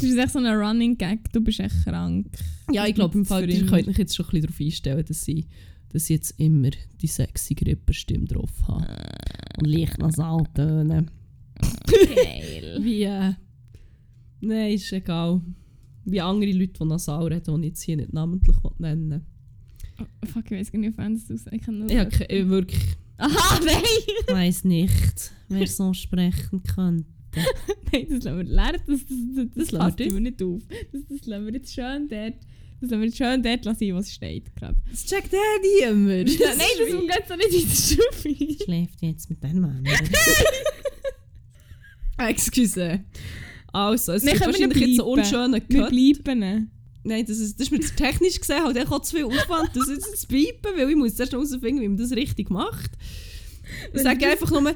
Das 0.00 0.10
ist 0.10 0.16
echt 0.16 0.30
so 0.32 0.38
ein 0.38 0.46
Running 0.46 0.96
Gag. 0.96 1.32
Du 1.32 1.40
bist 1.40 1.60
echt 1.60 1.84
krank. 1.84 2.26
Ja, 2.72 2.86
ich 2.86 2.94
glaube, 2.94 3.18
im 3.18 3.24
Fall, 3.24 3.48
ihr 3.50 3.66
könnt 3.66 3.88
euch 3.88 3.98
jetzt 3.98 4.14
schon 4.16 4.26
ein 4.26 4.30
bisschen 4.30 4.42
darauf 4.46 4.60
einstellen, 4.60 5.04
dass 5.06 5.28
ich, 5.28 5.46
dass 5.90 6.04
ich 6.04 6.10
jetzt 6.10 6.34
immer 6.38 6.70
die 7.00 7.06
sexy 7.06 7.54
Gripperstimme 7.54 8.26
drauf 8.26 8.50
habe. 8.68 8.86
Und 9.58 9.66
leicht 9.66 9.98
nasal 9.98 10.44
tönen. 10.54 11.10
Geil. 11.86 12.78
Wie, 12.82 13.02
äh, 13.02 13.34
nein, 14.40 14.72
ist 14.72 14.92
egal. 14.92 15.40
Wie 16.04 16.20
andere 16.20 16.52
Leute, 16.52 16.72
die 16.80 16.84
nasal 16.86 17.26
reden, 17.26 17.60
die 17.60 17.68
ich 17.68 17.72
jetzt 17.72 17.82
hier 17.82 17.96
nicht 17.96 18.12
namentlich 18.12 18.56
nennen. 18.78 19.26
Oh, 20.00 20.04
fuck, 20.26 20.44
ich 20.46 20.52
weiß 20.52 20.72
gar 20.72 20.78
nicht, 20.78 20.98
auf 20.98 21.04
wen 21.04 21.20
das 21.28 21.46
Ich 21.52 21.60
kann 21.62 21.78
nur... 21.78 21.88
Ke- 22.06 22.24
ich 22.24 22.48
wirklich... 22.48 22.80
Aha, 23.18 23.60
nein! 23.64 23.82
Ich 24.26 24.32
weiss 24.32 24.64
nicht, 24.64 25.32
wer 25.48 25.66
so 25.66 25.92
sprechen 25.92 26.62
könnte. 26.62 27.04
nein, 27.92 28.06
das 28.10 28.24
lassen 28.24 28.36
wir 28.38 28.44
lernen. 28.44 28.80
Das, 28.86 29.00
das, 29.00 29.06
das, 29.08 29.34
das, 29.36 29.46
Das 29.54 29.70
lassen 29.72 29.78
passt 29.86 29.98
wir 29.98 30.06
immer 30.06 30.20
nicht 30.20 30.42
auf. 30.42 30.62
Das, 30.92 31.02
das 31.08 31.26
lassen 31.26 31.46
wir 31.46 31.52
jetzt 31.54 31.72
schön 31.74 32.08
dort... 32.08 32.34
Das 32.80 32.90
lassen 32.90 33.00
wir 33.02 33.08
jetzt 33.08 33.18
schön 33.18 33.42
dort 33.42 33.64
lassen, 33.66 33.94
was 33.94 34.10
steht 34.12 34.56
gerade. 34.56 34.76
Das 34.90 35.04
checkt 35.04 35.30
der 35.32 35.40
niemand. 35.90 36.38
Ja, 36.38 36.48
nein, 36.56 36.66
das 36.78 37.16
geht 37.16 37.28
so 37.28 37.36
nicht 37.36 37.62
in 37.62 37.68
die 37.68 37.76
Stufe. 37.76 38.64
schläft 38.64 39.02
jetzt 39.02 39.28
mit 39.28 39.44
deinem 39.44 39.60
Mann. 39.60 39.84
Excuse. 42.18 43.00
Also, 43.72 44.12
es 44.12 44.24
Nein, 44.24 44.34
wir 44.40 44.46
wahrscheinlich 44.46 44.78
jetzt 44.80 44.88
ein 44.90 44.96
bleiben? 44.96 45.10
unschöner 45.10 45.60
Wir 45.68 45.80
Cut. 45.82 45.90
bleiben. 46.24 46.70
Nein, 47.02 47.24
das 47.26 47.38
ist, 47.38 47.58
das 47.58 47.66
ist 47.68 47.70
mir 47.70 47.80
zu 47.80 47.94
technisch 47.94 48.38
gesehen, 48.40 48.62
halt 48.62 48.90
auch 48.90 49.00
zu 49.00 49.16
viel 49.16 49.24
Aufwand, 49.24 49.70
das 49.74 49.88
jetzt 49.88 50.20
zu 50.20 50.26
piepen, 50.26 50.72
weil 50.76 50.90
ich 50.90 50.96
muss 50.96 51.18
erst 51.18 51.32
herausfinden, 51.32 51.80
wie 51.80 51.88
man 51.88 51.96
das 51.96 52.12
richtig 52.12 52.50
macht. 52.50 52.90
Ich 53.94 54.02
sage 54.02 54.26
einfach 54.26 54.50
nur, 54.50 54.74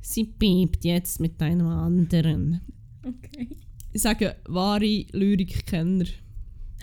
sie 0.00 0.24
piept 0.24 0.84
jetzt 0.84 1.20
mit 1.20 1.40
einem 1.42 1.66
anderen. 1.66 2.60
Okay. 3.04 3.48
Ich 3.92 4.02
sage, 4.02 4.36
wahre 4.46 5.04
Lyrik-Kenner 5.12 6.04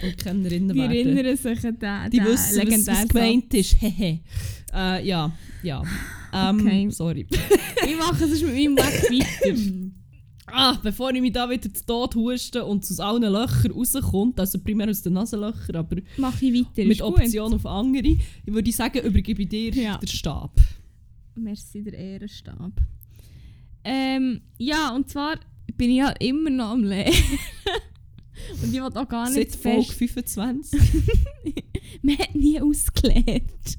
und 0.03 0.17
Kennerinnen 0.17 0.69
Die 0.73 0.79
werden. 0.79 1.17
erinnern 1.17 1.37
sich 1.37 1.65
an 1.65 1.79
den, 1.79 2.11
Die 2.11 2.19
wissen, 2.19 2.33
was, 2.33 2.55
legendären 2.55 2.97
was 3.03 3.07
gemeint 3.09 3.53
ist. 3.53 3.73
Hehe. 3.81 4.19
äh, 4.73 5.07
ja, 5.07 5.31
ja. 5.63 5.83
Ähm, 6.33 6.59
Okay. 6.59 6.89
Sorry. 6.91 7.25
Ich 7.87 7.97
mache 7.97 8.25
es 8.25 8.41
mit 8.41 8.53
meinem 8.53 8.75
Weg 8.77 9.21
weiter. 9.21 9.91
Ah, 10.49 10.79
bevor 10.81 11.13
ich 11.13 11.19
mich 11.19 11.33
da 11.33 11.49
wieder 11.49 11.73
zu 11.73 11.85
Tod 11.85 12.15
huste 12.15 12.63
und 12.63 12.81
aus 12.81 12.99
allen 13.01 13.21
Löchern 13.33 13.69
rauskommt, 13.71 14.39
also 14.39 14.57
primär 14.59 14.89
aus 14.89 15.01
den 15.01 15.11
Nasenlöchern, 15.11 15.75
aber 15.75 15.97
Mache 16.15 16.45
ich 16.45 16.53
weiter. 16.53 16.87
mit 16.87 16.91
ist 16.91 17.01
gut. 17.01 17.19
Option 17.19 17.53
auf 17.53 17.65
andere, 17.65 18.07
ich 18.07 18.19
würde 18.53 18.71
sagen, 18.71 18.99
übergebe 19.05 19.41
ich 19.41 19.49
dir 19.49 19.73
Ja. 19.73 19.97
den 19.97 20.07
Stab. 20.07 20.57
Merci, 21.35 21.83
der 21.83 21.93
Ehrenstab. 21.95 22.71
Ähm, 23.89 24.41
ja, 24.57 24.93
und 24.93 25.09
zwar 25.09 25.39
bin 25.77 25.91
ich 25.91 26.01
halt 26.01 26.21
immer 26.21 26.49
noch 26.49 26.71
am 26.71 26.83
Lehren. 26.83 27.13
und 28.61 28.73
ich 28.73 28.73
will 28.73 28.81
auch 28.81 29.07
gar 29.07 29.29
nicht 29.29 29.53
Seit 29.53 29.61
Folge 29.61 29.93
fest... 29.93 30.13
25. 30.33 30.81
Man 32.01 32.17
hat 32.17 32.35
nie 32.35 32.59
ausgelernt. 32.59 33.77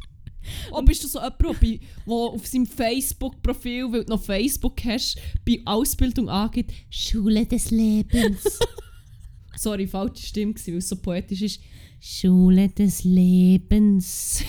Oh, 0.71 0.81
bist 0.81 1.05
du 1.05 1.09
so 1.09 1.18
jemand, 1.21 1.62
der 1.62 1.79
auf 2.07 2.47
seinem 2.47 2.64
Facebook-Profil, 2.64 3.92
weil 3.92 4.05
du 4.05 4.14
noch 4.14 4.23
Facebook 4.23 4.83
hast, 4.83 5.18
bei 5.44 5.61
Ausbildung 5.66 6.31
angeht, 6.31 6.73
Schule 6.88 7.44
des 7.44 7.71
Lebens. 7.71 8.59
Sorry, 9.57 9.87
falsche 9.87 10.25
Stimme, 10.25 10.55
weil 10.55 10.77
es 10.79 10.88
so 10.88 10.97
poetisch 10.97 11.42
ist. 11.42 11.61
Schule 12.01 12.71
des 12.71 13.05
Lebens. 13.05 14.42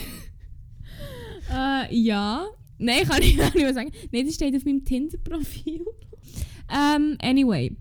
Äh, 1.52 1.94
ja. 1.94 2.48
Nein, 2.80 3.04
kann 3.08 3.22
ich 3.22 3.34
auch 3.42 3.54
nicht 3.54 3.56
mehr 3.56 3.74
sagen. 3.74 3.92
Nein, 4.12 4.26
das 4.26 4.36
steht 4.36 4.56
auf 4.56 4.66
meinem 4.66 4.84
Tinder-Profil. 4.86 5.86
ähm, 6.74 7.18
anyway. 7.22 7.76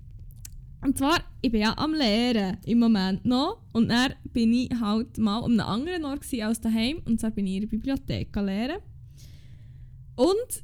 Und 0.80 0.96
zwar, 0.96 1.18
ich 1.42 1.50
bin 1.50 1.62
ja 1.62 1.76
am 1.76 1.92
Lehren 1.92 2.58
im 2.64 2.78
Moment 2.78 3.24
noch. 3.24 3.62
Und 3.72 3.88
dann 3.88 4.12
bin 4.32 4.52
ich 4.52 4.70
halt 4.80 5.18
mal 5.18 5.38
an 5.42 5.52
einem 5.58 5.60
anderen 5.68 6.04
Ort 6.04 6.24
als 6.42 6.60
daheim. 6.60 7.00
Und 7.04 7.18
zwar 7.20 7.30
bin 7.32 7.46
ich 7.46 7.54
in 7.54 7.60
der 7.62 7.68
Bibliothek 7.68 8.34
lehren. 8.36 8.78
Und 10.14 10.62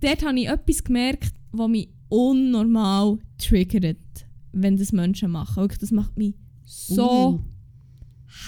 dort 0.00 0.24
habe 0.24 0.38
ich 0.38 0.48
etwas 0.48 0.84
gemerkt, 0.84 1.32
was 1.52 1.68
mich 1.68 1.88
unnormal 2.08 3.18
triggert, 3.38 3.98
wenn 4.52 4.76
das 4.76 4.92
Menschen 4.92 5.30
machen. 5.30 5.56
Wirklich, 5.62 5.80
das 5.80 5.90
macht 5.90 6.16
mich 6.16 6.34
so 6.64 7.30
Uh. 7.30 7.40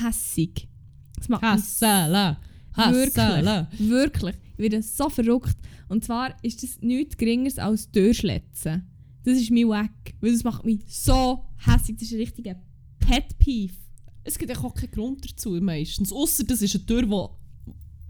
hässig. 0.05 0.69
Das 1.17 1.29
macht 1.29 1.43
mich 1.43 1.51
Hassala. 1.51 2.39
Hassala. 2.75 3.69
Wirklich. 3.79 4.37
Ich 4.50 4.50
werde 4.61 4.83
so 4.83 5.09
verrückt. 5.09 5.57
Und 5.89 6.05
zwar 6.05 6.37
ist 6.43 6.63
das 6.63 6.81
nichts 6.81 7.17
Geringeres 7.17 7.59
als 7.59 7.91
Türschletzen. 7.91 8.87
Das 9.25 9.39
ist 9.39 9.51
mein 9.51 9.69
Wack. 9.69 10.15
Weil 10.21 10.33
das 10.33 10.45
macht 10.45 10.65
mich 10.65 10.81
so 10.87 11.45
hässlich. 11.59 11.97
Das 11.99 12.09
ist 12.09 12.13
ein 12.13 12.21
richtiger 12.21 12.57
Pet 12.99 13.39
Peeve. 13.39 13.75
Es 14.25 14.39
gibt 14.39 14.57
auch 14.57 14.75
keinen 14.75 14.91
Grund 14.91 15.31
dazu 15.31 15.51
meistens. 15.61 16.13
Außer 16.13 16.45
das 16.45 16.63
ist 16.63 16.75
eine 16.75 16.87
Tür, 16.87 17.09
wo, 17.09 17.37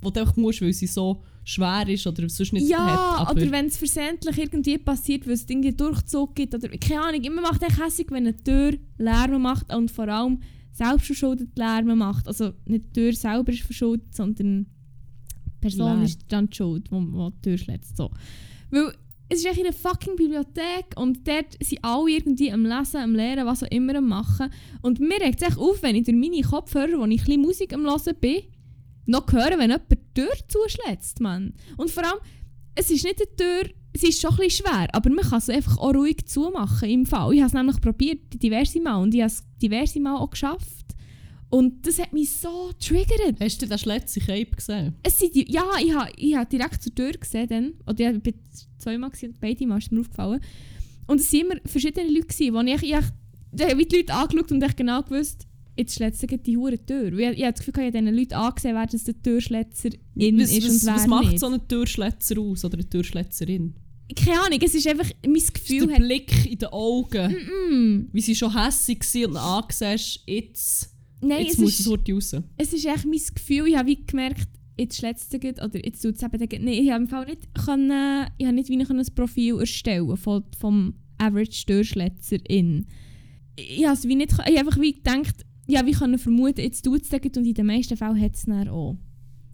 wo 0.02 0.10
du 0.10 0.20
einfach 0.20 0.36
musst, 0.36 0.60
weil 0.60 0.72
sie 0.72 0.86
so 0.86 1.22
schwer 1.44 1.88
ist 1.88 2.06
oder 2.06 2.28
sonst 2.28 2.52
nicht 2.52 2.68
Ja, 2.68 3.18
hat. 3.18 3.28
Aber 3.28 3.32
oder 3.32 3.50
wenn 3.50 3.66
es 3.66 3.76
versehentlich 3.76 4.38
irgendwie 4.38 4.78
passiert, 4.78 5.26
weil 5.26 5.34
es 5.34 5.48
irgendwie 5.48 5.72
Durchzug 5.72 6.34
gibt 6.34 6.54
oder 6.54 6.68
keine 6.68 7.02
Ahnung. 7.02 7.22
Immer 7.22 7.42
macht 7.42 7.62
echt 7.62 7.82
hässlich, 7.82 8.10
wenn 8.10 8.26
eine 8.26 8.36
Tür 8.36 8.74
Lärm 8.98 9.42
macht 9.42 9.72
und 9.72 9.90
vor 9.90 10.08
allem 10.08 10.40
selbstverschuldet 10.72 11.56
Lärm 11.56 11.96
macht. 11.98 12.26
Also 12.26 12.52
nicht 12.66 12.86
die 12.86 12.92
Tür 13.00 13.12
selber 13.12 13.52
ist 13.52 13.62
verschuldet, 13.62 14.14
sondern 14.14 14.66
Person 15.60 15.86
Lärm. 15.86 16.02
ist 16.02 16.20
dann 16.28 16.48
die 16.48 16.56
schuld, 16.56 16.88
die, 16.90 16.96
die 16.96 17.30
die 17.30 17.42
Tür 17.42 17.58
schlägt. 17.58 17.96
So. 17.96 18.10
Weil 18.70 18.92
es 19.32 19.44
ist 19.44 19.56
in 19.56 19.64
einer 19.64 19.72
fucking 19.72 20.16
Bibliothek 20.16 20.96
und 20.96 21.26
dort 21.26 21.56
sind 21.62 21.84
alle 21.84 22.10
irgendwie 22.10 22.50
am 22.50 22.66
Lesen, 22.66 22.96
am 22.96 23.14
Lehren, 23.14 23.46
was 23.46 23.62
auch 23.62 23.70
immer 23.70 23.94
am 23.96 24.08
Machen. 24.08 24.50
Und 24.82 24.98
mir 24.98 25.20
regt 25.20 25.40
es 25.40 25.48
echt 25.48 25.58
auf, 25.58 25.82
wenn 25.82 25.94
ich 25.94 26.04
durch 26.04 26.16
meine 26.16 26.42
Kopfhörer, 26.42 26.98
wo 26.98 27.04
ich 27.06 27.28
ein 27.28 27.40
Musik 27.40 27.72
am 27.72 27.84
Hören 27.84 28.16
bin, 28.20 28.42
noch 29.06 29.32
hören, 29.32 29.58
wenn 29.58 29.70
jemand 29.70 29.90
die 29.90 29.98
Tür 30.14 30.32
zuschlägt, 30.48 31.20
Mann. 31.20 31.54
Und 31.76 31.90
vor 31.90 32.04
allem, 32.04 32.18
es 32.74 32.90
ist 32.90 33.04
nicht 33.04 33.20
eine 33.20 33.36
Tür, 33.36 33.70
sie 33.96 34.08
ist 34.08 34.20
schon 34.20 34.30
ein 34.32 34.36
bisschen 34.36 34.66
schwer, 34.66 34.88
aber 34.92 35.10
man 35.10 35.24
kann 35.24 35.40
sie 35.40 35.52
einfach 35.52 35.78
auch 35.78 35.94
ruhig 35.94 36.26
zumachen 36.26 36.88
im 36.88 37.06
Fall. 37.06 37.32
Ich 37.32 37.40
habe 37.40 37.48
es 37.48 37.54
nämlich 37.54 37.80
probiert, 37.80 38.42
diverse 38.42 38.80
Mal, 38.80 38.96
und 38.96 39.14
ich 39.14 39.20
habe 39.20 39.30
es 39.30 39.44
diverse 39.62 40.00
Mal 40.00 40.16
auch 40.16 40.30
geschafft. 40.30 40.79
Und 41.50 41.84
das 41.84 41.98
hat 41.98 42.12
mich 42.12 42.30
so 42.30 42.70
triggert. 42.78 43.40
hast 43.40 43.60
du 43.60 43.66
den 43.66 43.78
letzten 43.78 44.20
Cape 44.20 44.50
gesehen? 44.56 44.94
Es 45.02 45.18
sind 45.18 45.34
die, 45.34 45.50
ja, 45.50 45.64
ich 45.82 45.92
habe 45.92 46.10
ich 46.16 46.36
ha 46.36 46.44
direkt 46.44 46.82
zur 46.82 46.94
Tür 46.94 47.12
gesehen 47.12 47.48
dann, 47.48 47.72
oder 47.86 48.12
ich 48.12 48.22
bin 48.22 48.34
zweimal 48.78 49.10
gesehen, 49.10 49.30
und 49.32 49.40
beide 49.40 49.66
Mal 49.66 49.78
ist 49.78 49.90
mir 49.90 50.00
aufgefallen. 50.00 50.40
Und 51.08 51.20
es 51.20 51.32
waren 51.32 51.40
immer 51.40 51.56
verschiedene 51.66 52.08
Leute, 52.08 52.28
gewesen, 52.28 52.54
wo 52.54 52.60
ich, 52.60 52.82
ich, 52.84 53.04
da 53.52 53.68
habe 53.68 53.82
ich 53.82 53.88
die 53.88 53.96
Leute 53.96 54.14
angeschaut 54.14 54.52
und 54.52 54.62
ich 54.62 54.76
genau 54.76 55.02
gewusst, 55.02 55.48
jetzt 55.76 55.94
schlägt 55.96 56.16
sie 56.16 56.26
die 56.26 56.56
hure 56.56 56.78
Tür. 56.78 57.12
Ich, 57.18 57.38
ich 57.38 57.42
habe 57.42 57.52
das 57.52 57.66
Gefühl, 57.66 57.74
ich 57.82 57.94
habe 57.94 57.98
diesen 57.98 58.16
Leuten 58.16 58.34
angesehen, 58.34 58.76
wer 58.76 58.86
das 58.86 59.04
der 59.04 59.20
Türschletzer 59.20 59.90
in 60.14 60.38
was, 60.38 60.52
ist 60.52 60.64
was, 60.64 60.72
und 60.72 60.86
wer 60.86 60.94
was 60.94 61.06
macht 61.08 61.26
nicht. 61.30 61.40
so 61.40 61.46
ein 61.46 61.66
Türschletzer 61.66 62.38
aus 62.38 62.64
oder 62.64 62.74
eine 62.74 62.88
Türschletzerin? 62.88 63.74
keine 64.16 64.40
Ahnung, 64.40 64.58
es 64.62 64.74
ist 64.74 64.86
einfach 64.88 65.08
mein 65.24 65.34
Gefühl 65.34 65.86
der. 65.86 65.96
Blick 65.96 66.46
in 66.46 66.58
den 66.58 66.68
Augen, 66.70 67.32
Mm, 67.70 68.08
wie 68.12 68.20
sie 68.20 68.34
schon 68.34 68.52
hässig 68.60 69.02
waren 69.02 69.30
und 69.30 69.36
angesehen, 69.36 70.00
jetzt, 70.26 70.90
nein, 71.20 71.42
jetzt 71.42 71.54
es 71.54 71.58
muss 71.58 71.72
ist, 71.72 71.80
es 71.80 71.86
heute 71.86 72.12
raus. 72.12 72.36
es 72.56 72.72
ist 72.72 72.84
echt 72.84 73.04
mein 73.04 73.20
Gefühl, 73.34 73.68
ich 73.68 73.76
habe 73.76 73.88
wie 73.88 74.04
gemerkt, 74.04 74.48
jetzt 74.78 75.02
letzte 75.02 75.36
oder 75.36 75.84
jetzt 75.84 76.02
tut 76.02 76.16
es 76.16 76.22
eben 76.22 76.64
nee, 76.64 76.80
ich 76.80 76.90
habe 76.90 77.02
im 77.02 77.08
Fall 77.08 77.26
nicht 77.26 77.54
können, 77.54 78.26
ich 78.38 78.46
habe 78.46 78.54
nicht 78.54 78.68
wie 78.68 78.80
ich 78.80 78.90
ein 78.90 79.14
Profil 79.14 79.60
erstellen 79.60 80.16
von, 80.16 80.44
vom 80.58 80.94
Average 81.18 81.66
Durchschletzer 81.66 82.38
in. 82.48 82.86
Ich 83.56 83.84
habe 83.84 83.94
es 83.94 84.08
wie 84.08 84.14
nicht, 84.14 84.32
ich 84.32 84.38
habe 84.38 84.58
einfach 84.58 84.80
wie 84.80 84.94
gedacht, 84.94 85.44
ja, 85.66 85.84
wie 85.86 85.92
kann 85.92 86.14
ich 86.14 86.20
vermuten, 86.20 86.60
jetzt 86.60 86.82
tut 86.82 87.02
es 87.02 87.12
und 87.12 87.46
in 87.46 87.54
den 87.54 87.66
meisten 87.66 87.96
Fällen 87.96 88.20
hat 88.20 88.34
es 88.34 88.46
dann 88.46 88.68
auch. 88.68 88.96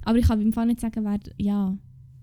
Aber 0.05 0.19
ich 0.19 0.27
kann 0.27 0.41
im 0.41 0.53
Fall 0.53 0.67
nicht 0.67 0.81
sagen, 0.81 1.05
wer, 1.05 1.19
ja, 1.37 1.77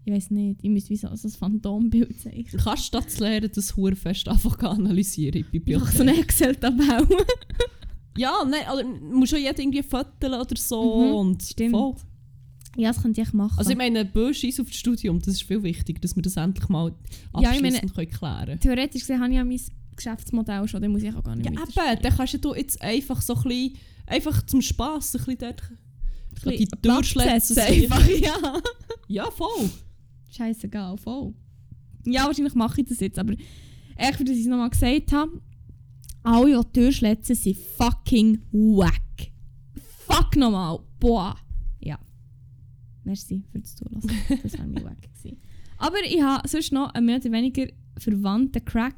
ich 0.06 0.14
weiß 0.14 0.32
nicht, 0.32 0.60
ich 0.64 0.70
müsste 0.70 0.90
wie 0.90 0.98
so, 0.98 1.14
so 1.16 1.28
ein 1.28 1.32
Phantombild 1.32 2.20
zeichnen. 2.20 2.62
Kannst 2.64 2.94
du 2.94 3.00
das 3.00 3.20
lernen, 3.20 3.52
das 3.54 3.76
Hurfest 3.76 4.28
einfach 4.28 4.58
analysieren 4.60 5.44
in 5.44 5.50
Bibliothek? 5.50 5.94
so 5.94 6.02
eine 6.04 6.18
Excel-Tabelle. 6.18 7.08
Ja, 8.18 8.44
nein, 8.48 8.62
also, 8.68 8.84
muss 8.88 9.30
schon 9.30 9.40
jeder 9.40 9.58
irgendwie 9.60 9.84
fotografieren 9.84 10.42
oder 10.42 10.56
so. 10.58 10.98
Mhm, 11.04 11.14
und 11.16 11.44
stimmt. 11.44 11.72
Voll. 11.72 11.96
ja, 12.78 12.90
das 12.92 13.02
könnte 13.02 13.22
ich 13.22 13.34
machen. 13.34 13.58
Also 13.58 13.72
ich 13.72 13.78
meine, 13.78 14.06
Bösch 14.06 14.44
auf 14.60 14.68
das 14.68 14.76
Studium, 14.76 15.20
das 15.20 15.30
ist 15.36 15.44
viel 15.44 15.62
wichtiger, 15.64 16.00
dass 16.00 16.16
wir 16.16 16.22
das 16.22 16.38
endlich 16.38 16.70
mal 16.70 16.94
Ja, 17.40 17.54
ich 17.54 17.62
meine- 17.62 17.78
abschließend 17.78 17.94
können 17.96 18.10
klären 18.12 18.60
Theoretisch 18.60 19.02
gesehen 19.02 19.20
habe 19.20 19.30
ich 19.32 19.38
ja 19.38 19.44
mein 19.44 19.60
Geschäftsmodell 19.96 20.68
schon, 20.68 20.82
dann 20.82 20.92
muss 20.92 21.04
ich 21.04 21.14
auch 21.14 21.24
gar 21.24 21.36
nicht 21.36 21.50
Ja, 21.50 21.56
weiter 21.60 21.94
eben, 21.94 22.02
dann 22.02 22.16
kannst 22.18 22.44
du 22.46 22.54
jetzt 22.56 22.82
einfach 22.82 23.22
so 23.22 23.36
ein 23.36 23.44
bisschen, 23.44 23.78
einfach 24.08 24.46
zum 24.46 24.62
Spass 24.62 25.16
ein 25.16 25.18
bisschen 25.20 25.38
dort... 25.40 25.62
Ein 26.46 26.58
die 26.58 26.68
Durchschlätze 26.82 27.62
einfach, 27.64 28.08
ja. 28.10 28.36
Ja, 29.08 29.30
voll. 29.32 29.70
Scheißegal, 30.32 30.98
voll. 30.98 31.34
Ja, 32.06 32.26
wahrscheinlich 32.26 32.56
mache 32.56 32.82
ich 32.82 32.88
das 32.88 33.00
jetzt, 33.00 33.20
aber 33.20 33.34
echt, 33.96 34.20
das 34.20 34.30
ich 34.30 34.42
es 34.42 34.46
nochmal 34.48 34.70
gesagt 34.72 35.12
habe, 35.12 35.40
alle, 36.24 36.62
die 36.64 36.80
durchschlätzen, 36.80 37.36
sind 37.36 37.58
fucking 37.58 38.40
wack. 38.52 39.32
Fuck 40.08 40.36
nochmal. 40.36 40.80
Boah. 41.00 41.36
Ja. 41.80 42.00
Merci 43.04 43.44
für 43.52 43.60
das 43.60 43.76
Zulassen. 43.76 44.12
Das 44.42 44.58
war 44.58 44.66
mir 44.66 44.84
wack. 44.84 45.02
Gewesen. 45.02 45.38
Aber 45.78 45.98
ich 46.06 46.22
habe 46.22 46.48
sonst 46.48 46.72
noch 46.72 46.94
einen 46.94 47.06
mehr 47.06 47.18
oder 47.18 47.32
weniger 47.32 47.68
verwandten 47.98 48.64
Crack. 48.64 48.96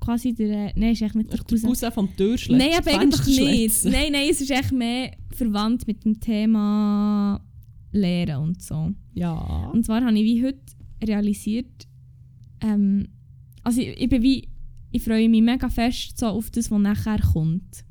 Quasi 0.00 0.34
der, 0.34 0.68
äh, 0.68 0.72
nein, 0.74 0.92
ist 0.92 1.02
echt 1.02 1.14
nicht 1.14 1.32
der 1.32 1.38
Cousin. 1.40 1.92
Vom 1.92 2.16
Türschletzen. 2.16 2.58
Nein, 2.58 2.76
aber 2.76 3.00
eigentlich 3.00 3.26
nicht. 3.26 3.84
Nein, 3.84 4.12
nein, 4.12 4.28
es 4.30 4.40
ist 4.40 4.50
echt 4.50 4.72
mehr 4.72 5.12
verwandt 5.32 5.86
mit 5.86 6.04
dem 6.04 6.18
Thema 6.18 7.40
Lehren 7.92 8.42
und 8.42 8.62
so. 8.62 8.92
Ja. 9.14 9.70
Und 9.72 9.86
zwar 9.86 10.04
habe 10.04 10.18
ich 10.18 10.24
wie 10.24 10.44
heute 10.44 10.60
realisiert, 11.02 11.86
ähm, 12.60 13.08
also 13.62 13.80
ich, 13.80 14.00
ich 14.00 14.08
bin 14.08 14.22
wie, 14.22 14.48
ich 14.92 15.02
freue 15.02 15.28
mich 15.28 15.42
mega 15.42 15.68
fest 15.68 16.18
so 16.18 16.26
auf 16.26 16.50
das, 16.50 16.70
was 16.70 16.80
nachher 16.80 17.18
kommt. 17.18 17.84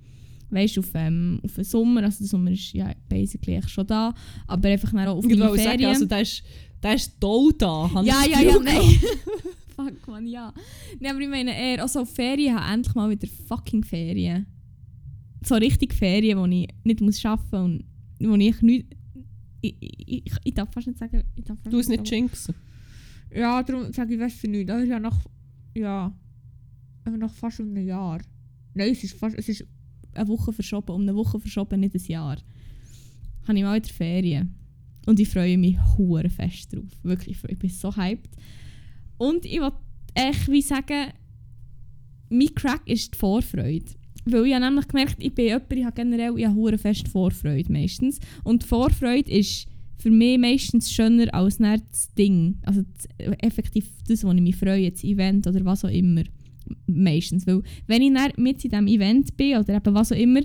Weißt 0.51 0.75
du, 0.75 0.81
auf, 0.81 0.89
ähm, 0.93 1.39
auf 1.43 1.53
den 1.53 1.63
Sommer, 1.63 2.03
also 2.03 2.19
der 2.19 2.27
Sommer 2.27 2.51
ist 2.51 2.73
ja 2.73 2.93
basically 3.07 3.61
schon 3.67 3.87
da, 3.87 4.13
aber 4.47 4.69
einfach 4.69 4.93
auch 4.93 5.17
auf 5.17 5.23
wollte 5.23 5.37
Ferien. 5.37 5.61
sagen, 5.63 5.85
also 5.85 6.05
der 6.05 6.21
ist, 6.21 6.43
der 6.83 6.95
ist 6.95 7.19
toll 7.19 7.53
da. 7.57 7.89
habe 7.93 8.05
ja, 8.05 8.23
ja, 8.29 8.41
ja, 8.41 8.59
nein. 8.59 8.99
Fuck, 9.75 10.07
man, 10.07 10.27
ja. 10.27 10.53
Nein, 10.99 11.11
aber 11.11 11.21
ich 11.21 11.29
meine 11.29 11.57
eher, 11.57 11.81
also 11.81 12.03
Ferien, 12.05 12.55
habe 12.55 12.73
endlich 12.73 12.93
mal 12.95 13.09
wieder 13.09 13.27
fucking 13.47 13.83
Ferien. 13.83 14.45
So 15.43 15.55
richtig 15.55 15.93
Ferien, 15.93 16.37
wo 16.37 16.45
ich 16.45 16.67
nicht 16.83 17.01
muss 17.01 17.23
arbeiten 17.25 17.55
und 18.19 18.29
wo 18.29 18.35
ich 18.35 18.61
nicht... 18.61 18.85
Ich, 19.61 19.75
ich, 19.79 20.25
ich, 20.25 20.33
ich 20.43 20.53
darf 20.53 20.71
fast 20.73 20.87
nicht 20.87 20.99
sagen... 20.99 21.23
Ich 21.35 21.45
darf 21.45 21.57
fast 21.59 21.73
Du 21.73 21.79
es 21.79 21.87
nicht 21.87 22.09
jinxen. 22.09 22.55
Ja, 23.33 23.63
darum 23.63 23.93
sage 23.93 24.15
ich 24.15 24.19
was 24.19 24.33
für 24.33 24.49
nichts. 24.49 24.67
Das 24.67 24.83
ist 24.83 24.89
ja 24.89 24.99
noch... 24.99 25.17
Ja... 25.75 26.13
Aber 27.03 27.17
noch 27.17 27.31
fast 27.31 27.59
um 27.59 27.73
ein 27.75 27.85
Jahr. 27.85 28.21
Nein, 28.73 28.91
es 28.91 29.03
ist 29.03 29.17
fast... 29.17 29.37
Es 29.37 29.49
ist 29.49 29.65
eine 30.13 30.27
Woche 30.27 30.53
verschoben. 30.53 30.93
Um 30.93 31.01
eine 31.01 31.15
Woche 31.15 31.39
verschoben, 31.39 31.79
nicht 31.79 31.95
ein 31.95 32.05
Jahr. 32.05 32.37
Habe 33.47 33.57
ich 33.57 33.63
mal 33.63 33.81
wieder 33.81 33.93
Ferien. 33.93 34.55
Und 35.05 35.19
ich 35.19 35.29
freue 35.29 35.57
mich 35.57 35.77
hure 35.97 36.29
fest 36.29 36.73
drauf. 36.73 36.91
Wirklich, 37.03 37.37
ich 37.47 37.57
bin 37.57 37.69
so 37.69 37.95
hyped. 37.95 38.29
Und 39.17 39.45
ich 39.45 39.59
wollte 39.59 39.77
echt 40.13 40.49
wie 40.49 40.61
sagen, 40.61 41.11
mein 42.29 42.53
Crack 42.55 42.87
ist 42.87 43.13
die 43.13 43.17
Vorfreude. 43.17 43.85
Weil 44.25 44.45
ich 44.45 44.53
habe 44.53 44.65
nämlich 44.65 44.87
gemerkt, 44.87 45.17
ich 45.19 45.33
bin 45.33 45.45
jemand, 45.45 45.73
ich 45.73 45.83
habe 45.83 45.95
generell 45.95 46.37
ich 46.37 46.45
habe 46.45 46.77
fest 46.77 47.07
Vorfreude 47.07 47.71
meistens. 47.71 48.19
Und 48.43 48.63
die 48.63 48.67
Vorfreude 48.67 49.31
ist 49.31 49.67
für 49.97 50.11
mich 50.11 50.37
meistens 50.37 50.91
schöner 50.91 51.33
als 51.33 51.57
das 51.57 52.13
Ding. 52.13 52.59
Also 52.63 52.83
das, 52.83 53.07
effektiv 53.39 53.89
das, 54.07 54.23
wo 54.23 54.31
ich 54.31 54.41
mich 54.41 54.55
freue, 54.55 54.91
das 54.91 55.03
Event 55.03 55.47
oder 55.47 55.63
was 55.65 55.85
auch 55.85 55.89
immer. 55.89 56.23
Meistens. 56.87 57.45
Weil 57.47 57.61
wenn 57.87 58.01
ich 58.01 58.13
dann 58.13 58.31
mit 58.37 58.63
in 58.63 58.71
diesem 58.71 58.87
Event 58.87 59.35
bin 59.37 59.57
oder 59.57 59.75
eben 59.75 59.93
was 59.93 60.11
auch 60.11 60.17
immer, 60.17 60.41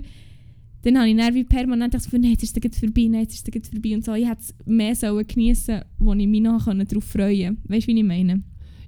dann 0.83 0.99
habe 0.99 1.09
ich 1.09 1.17
dann 1.17 1.33
wie 1.33 1.43
permanent 1.43 1.93
das 1.93 2.05
Gefühl, 2.05 2.19
nein, 2.19 2.31
jetzt 2.31 2.43
ist 2.43 2.57
es 2.63 2.79
vorbei, 2.79 3.07
nein, 3.09 3.21
jetzt 3.21 3.35
ist 3.35 3.55
es 3.55 3.69
vorbei 3.69 3.95
und 3.95 4.05
so. 4.05 4.13
Ich 4.13 4.27
hätte 4.27 4.41
es 4.41 4.55
mehr 4.65 4.95
sollen 4.95 5.27
geniessen 5.27 5.81
wo 5.99 6.13
ich 6.13 6.27
mich 6.27 6.41
noch 6.41 6.65
darauf 6.65 7.03
freuen 7.03 7.55
konnte. 7.57 7.73
Weißt 7.73 7.87
du, 7.87 7.93
wie 7.93 7.99
ich 7.99 8.05
meine? 8.05 8.43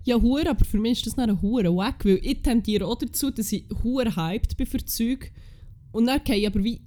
Ja, 0.06 0.22
hure, 0.22 0.50
aber 0.50 0.64
für 0.64 0.80
mich 0.80 0.94
ist 0.94 1.08
das 1.08 1.18
nicht 1.18 1.30
ein 1.30 1.42
hure 1.42 1.76
Wack, 1.76 2.06
weil 2.06 2.20
ich 2.24 2.42
tendiere 2.42 2.86
auch 2.86 2.98
dazu, 2.98 3.32
dass 3.32 3.52
ich 3.52 3.66
hure 3.84 4.16
hyped 4.16 4.56
bin 4.56 4.66
für 4.66 4.84
Zeug. 4.86 5.32
Und 5.92 6.06
dann 6.06 6.22
ich 6.26 6.48
aber 6.48 6.64
wie... 6.64 6.82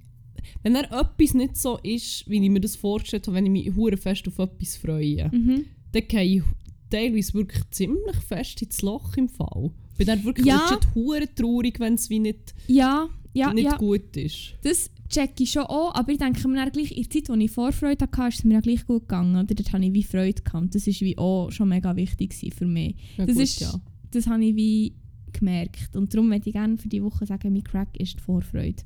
Wenn 0.61 0.73
dann 0.73 0.85
etwas 0.85 1.33
nicht 1.33 1.55
so 1.55 1.77
ist, 1.83 2.29
wie 2.29 2.43
ich 2.43 2.49
mir 2.49 2.59
das 2.59 2.75
vorgestellt 2.75 3.27
habe, 3.27 3.37
wenn 3.37 3.45
ich 3.45 3.51
mich 3.51 3.75
hure 3.75 3.97
fest 3.97 4.27
auf 4.27 4.39
etwas 4.39 4.75
freue, 4.75 5.29
Mhm. 5.31 5.65
dann 5.91 6.07
gehe 6.07 6.37
ich 6.37 6.43
teilweise 6.89 7.33
wirklich 7.33 7.63
ziemlich 7.71 8.17
fest 8.27 8.61
ins 8.61 8.81
Loch 8.81 9.15
im 9.15 9.29
Fall. 9.29 9.71
Bin 9.97 10.07
dann 10.07 10.23
wirklich 10.23 10.45
Ja. 10.47 10.67
legit 10.69 10.87
hure 10.95 11.27
traurig, 11.35 11.79
wenn 11.79 11.93
es 11.95 12.09
wie 12.09 12.19
nicht, 12.19 12.53
Ja, 12.67 13.07
ja, 13.33 13.53
nicht 13.53 13.65
ja. 13.65 13.77
gut 13.77 14.15
ist. 14.17 14.55
Das 14.63 14.89
check 15.09 15.39
ich 15.39 15.51
schon 15.51 15.63
auch, 15.63 15.93
aber 15.93 16.11
ich 16.11 16.17
denke 16.17 16.47
mir 16.47 16.57
dann 16.57 16.71
gleich, 16.71 16.91
in 16.91 17.03
der 17.03 17.09
Zeit, 17.11 17.29
wo 17.29 17.33
ich 17.35 17.51
Vorfreude 17.51 18.05
hatte, 18.05 18.27
ist 18.29 18.39
es 18.39 18.43
mir 18.43 18.61
gleich 18.61 18.85
gut 18.87 19.03
gegangen. 19.03 19.35
Oder? 19.35 19.53
Dort 19.53 19.71
hatte 19.71 19.85
ich 19.85 19.93
wie 19.93 20.03
Freude 20.03 20.41
gehabt. 20.41 20.73
Das 20.73 20.87
war 20.87 20.93
wie 20.93 21.17
auch 21.17 21.51
schon 21.51 21.69
mega 21.69 21.95
wichtig 21.95 22.33
für 22.55 22.65
mich. 22.65 22.95
Ja, 23.17 23.25
Das 23.25 23.35
gut, 23.35 23.43
ist- 23.43 23.59
ja. 23.59 23.73
Das 24.11 24.27
habe 24.27 24.43
ich 24.45 24.55
wie 24.55 24.95
gemerkt. 25.31 25.95
Und 25.95 26.13
darum 26.13 26.29
möchte 26.29 26.49
ich 26.49 26.53
gerne 26.53 26.77
für 26.77 26.87
die 26.89 27.03
Woche 27.03 27.25
sagen, 27.25 27.53
mein 27.53 27.63
Crack 27.63 27.99
ist 27.99 28.15
die 28.17 28.21
Vorfreude. 28.21 28.83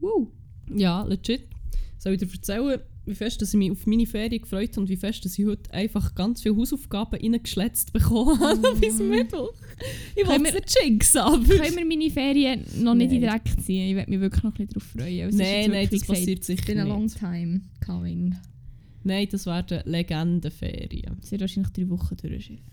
Woo! 0.00 0.28
Ja, 0.74 1.02
legit. 1.04 1.48
Soll 1.98 2.14
ich 2.14 2.20
dir 2.20 2.28
erzählen, 2.30 2.80
wie 3.10 3.14
fest 3.14 3.42
dass 3.42 3.52
ich 3.52 3.58
mich 3.58 3.70
auf 3.70 3.86
meine 3.86 4.06
Ferien 4.06 4.40
gefreut 4.40 4.70
habe 4.70 4.80
und 4.80 4.88
wie 4.88 4.96
fest 4.96 5.24
dass 5.24 5.38
ich 5.38 5.44
heute 5.44 5.72
einfach 5.74 6.14
ganz 6.14 6.42
viele 6.42 6.56
Hausaufgaben 6.56 7.20
reingeschletzt 7.20 7.92
bekommen 7.92 8.38
habe 8.40 8.74
bis 8.80 8.98
Mittwoch. 8.98 9.52
Ich 10.16 10.26
wollte 10.26 10.44
es 10.46 10.54
nicht 10.54 10.76
jinxen, 10.82 11.20
aber... 11.20 11.44
Können 11.44 11.76
wir 11.76 11.84
meine 11.84 12.10
Ferien 12.10 12.64
noch 12.78 12.94
nicht 12.94 13.12
Nein. 13.12 13.22
Dreck 13.22 13.60
ziehen? 13.62 13.90
Ich 13.90 13.96
werde 13.96 14.10
mich 14.10 14.20
wirklich 14.20 14.42
noch 14.44 14.52
ein 14.52 14.66
bisschen 14.66 14.72
darauf 14.74 14.84
freuen. 14.84 15.28
Es 15.28 15.34
Nein, 15.34 15.70
nein, 15.70 15.88
das 15.90 16.00
gesagt, 16.00 16.08
passiert 16.08 16.44
sicher 16.44 16.66
been 16.66 16.78
a 16.78 16.84
long 16.84 17.02
nicht. 17.04 17.18
time 17.18 17.60
coming. 17.84 18.36
Nein, 19.02 19.28
das 19.30 19.46
werden 19.46 19.80
Legendenferien. 19.84 21.18
Es 21.22 21.30
wird 21.30 21.40
wahrscheinlich 21.40 21.72
drei 21.72 21.88
Wochen 21.88 22.16
durchschiffen. 22.16 22.64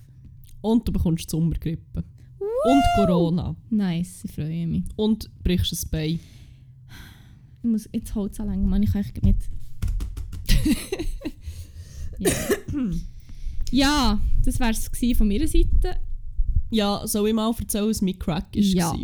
Und 0.61 0.87
du 0.87 0.91
bekommst 0.91 1.29
Sommergrippe. 1.29 2.03
Und 2.39 2.83
Corona. 2.95 3.55
Nice, 3.69 4.23
ich 4.25 4.31
freue 4.31 4.67
mich. 4.67 4.83
Und 4.95 5.29
brichst 5.43 5.73
ein 5.73 5.89
Bein. 5.89 6.19
Ich 7.63 7.69
muss 7.69 7.89
jetzt 7.93 8.13
Holz 8.15 8.39
anlegen, 8.39 8.67
Mann, 8.67 8.83
ich 8.83 8.91
kann 8.91 9.03
nicht. 9.23 9.49
Ja. 12.17 12.31
ja, 13.71 14.21
das 14.43 14.59
war 14.59 14.69
es 14.69 14.89
von 15.17 15.27
meiner 15.27 15.47
Seite. 15.47 15.97
Ja, 16.69 17.01
soll 17.05 17.29
ich 17.29 17.33
mal 17.33 17.53
erzählen, 17.57 17.87
was 17.87 18.01
mein 18.01 18.19
Crack 18.19 18.55
war? 18.55 18.61
Ja. 18.61 18.95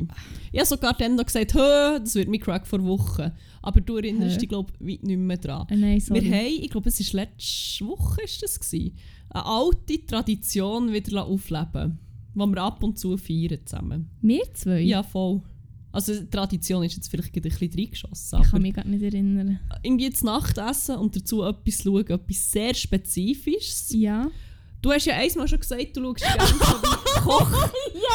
Ich 0.51 0.59
habe 0.59 0.67
sogar 0.67 0.93
dann 0.93 1.15
noch 1.15 1.25
gesagt, 1.25 1.53
«Hö, 1.53 1.99
das 1.99 2.15
wird 2.15 2.27
mein 2.27 2.39
Crack 2.39 2.67
vor 2.67 2.83
Wochen. 2.83 3.31
Aber 3.61 3.79
du 3.79 3.95
erinnerst 3.95 4.35
Hä? 4.35 4.39
dich, 4.39 4.49
glaube 4.49 4.71
ich, 4.79 5.01
nicht 5.01 5.17
mehr 5.17 5.37
dran. 5.37 5.67
Äh, 5.69 5.77
nein, 5.77 5.99
sorry. 5.99 6.23
Wir 6.23 6.37
haben, 6.37 6.63
ich 6.63 6.69
glaube, 6.69 6.89
es 6.89 7.13
war 7.13 7.21
letzte 7.21 7.87
Woche 7.87 8.21
ist 8.23 8.43
das 8.43 8.59
gewesen, 8.59 8.97
eine 9.29 9.45
alte 9.45 10.05
Tradition 10.05 10.91
wieder 10.91 11.25
aufleben 11.25 11.99
die 12.35 12.39
wir 12.39 12.61
ab 12.61 12.83
und 12.83 12.97
zu 12.97 13.15
feiern 13.17 13.59
zusammen. 13.65 14.09
Wir 14.21 14.41
zwei? 14.53 14.81
Ja, 14.81 15.03
voll. 15.03 15.41
Also 15.93 16.13
Tradition 16.25 16.83
ist 16.83 16.95
jetzt 16.95 17.07
vielleicht 17.09 17.35
ein 17.35 17.41
bisschen 17.43 17.71
reingeschossen, 17.71 18.41
Ich 18.43 18.49
kann 18.51 18.61
mich 18.61 18.73
gar 18.73 18.83
nicht 18.85 19.03
erinnern. 19.03 19.59
irgendwie 19.83 20.09
das 20.09 20.23
Nachtessen 20.23 20.97
und 20.97 21.15
dazu 21.15 21.43
etwas 21.43 21.83
schauen, 21.83 22.07
etwas 22.07 22.51
sehr 22.51 22.73
Spezifisches. 22.73 23.93
Ja. 23.93 24.29
Du 24.81 24.91
hast 24.91 25.05
ja 25.05 25.15
einmal 25.15 25.47
schon 25.47 25.59
gesagt, 25.59 25.95
du 25.95 26.01
schaust 26.03 26.19
gerne 26.23 26.45
so 26.45 26.55
wie 26.55 27.21
Koch, 27.21 27.69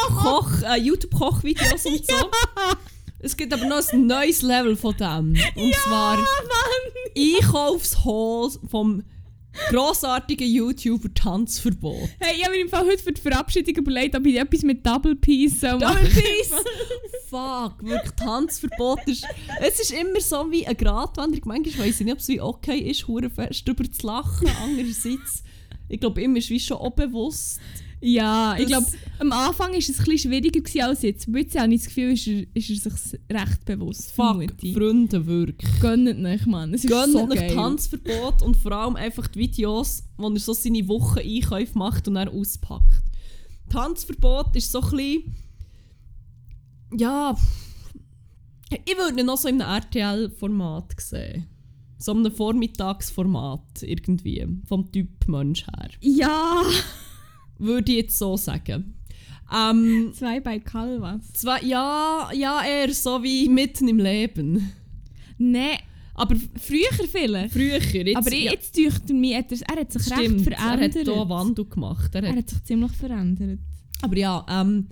Koch, 0.21 0.61
äh, 0.61 0.79
YouTube-Kochvideos 0.79 1.85
und 1.85 2.05
so. 2.05 2.13
Es 3.21 3.35
gibt 3.35 3.53
aber 3.53 3.65
noch 3.65 3.81
ein 3.91 4.07
neues 4.07 4.41
Level 4.43 4.77
von 4.77 4.95
dem. 4.95 5.35
Und 5.55 5.75
zwar 5.75 6.17
Einkaufshaul 7.17 8.51
vom 8.69 9.03
grossartigen 9.69 10.47
YouTuber 10.47 11.13
Tanzverbot. 11.13 12.09
Hey, 12.19 12.37
ich 12.37 12.43
habe 12.43 12.55
mir 12.55 12.61
im 12.61 12.69
Fall 12.69 12.85
heute 12.85 13.03
für 13.03 13.11
die 13.11 13.21
Verabschiedung 13.21 13.75
überlegt, 13.75 14.15
ob 14.15 14.25
ich 14.25 14.37
etwas 14.37 14.63
mit 14.63 14.85
Double 14.85 15.15
Peace 15.15 15.59
soll 15.59 15.79
Double. 15.79 16.09
Peace! 16.09 16.51
Fuck, 17.29 17.83
wirklich 17.83 18.11
Tanzverbot 18.13 18.99
ist... 19.07 19.25
Es 19.61 19.79
ist 19.79 19.91
immer 19.91 20.19
so 20.19 20.51
wie 20.51 20.65
eine 20.65 20.75
Gratwanderung. 20.75 21.43
Manchmal 21.45 21.87
weiss 21.87 21.99
ich 21.99 22.05
nicht, 22.05 22.13
ob 22.13 22.19
es 22.19 22.27
wie 22.27 22.41
okay 22.41 22.79
ist, 22.79 23.05
fest 23.35 23.67
darüber 23.67 23.91
zu 23.91 24.07
lachen. 24.07 24.49
Andererseits, 24.63 25.43
ich 25.87 25.99
glaube, 25.99 26.21
ihm 26.21 26.35
ist 26.35 26.49
wie 26.49 26.59
schon 26.59 26.77
auch 26.77 26.91
bewusst, 26.91 27.59
Ja, 28.01 28.55
ich 28.57 28.69
Das- 28.69 28.91
glaube, 28.91 28.97
am 29.19 29.31
Anfang 29.33 29.71
war 29.71 29.77
es 29.77 29.89
ein 29.89 29.95
bisschen 30.05 30.17
schwieriger 30.31 30.61
gewesen 30.61 30.81
als 30.81 31.01
jetzt. 31.01 31.27
Aber 31.27 31.39
jetzt 31.39 31.59
habe 31.59 31.73
ich 31.73 31.81
das 31.81 31.87
Gefühl, 31.93 32.13
ist 32.13 32.27
er, 32.27 32.43
ist 32.53 32.69
er 32.85 32.91
sich 32.91 33.19
recht 33.29 33.65
bewusst. 33.65 34.11
Fuck, 34.13 34.45
ich. 34.61 34.73
Freunde, 34.73 35.25
wirklich. 35.25 35.79
Gönnt 35.81 36.19
nicht, 36.19 36.47
Mann. 36.47 36.73
Es 36.73 36.85
ist 36.85 36.89
Gönnt 36.89 37.11
so 37.11 37.25
nicht. 37.27 37.53
Tanzverbot 37.53 38.41
und 38.41 38.55
vor 38.55 38.71
allem 38.71 38.95
einfach 38.95 39.27
die 39.27 39.39
Videos, 39.39 40.03
wo 40.17 40.29
er 40.29 40.39
so 40.39 40.53
seine 40.53 40.87
Wocheneinkäufe 40.87 41.77
macht 41.77 42.07
und 42.07 42.15
dann 42.15 42.29
auspackt. 42.29 43.01
Tanzverbot 43.69 44.55
ist 44.55 44.71
so 44.71 44.81
ein 44.81 44.89
bisschen... 44.91 45.35
Ja... 46.97 47.35
Ich 48.85 48.95
würde 48.95 49.19
ihn 49.19 49.25
noch 49.25 49.37
so 49.37 49.47
in 49.47 49.61
einem 49.63 49.81
RTL-Format 49.81 50.93
sehen. 51.01 51.47
So 51.97 52.11
einem 52.13 52.31
Vormittagsformat 52.31 53.81
irgendwie. 53.81 54.45
Vom 54.67 54.91
Typ 54.91 55.27
Mensch 55.27 55.65
her. 55.65 55.89
Ja! 56.01 56.61
Würde 57.59 57.91
ich 57.91 57.97
jetzt 57.99 58.17
so 58.17 58.37
sagen. 58.37 58.95
Ähm, 59.53 60.11
Zwei 60.13 60.39
bei 60.39 60.59
Calvas. 60.59 61.33
zwar, 61.33 61.63
ja, 61.63 62.29
ja, 62.33 62.63
eher 62.63 62.93
so 62.93 63.21
wie 63.23 63.49
mitten 63.49 63.87
im 63.87 63.97
Leben. 63.97 64.71
Nein, 65.37 65.77
Aber 66.13 66.35
früher 66.35 67.07
vielleicht. 67.11 67.53
früher, 67.53 67.79
jetzt, 67.79 68.17
aber 68.17 68.33
ja, 68.33 68.51
jetzt 68.51 68.77
dürfte 68.77 69.13
mir, 69.13 69.37
er, 69.37 69.45
er 69.67 69.81
hat 69.81 69.91
sich 69.91 70.03
stimmt, 70.03 70.47
recht 70.47 70.59
er 70.59 70.59
hat 70.59 70.77
verändert. 70.77 71.03
hier 71.03 71.13
einen 71.13 71.29
Wandel 71.29 71.65
gemacht. 71.65 72.13
Er 72.13 72.23
er 72.23 72.29
hat, 72.29 72.37
hat 72.37 72.49
sich 72.49 72.63
ziemlich 72.63 72.91
verändert. 72.91 73.59
aber 74.01 74.17
ja, 74.17 74.45
ähm, 74.49 74.87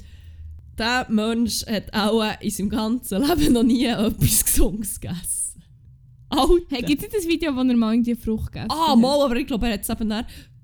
der 0.77 1.07
Mensch 1.09 1.65
hat 1.65 1.93
auch 1.93 2.23
in 2.39 2.49
seinem 2.49 2.69
ganzen 2.69 3.21
Leben 3.21 3.53
noch 3.53 3.63
nie 3.63 3.85
etwas 3.85 4.45
Gesundes 4.45 4.99
gegessen. 4.99 5.63
Alter! 6.29 6.53
Hey, 6.69 6.81
gibt 6.81 7.03
es 7.03 7.09
das 7.09 7.27
Video, 7.27 7.55
wo 7.55 7.59
er 7.59 7.75
mal 7.75 7.93
irgendwie 7.93 8.15
Frucht 8.15 8.51
gegessen 8.51 8.71
ah, 8.71 8.91
hat? 8.91 8.99
mal, 8.99 9.21
aber 9.21 9.35
ich 9.37 9.47
glaube, 9.47 9.67
er 9.67 9.73
hat 9.73 9.81
es 9.81 9.89
eben 9.89 10.11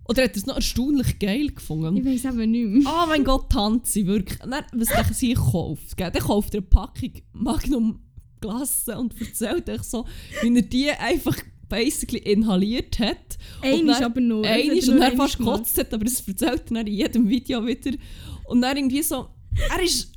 oder 0.06 0.24
hat 0.24 0.32
er 0.32 0.38
es 0.38 0.45
noch 0.45 0.56
erstaunlich 0.56 1.18
geil 1.20 1.47
gefunden. 1.47 1.97
Ich 1.97 2.06
weiß 2.06 2.34
eben 2.34 2.51
nicht 2.51 2.68
mehr. 2.68 2.93
Oh 2.93 3.08
mein 3.08 3.24
Gott, 3.24 3.49
Tanzi, 3.49 4.06
wirklich. 4.06 4.39
Dann, 4.39 4.66
was 4.74 4.89
denken 4.89 5.14
Sie, 5.14 5.34
kauft? 5.34 5.95
Gell? 5.95 6.12
Dann 6.12 6.22
kauft 6.22 6.54
er 6.54 6.60
eine 6.60 6.68
Packung 6.68 7.12
Magnum 7.32 7.99
Glasse 8.41 8.97
und 8.97 9.20
erzählt 9.22 9.70
euch 9.70 9.84
so, 9.84 10.06
wie 10.41 10.54
er 10.54 10.62
die 10.62 10.89
einfach 10.91 11.38
basically 11.70 12.20
inhaliert 12.20 12.99
hat. 12.99 13.38
Einmal 13.62 14.04
aber 14.04 14.20
nur. 14.20 14.45
Einmal 14.45 14.78
er 14.78 14.89
und 14.89 14.99
dann 14.99 15.18
fast 15.18 15.38
gekotzt 15.38 15.78
hat, 15.78 15.93
aber 15.93 16.04
das 16.04 16.28
erzählt 16.28 16.70
er 16.70 16.82
in 16.82 16.88
jedem 16.88 17.30
Video 17.30 17.66
wieder. 17.66 17.97
Und 18.45 18.62
dann 18.62 18.76
irgendwie 18.76 19.01
so, 19.01 19.30
er 19.72 19.82
ist, 19.82 20.12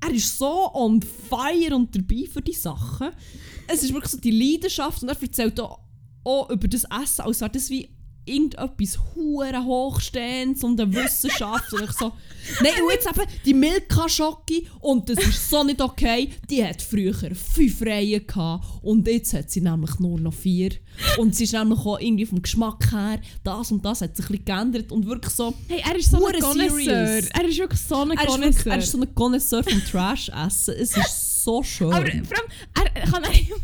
er 0.00 0.14
ist 0.14 0.38
so 0.38 0.72
on 0.72 1.02
fire 1.02 1.76
und 1.76 1.94
dabei 1.94 2.24
für 2.32 2.40
die 2.40 2.54
Sachen. 2.54 3.10
Es 3.68 3.82
ist 3.82 3.92
wirklich 3.92 4.12
so 4.12 4.18
die 4.18 4.30
Leidenschaft 4.30 5.02
und 5.02 5.10
er 5.10 5.20
erzählt 5.20 5.60
auch, 5.60 5.80
auch 6.24 6.48
über 6.48 6.66
das 6.66 6.84
Essen, 6.84 7.22
als 7.22 7.42
wäre 7.42 7.50
das 7.50 7.68
wie 7.68 7.90
irgendetwas 8.24 8.98
hure 9.14 9.64
hochstehendes 9.64 10.62
und 10.62 10.80
eine 10.80 10.94
Wissenschaft 10.94 11.72
und 11.72 11.82
ich 11.84 11.92
so 11.92 12.12
nein 12.62 12.72
und 12.84 12.92
jetzt 12.92 13.06
eben 13.08 13.26
die 13.44 13.54
Milka 13.54 14.08
Schocke 14.08 14.62
und 14.80 15.08
das 15.08 15.18
ist 15.18 15.50
so 15.50 15.64
nicht 15.64 15.80
okay 15.80 16.28
die 16.48 16.64
hat 16.64 16.80
früher 16.80 17.14
fünf 17.14 17.82
Reihen 17.82 18.26
gehabt 18.26 18.64
und 18.82 19.06
jetzt 19.08 19.34
hat 19.34 19.50
sie 19.50 19.60
nämlich 19.60 19.98
nur 19.98 20.20
noch 20.20 20.34
vier 20.34 20.70
und 21.18 21.34
sie 21.34 21.44
ist 21.44 21.52
nämlich 21.52 21.80
auch 21.80 21.98
irgendwie 21.98 22.26
vom 22.26 22.42
Geschmack 22.42 22.92
her 22.92 23.20
das 23.42 23.72
und 23.72 23.84
das 23.84 24.00
hat 24.02 24.16
sich 24.16 24.26
ein 24.26 24.28
bisschen 24.32 24.44
geändert 24.44 24.92
und 24.92 25.06
wirklich 25.06 25.34
so 25.34 25.54
Hey, 25.68 25.82
er 25.88 25.96
ist 25.96 26.10
so 26.10 26.24
ein 26.24 26.38
Connoisseur. 26.40 27.22
Er 27.32 27.44
ist 27.48 27.58
wirklich 27.58 27.80
so 27.80 28.02
ein 28.02 28.16
Connoisseur. 28.16 28.72
er 28.72 28.78
ist 28.78 28.90
so 28.92 29.00
ein 29.00 29.14
Connoisseur 29.14 29.64
vom 29.64 29.84
Trash-Essen 29.84 30.74
es 30.78 30.96
ist 30.96 31.31
so 31.44 31.62
schön 31.62 31.92
Aber 31.92 32.06
vor 32.06 32.38
allem, 32.38 32.90
er 32.94 33.02
kann 33.02 33.24
auch 33.24 33.32
immer 33.32 33.56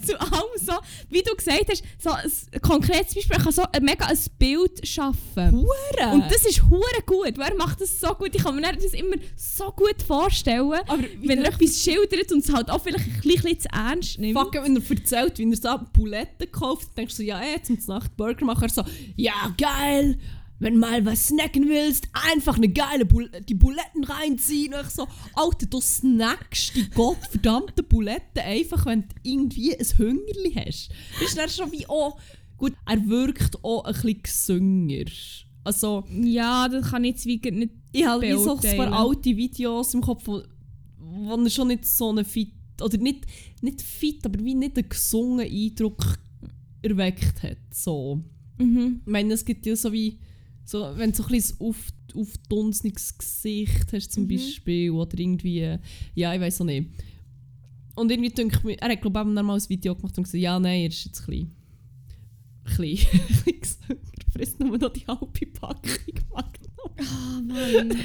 zu 0.06 0.20
allem 0.20 0.42
so, 0.56 0.72
wie 1.08 1.22
du 1.22 1.34
gesagt 1.34 1.68
hast, 1.70 1.84
so 1.98 2.10
ein 2.10 2.60
konkretes 2.60 3.14
Beispiel, 3.14 3.36
er 3.36 3.42
kann 3.42 3.52
so 3.52 3.62
ein 3.72 3.84
mega 3.84 4.06
ein 4.06 4.18
Bild 4.38 4.86
schaffen. 4.86 5.52
Hure. 5.52 6.12
Und 6.12 6.24
das 6.30 6.44
ist 6.44 6.62
hure 6.68 7.02
gut, 7.06 7.38
er 7.38 7.54
macht 7.56 7.80
das 7.80 8.00
so 8.00 8.14
gut. 8.14 8.34
Ich 8.34 8.42
kann 8.42 8.56
mir 8.56 8.72
das 8.72 8.92
immer 8.92 9.16
so 9.36 9.70
gut 9.72 10.02
vorstellen, 10.06 10.80
Aber 10.86 11.02
wenn 11.22 11.44
er 11.44 11.52
etwas 11.52 11.82
schildert 11.82 12.32
und 12.32 12.44
es 12.44 12.52
halt 12.52 12.70
auch 12.70 12.82
vielleicht 12.82 13.06
ein 13.06 13.20
bisschen, 13.22 13.60
zu 13.60 13.68
ernst 13.72 14.18
nimmt. 14.18 14.38
Fuck, 14.38 14.54
wenn 14.54 14.76
er 14.76 14.90
erzählt, 14.90 15.38
wie 15.38 15.50
er 15.50 15.56
so 15.56 15.80
Buletten 15.92 16.50
kauft, 16.50 16.88
dann 16.88 16.94
denkst 16.96 17.16
du 17.16 17.22
so, 17.22 17.28
ja, 17.28 17.42
jetzt 17.42 17.66
zum 17.66 17.78
Nacht 17.94 18.16
Burger 18.16 18.44
machen. 18.44 18.64
Er 18.64 18.68
so, 18.68 18.84
ja, 19.16 19.54
geil, 19.56 20.18
wenn 20.64 20.78
mal 20.78 21.04
was 21.04 21.28
snacken 21.28 21.68
willst, 21.68 22.08
einfach 22.32 22.56
eine 22.56 22.70
geile 22.70 23.04
Bul 23.04 23.30
die 23.46 23.54
Buletten 23.54 24.02
reinziehen. 24.02 24.72
Und 24.72 24.80
ich 24.80 24.88
so, 24.88 25.06
Alter, 25.34 25.66
du 25.66 25.78
snackst 25.78 26.74
die 26.74 26.88
gottverdammten 26.88 27.86
Buletten 27.86 28.40
einfach, 28.42 28.86
wenn 28.86 29.02
du 29.02 29.08
irgendwie 29.22 29.76
ein 29.76 29.84
Hüngerli 29.84 30.54
hast. 30.54 30.88
Das 31.20 31.28
ist 31.28 31.36
dann 31.36 31.50
schon 31.50 31.70
wie, 31.70 31.84
oh, 31.86 32.14
gut, 32.56 32.72
er 32.86 33.06
wirkt 33.06 33.62
auch 33.62 33.84
ein 33.84 33.92
bisschen 33.92 34.22
gesünger. 34.22 35.04
Also, 35.64 36.04
Ja, 36.08 36.66
das 36.66 36.90
kann 36.90 37.04
ich 37.04 37.10
jetzt 37.10 37.26
wie 37.26 37.50
nicht... 37.50 37.74
ich 37.92 38.06
habe 38.06 38.38
so 38.38 38.58
ein 38.58 38.76
paar 38.78 38.90
alte 38.90 39.36
Videos 39.36 39.92
im 39.92 40.00
Kopf, 40.00 40.22
wo, 40.24 40.42
wo 40.96 41.34
er 41.34 41.50
schon 41.50 41.68
nicht 41.68 41.84
so 41.84 42.08
einen 42.08 42.24
fit, 42.24 42.52
oder 42.80 42.96
nicht, 42.96 43.26
nicht 43.60 43.82
fit, 43.82 44.24
aber 44.24 44.42
wie 44.42 44.54
nicht 44.54 44.78
einen 44.78 44.88
gesungenen 44.88 45.46
Eindruck 45.46 46.18
erweckt 46.80 47.42
hat. 47.42 47.58
So. 47.70 48.24
Mhm. 48.56 49.02
Ich 49.04 49.12
meine, 49.12 49.34
es 49.34 49.44
gibt 49.44 49.66
ja 49.66 49.76
so 49.76 49.92
wie, 49.92 50.18
so, 50.64 50.92
wenn 50.96 51.10
du 51.10 51.16
so 51.16 51.24
ein 51.24 51.28
bisschen 51.30 51.60
auf, 51.60 51.76
aufdunsiges 52.14 53.16
Gesicht 53.18 53.92
hast 53.92 54.12
zum 54.12 54.24
Mhm. 54.24 54.28
Beispiel, 54.28 54.90
oder 54.90 55.18
irgendwie, 55.18 55.78
ja, 56.14 56.34
ich 56.34 56.40
weiß 56.40 56.60
auch 56.60 56.64
nicht. 56.66 56.90
Und 57.96 58.10
irgendwie 58.10 58.30
denke 58.30 58.56
ich 58.58 58.64
mir, 58.64 58.78
er 58.78 58.90
hat 58.90 59.00
glaube 59.00 59.20
ich 59.20 59.42
mal 59.42 59.54
ein 59.54 59.68
Video 59.68 59.94
gemacht 59.94 60.16
und 60.18 60.24
gesagt, 60.24 60.42
ja, 60.42 60.58
nein, 60.58 60.80
er 60.82 60.88
ist 60.88 61.04
jetzt 61.04 61.28
ein 61.28 61.52
bisschen, 62.64 63.08
ein 63.08 63.44
bisschen. 63.44 63.98
Er 64.26 64.32
frisst 64.40 64.58
nur 64.58 64.76
noch 64.76 64.92
die 64.92 65.06
halbe 65.06 65.46
Packung 65.52 65.92
Magnum. 66.32 66.90
Oh 66.98 67.40
Mann. 67.46 67.88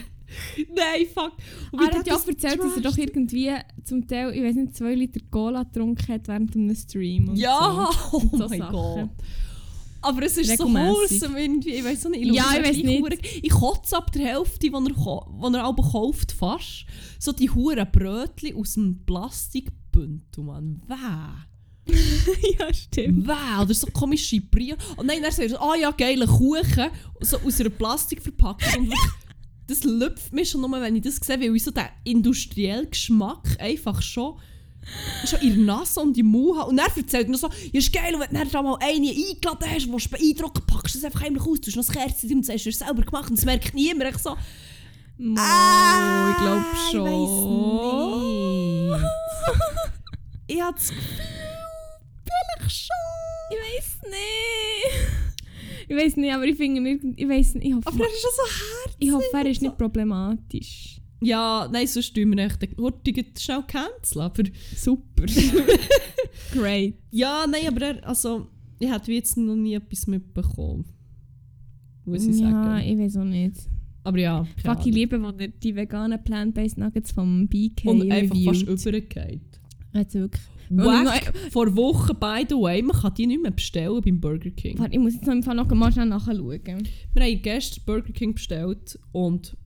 Nein, 0.76 1.08
fuck. 1.12 1.32
Und 1.72 1.80
wie 1.82 1.86
er 1.88 1.98
hat 1.98 2.06
ja 2.06 2.16
auch 2.16 2.28
erzählt, 2.28 2.60
dass 2.60 2.76
er 2.76 2.82
doch 2.84 2.96
irgendwie 2.96 3.52
zum 3.84 4.06
Teil, 4.08 4.32
ich 4.36 4.44
weiß 4.44 4.56
nicht, 4.58 4.76
zwei 4.76 4.94
Liter 4.94 5.22
Cola 5.32 5.64
getrunken 5.64 6.08
hat 6.14 6.28
während 6.28 6.56
einem 6.56 6.76
Stream. 6.76 7.30
Und 7.30 7.38
Ja, 7.38 7.90
so. 8.12 8.18
oh 8.32 8.38
so 8.38 8.48
mein 8.48 8.60
Sachen. 8.60 8.72
Gott. 8.74 9.10
Aber 10.02 10.24
es 10.24 10.38
ist 10.38 10.58
so 10.58 10.66
wholesome 10.74 11.42
irgendwie. 11.42 11.72
Ich 11.72 11.84
weiß 11.84 12.06
nicht. 12.06 12.26
Ja, 12.34 12.44
schaue 12.44 12.54
ich 12.54 12.58
es 12.60 12.68
weiss 12.68 12.76
gleich 12.78 12.84
nicht. 12.86 13.02
hure- 13.04 13.40
Ich 13.44 13.50
kotze 13.50 13.98
ab 13.98 14.12
der 14.12 14.26
Hälfte, 14.26 14.60
die 14.60 14.72
er, 14.72 15.26
er 15.54 15.64
aber 15.64 15.84
kauft, 15.84 16.32
fast. 16.32 16.86
So 17.20 17.32
die 17.32 17.50
huren 17.50 17.88
Brötchen 17.92 18.56
aus 18.56 18.74
dem 18.76 19.04
Plastikbündel, 19.06 20.44
Mann. 20.44 20.82
Wäh. 20.88 21.94
ja, 22.60 22.74
stimmt. 22.74 23.28
Wäh. 23.28 23.62
Oder 23.62 23.74
so 23.74 23.88
komische 23.88 24.40
Brie. 24.42 24.76
Und 24.96 25.08
nein, 25.08 25.22
dann 25.22 25.32
sagt 25.32 25.52
er, 25.52 25.62
ah 25.62 25.76
ja, 25.76 25.92
geile 25.92 26.28
Kuchen. 26.28 26.90
So 27.22 27.38
aus 27.40 27.60
einer 27.60 27.70
Plastikverpackung. 27.70 28.88
Und 28.88 28.94
das 29.68 29.84
lüpft 29.84 30.32
mich 30.34 30.50
schon 30.50 30.62
nur, 30.62 30.72
wenn 30.80 30.96
ich 30.96 31.02
das 31.04 31.18
sehe, 31.18 31.40
weil 31.40 31.56
ich 31.56 31.64
so 31.64 31.72
den 31.72 31.86
industriellen 32.04 32.90
Geschmack 32.90 33.58
einfach 33.60 34.02
schon 34.02 34.40
schon 35.26 35.40
in 35.42 35.66
der 35.66 35.76
Nase 35.78 36.00
und 36.00 36.18
im 36.18 36.28
Mund. 36.28 36.64
Und 36.66 36.78
er 36.80 36.88
erzählt 36.96 37.30
mir 37.30 37.38
so, 37.38 37.48
ja, 37.48 37.80
ist 37.80 37.92
geil, 37.94 38.14
wenn 38.18 38.42
du 38.42 38.50
da 38.50 38.62
mal 38.62 38.78
eine 38.82 39.10
eingeladen 39.10 39.70
hast, 39.70 39.86
die 39.86 39.92
du 39.92 40.10
beeindruckt, 40.10 40.66
packst 40.68 40.96
du 40.96 41.00
das 41.00 41.06
einfach 41.06 41.22
heimlich 41.22 41.44
aus, 41.44 41.62
tust 41.62 41.76
noch 41.78 41.86
das 41.86 41.94
Kerzchen 41.96 42.34
und 42.38 42.46
sagst, 42.46 42.66
du 42.66 42.70
hast 42.70 42.82
es 42.82 42.88
selber 42.88 43.02
gemacht 43.04 43.30
und 43.30 43.38
das 43.38 43.46
merkt 43.46 43.74
niemand. 43.74 44.10
Ich 44.16 44.18
so, 44.22 44.36
Mo, 45.22 45.36
Ah, 45.38 46.32
ich 46.32 46.38
glaube 46.42 46.66
ich 46.74 46.92
schon. 46.92 47.04
weiss 47.06 49.02
ich 50.48 50.62
habe 50.62 50.74
das 50.78 50.90
Gefühl, 50.90 51.04
vielleicht 52.24 52.72
schon. 52.88 52.96
Ich 53.52 53.58
weiß 53.58 54.02
nicht. 54.10 55.90
Ich 55.90 55.96
weiß 55.98 56.16
nicht, 56.18 56.34
aber 56.34 56.44
ich 56.46 56.56
finde 56.56 56.82
nicht, 56.82 57.04
ich 57.16 57.28
weiß 57.28 57.56
nicht, 57.56 57.66
ich 57.68 57.74
hoffe, 57.74 57.88
Aber 57.88 58.00
er 58.00 58.06
ist 58.10 58.22
schon 58.22 58.32
so 58.36 58.44
herzig. 58.44 58.96
ich 59.00 59.12
hoffe, 59.12 59.26
er 59.34 59.46
ist 59.46 59.62
nicht 59.62 59.78
problematisch. 59.78 60.99
Ja, 61.22 61.68
nein, 61.72 61.88
sonst 61.88 62.14
tun 62.14 62.36
wir 62.36 62.48
den 62.48 62.78
Hurtigen 62.78 63.26
schnell 63.38 63.64
canceln, 63.68 64.22
aber... 64.22 64.44
Super. 64.76 65.26
Great. 66.54 66.96
Ja, 67.12 67.46
nein, 67.50 67.68
aber 67.68 67.82
er, 67.82 68.08
also, 68.08 68.48
ich 68.80 68.90
hätte 68.90 69.12
jetzt 69.12 69.38
noch 69.38 69.56
nie 69.56 69.74
etwas 69.74 70.08
mitbekommen. 70.08 70.86
Muss 72.06 72.26
ich 72.26 72.40
ja, 72.40 72.50
sagen. 72.52 72.88
ich 72.88 72.98
weiß 72.98 73.18
auch 73.18 73.26
nicht. 73.26 73.56
Aber 74.04 74.18
ja, 74.18 74.48
Fuck, 74.64 74.86
ich 74.86 74.94
liebe, 74.94 75.22
wo 75.22 75.32
der 75.32 75.50
die 75.50 75.76
veganen 75.76 76.24
Plant-Based 76.24 76.78
Nuggets 76.78 77.12
vom 77.12 77.48
BK 77.48 77.90
Und 77.90 78.12
einfach 78.12 78.36
fast 78.36 78.68
reviewt. 78.68 78.86
übergeht. 78.86 79.60
Hat's 79.94 80.14
wirklich. 80.14 80.42
Wack, 80.72 81.34
vor 81.52 81.76
Wochen, 81.76 82.16
by 82.20 82.46
the 82.48 82.56
way, 82.56 82.82
man 82.82 82.96
kann 82.96 83.14
die 83.16 83.26
nicht 83.26 83.42
mehr 83.42 83.52
bestellen 83.52 84.02
beim 84.02 84.20
Burger 84.20 84.52
King. 84.52 84.78
Warte, 84.78 84.94
ich 84.94 85.00
muss 85.00 85.16
jetzt 85.16 85.26
noch 85.26 85.34
im 85.34 85.44
Fall 85.44 85.56
noch 85.56 85.70
mal 85.72 85.92
schnell 85.92 86.06
nachschauen. 86.06 86.62
Wir 87.14 87.24
haben 87.24 87.42
gestern 87.42 87.84
Burger 87.86 88.14
King 88.14 88.36
bestellt 88.36 89.00
und 89.12 89.58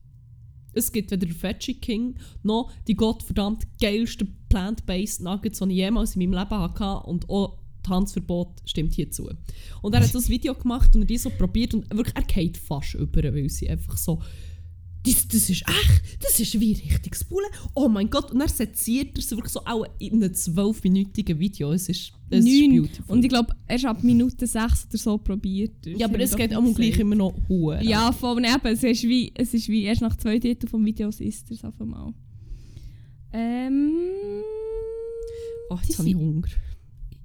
es 0.74 0.92
gibt 0.92 1.10
weder 1.10 1.26
Veggie 1.26 1.74
King 1.74 2.16
noch 2.42 2.70
die 2.86 2.94
gottverdammt 2.94 3.64
geilsten 3.80 4.36
Plant-Based 4.48 5.20
Nuggets, 5.22 5.58
die 5.58 5.70
ich 5.70 5.76
jemals 5.76 6.16
in 6.16 6.22
meinem 6.22 6.38
Leben 6.38 6.58
hatte. 6.58 7.06
Und 7.06 7.28
auch 7.28 7.58
Tanzverbot 7.82 8.62
stimmt 8.64 8.94
hierzu. 8.94 9.30
Und 9.82 9.94
er 9.94 10.02
hat 10.02 10.14
das 10.14 10.28
Video 10.28 10.54
gemacht 10.54 10.94
und 10.94 11.02
er 11.02 11.06
die 11.06 11.18
so 11.18 11.30
probiert 11.30 11.74
und 11.74 11.88
wirklich, 11.94 12.16
er 12.16 12.22
geht 12.22 12.56
fast 12.56 12.94
über, 12.94 13.22
weil 13.22 13.48
sie 13.48 13.68
einfach 13.68 13.96
so 13.96 14.20
das, 15.04 15.28
das 15.28 15.50
ist 15.50 15.62
echt, 15.68 16.02
das 16.22 16.40
ist 16.40 16.58
wie 16.58 16.72
richtiges 16.72 17.24
Bullen. 17.24 17.48
Oh 17.74 17.88
mein 17.88 18.08
Gott, 18.08 18.30
und 18.30 18.38
dann 18.38 18.48
seziert 18.48 19.16
er 19.16 19.18
es 19.18 19.30
wirklich 19.30 19.52
so 19.52 19.60
auch 19.64 19.86
in 19.98 20.14
einem 20.14 20.32
zwölfminütigen 20.32 21.38
Video. 21.38 21.72
Es 21.72 21.88
ist, 21.88 22.12
es 22.30 22.38
ist 22.38 22.44
Neun. 22.44 22.82
beautiful. 22.82 23.04
Und 23.14 23.22
ich 23.22 23.28
glaube, 23.28 23.54
erst 23.68 23.84
ab 23.84 24.02
Minute 24.02 24.46
6 24.46 24.86
oder 24.88 24.98
so 24.98 25.18
probiert. 25.18 25.84
ja, 25.84 26.06
aber 26.06 26.20
es 26.20 26.34
geht 26.34 26.54
auch 26.54 26.74
gleich 26.74 26.98
immer 26.98 27.14
noch 27.14 27.34
hoch. 27.48 27.74
Ja, 27.82 28.12
voll 28.12 28.42
eben. 28.44 28.66
Es 28.66 28.82
ist, 28.82 29.02
wie, 29.02 29.30
es 29.34 29.52
ist 29.52 29.68
wie 29.68 29.84
erst 29.84 30.00
nach 30.00 30.16
zwei 30.16 30.38
Drittel 30.38 30.68
vom 30.68 30.84
Videos 30.84 31.20
ist 31.20 31.50
es 31.50 31.62
auf 31.64 31.78
einmal. 31.80 32.14
Ähm. 33.32 33.92
Oh, 35.68 35.78
jetzt 35.82 35.98
habe 35.98 36.08
ich 36.08 36.14
Hunger. 36.14 36.46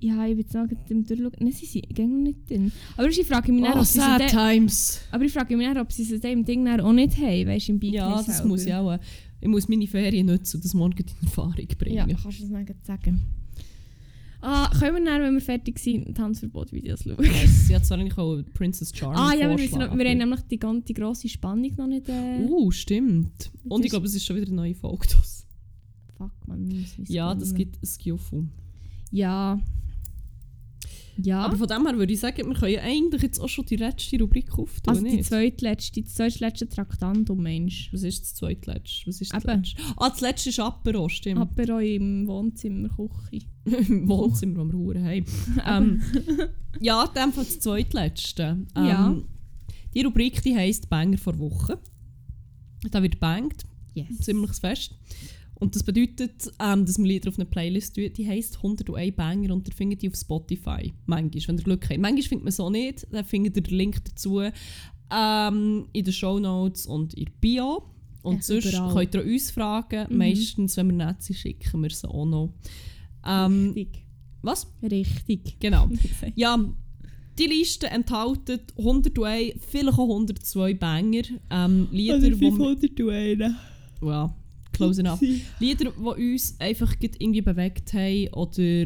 Ja, 0.01 0.25
ich 0.25 0.37
würde 0.37 0.49
sagen, 0.49 0.77
dem 0.89 1.05
durchschauen. 1.05 1.31
Nein, 1.39 1.51
sie 1.51 1.65
sind 1.65 1.93
gehen 1.93 2.11
noch 2.11 2.23
nicht 2.23 2.49
drin. 2.49 2.71
Aber 2.95 3.07
ich 3.09 3.25
frage 3.25 3.51
mich 3.51 3.63
dann, 3.63 3.73
Oh, 3.73 3.79
ob 3.79 3.85
sie 3.85 3.99
sad 3.99 4.27
times. 4.29 5.01
aber 5.11 5.25
ich 5.25 5.33
frage 5.33 5.57
mich 5.57 5.67
dann, 5.67 5.77
ob 5.77 5.91
sie 5.91 6.19
dann 6.19 6.31
im 6.31 6.45
Ding 6.45 6.63
dann 6.63 6.79
auch 6.79 6.93
nicht 6.93 7.17
haben, 7.17 7.47
weißt 7.47 7.67
du, 7.67 7.71
im 7.73 7.79
Bikini 7.79 7.97
Ja, 7.97 8.15
das 8.15 8.25
selber. 8.37 8.47
muss 8.47 8.65
ich 8.65 8.73
auch. 8.73 8.97
Ich 9.41 9.47
muss 9.47 9.67
meine 9.67 9.87
Ferien 9.87 10.27
nutzen 10.27 10.57
und 10.57 10.65
das 10.65 10.73
morgen 10.73 10.97
in 10.97 11.05
Erfahrung 11.27 11.53
bringen. 11.77 12.09
Ja, 12.09 12.17
kannst 12.21 12.39
du 12.39 12.47
das 12.47 12.49
gleich 12.49 12.67
sagen. 12.83 13.21
Ah, 14.41 14.69
können 14.79 15.03
wir 15.03 15.11
dann, 15.11 15.21
wenn 15.21 15.33
wir 15.33 15.41
fertig 15.41 15.77
sind, 15.79 16.15
Tanzverbot-Videos 16.15 17.03
schauen? 17.03 17.17
Yes, 17.25 17.67
Sie 17.67 17.75
hat 17.75 17.85
zwar 17.85 17.97
eigentlich 17.99 18.17
auch 18.17 18.41
Princess 18.53 18.93
Charming 18.95 19.19
ah 19.19 19.33
ja, 19.33 19.49
wir, 19.49 19.57
wissen 19.57 19.79
noch, 19.79 19.97
wir 19.97 20.05
haben 20.09 20.17
nämlich 20.17 20.39
die 20.49 20.57
ganze 20.57 20.93
grosse 20.93 21.27
Spannung 21.27 21.73
noch 21.75 21.87
nicht... 21.87 22.07
Äh, 22.07 22.45
Uh, 22.47 22.71
stimmt. 22.71 23.51
Und 23.67 23.83
ich 23.83 23.91
glaube, 23.91 24.05
es 24.05 24.15
ist 24.15 24.25
schon 24.25 24.37
wieder 24.37 24.47
eine 24.47 24.55
neue 24.55 24.75
Folge. 24.75 25.07
Fuck, 26.17 26.31
man, 26.47 26.63
müssen 26.69 27.01
uns 27.01 27.09
Ja, 27.09 27.35
das 27.35 27.53
gibt 27.53 27.81
ein 27.83 27.85
Skillful. 27.85 28.47
Ja. 29.11 29.59
Ja. 31.21 31.41
Aber 31.41 31.57
von 31.57 31.67
dem 31.67 31.85
her 31.85 31.97
würde 31.97 32.13
ich 32.13 32.19
sagen, 32.19 32.47
wir 32.47 32.55
können 32.55 32.73
ja 32.73 32.81
eigentlich 32.81 33.21
jetzt 33.21 33.39
auch 33.39 33.49
schon 33.49 33.65
die 33.65 33.75
letzte 33.75 34.17
Rubrik 34.19 34.57
auftun, 34.57 34.89
also 34.93 35.03
die 35.05 35.17
nicht? 35.17 35.25
zweitletzte, 35.25 36.01
das 36.01 36.13
zweitletzte 36.13 36.69
Traktandum, 36.69 37.41
Mensch. 37.43 37.89
Was 37.91 38.03
ist 38.03 38.21
das 38.21 38.35
zweitletzte? 38.35 39.07
Was 39.07 39.19
ist 39.19 39.33
das 39.33 39.43
Eben. 39.43 39.57
letzte? 39.57 39.81
Ah, 39.97 40.09
das 40.09 40.21
letzte 40.21 40.49
ist 40.49 40.59
Apero, 40.59 41.09
stimmt. 41.09 41.41
Apero 41.41 41.79
im 41.79 42.25
Wohnzimmer, 42.25 42.87
Küche. 42.89 43.45
Im 43.65 44.07
Wohnzimmer, 44.09 44.59
wo 44.63 44.71
wir 44.71 44.77
Huren 44.77 45.03
haben. 45.05 45.25
ähm, 45.67 46.01
ja, 46.79 47.03
in 47.03 47.13
dem 47.21 47.33
Fall 47.33 47.43
das 47.45 47.59
zweitletzte. 47.59 48.65
Ähm, 48.75 48.85
Ja. 48.87 49.15
Die 49.93 50.01
Rubrik 50.03 50.41
die 50.43 50.55
heisst 50.55 50.89
Banger 50.89 51.17
vor 51.17 51.37
Woche. 51.39 51.79
Da 52.91 53.01
wird 53.03 53.19
bangt, 53.19 53.65
Yes. 53.93 54.19
ziemlich 54.21 54.51
fest. 54.53 54.95
Und 55.59 55.75
das 55.75 55.83
bedeutet, 55.83 56.51
ähm, 56.59 56.85
dass 56.85 56.97
wir 56.97 57.05
Lieder 57.05 57.27
auf 57.29 57.35
eine 57.37 57.45
Playlist 57.45 57.95
tun. 57.95 58.09
Die 58.15 58.27
heisst 58.27 58.57
101 58.57 59.15
Banger 59.15 59.53
und 59.53 59.67
ihr 59.67 59.73
findet 59.73 60.01
die 60.01 60.07
auf 60.09 60.15
Spotify. 60.15 60.93
Manchmal, 61.05 61.43
wenn 61.47 61.57
ihr 61.57 61.63
Glück 61.63 61.89
habt. 61.89 61.99
Manchmal 61.99 62.23
findet 62.23 62.43
man 62.45 62.51
so 62.51 62.69
nicht. 62.69 63.05
Dann 63.11 63.25
findet 63.25 63.57
ihr 63.57 63.63
den 63.63 63.75
Link 63.77 64.03
dazu 64.05 64.41
ähm, 65.11 65.87
in 65.91 66.03
den 66.05 66.13
Show 66.13 66.39
Notes 66.39 66.85
und 66.85 67.13
in 67.13 67.25
der 67.25 67.31
Bio. 67.41 67.83
Und 68.21 68.35
Ja, 68.37 68.41
sonst 68.41 68.73
überall. 68.73 68.93
könnt 68.93 69.15
ihr 69.15 69.33
uns 69.33 69.51
fragen. 69.51 70.07
Mhm. 70.09 70.17
Meistens, 70.17 70.77
wenn 70.77 70.87
wir 70.87 71.05
nett 71.05 71.23
sind, 71.23 71.35
schicken 71.37 71.81
wir 71.81 71.89
sie 71.89 72.07
auch 72.07 72.25
noch. 72.25 72.53
Ähm, 73.25 73.71
Richtig. 73.75 74.05
was? 74.41 74.67
Richtig. 74.81 75.57
Genau. 75.59 75.89
Ja, 76.35 76.57
die 77.37 77.45
Liste 77.45 77.87
enthält 77.89 78.73
101, 78.77 79.55
vielleicht 79.69 79.97
auch 79.97 80.09
102 80.09 80.73
Banger. 80.73 81.21
Ähm, 81.49 81.87
Lieder, 81.91 82.19
die 82.19 82.39
wir- 82.39 82.49
ja, 84.01 84.33
close 84.71 85.01
enough. 85.01 85.21
Lieder, 85.59 85.91
die 85.91 86.33
uns 86.33 86.55
einfach 86.59 86.95
irgendwie 86.99 87.41
bewegt 87.41 87.93
haben 87.93 88.27
oder 88.33 88.85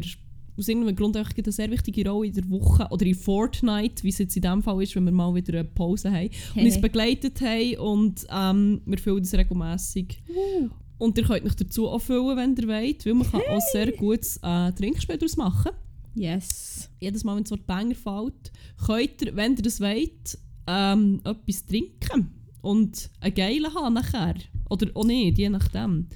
aus 0.56 0.68
irgendeinem 0.68 0.96
Grund 0.96 1.16
einfach 1.16 1.32
eine 1.36 1.52
sehr 1.52 1.70
wichtige 1.70 2.08
Rolle 2.08 2.28
in 2.28 2.34
der 2.34 2.48
Woche 2.48 2.86
oder 2.90 3.04
in 3.04 3.14
Fortnite, 3.14 4.02
wie 4.04 4.08
es 4.08 4.18
jetzt 4.18 4.36
in 4.36 4.42
dem 4.42 4.62
Fall 4.62 4.82
ist, 4.82 4.94
wenn 4.94 5.04
wir 5.04 5.12
mal 5.12 5.34
wieder 5.34 5.58
eine 5.58 5.64
Pause 5.64 6.12
haben, 6.12 6.30
und 6.54 6.64
uns 6.64 6.80
begleitet 6.80 7.40
haben 7.40 7.76
und 7.78 8.26
ähm, 8.30 8.80
wir 8.86 8.98
füllen 8.98 9.22
das 9.22 9.34
regelmässig. 9.34 10.22
Uh. 10.28 10.68
Und 10.96 11.18
ihr 11.18 11.24
könnt 11.24 11.44
euch 11.44 11.56
dazu 11.56 11.88
auch 11.88 11.98
füllen, 11.98 12.36
wenn 12.36 12.56
ihr 12.56 12.68
wollt, 12.68 13.04
weil 13.04 13.14
man 13.14 13.30
kann 13.30 13.40
auch 13.50 13.60
sehr 13.72 13.90
gutes 13.92 14.36
äh, 14.42 14.72
Trinkspiel 14.72 15.18
daraus 15.18 15.36
machen 15.36 15.72
Yes. 16.14 16.88
jedes 17.00 17.24
Mal, 17.24 17.34
wenn 17.34 17.42
das 17.42 17.50
Wort 17.50 17.66
Banger 17.66 17.96
fällt, 17.96 18.52
könnt 18.86 19.22
ihr, 19.22 19.34
wenn 19.34 19.56
ihr 19.56 19.62
das 19.62 19.80
wollt, 19.80 20.38
ähm, 20.68 21.20
etwas 21.24 21.66
trinken 21.66 22.30
und 22.62 23.10
einen 23.20 23.34
geilen 23.34 23.74
haben 23.74 23.94
nachher. 23.94 24.36
Oder 24.68 24.90
auch 24.94 25.04
nicht, 25.04 25.38
je 25.38 25.48
nachdem. 25.48 26.08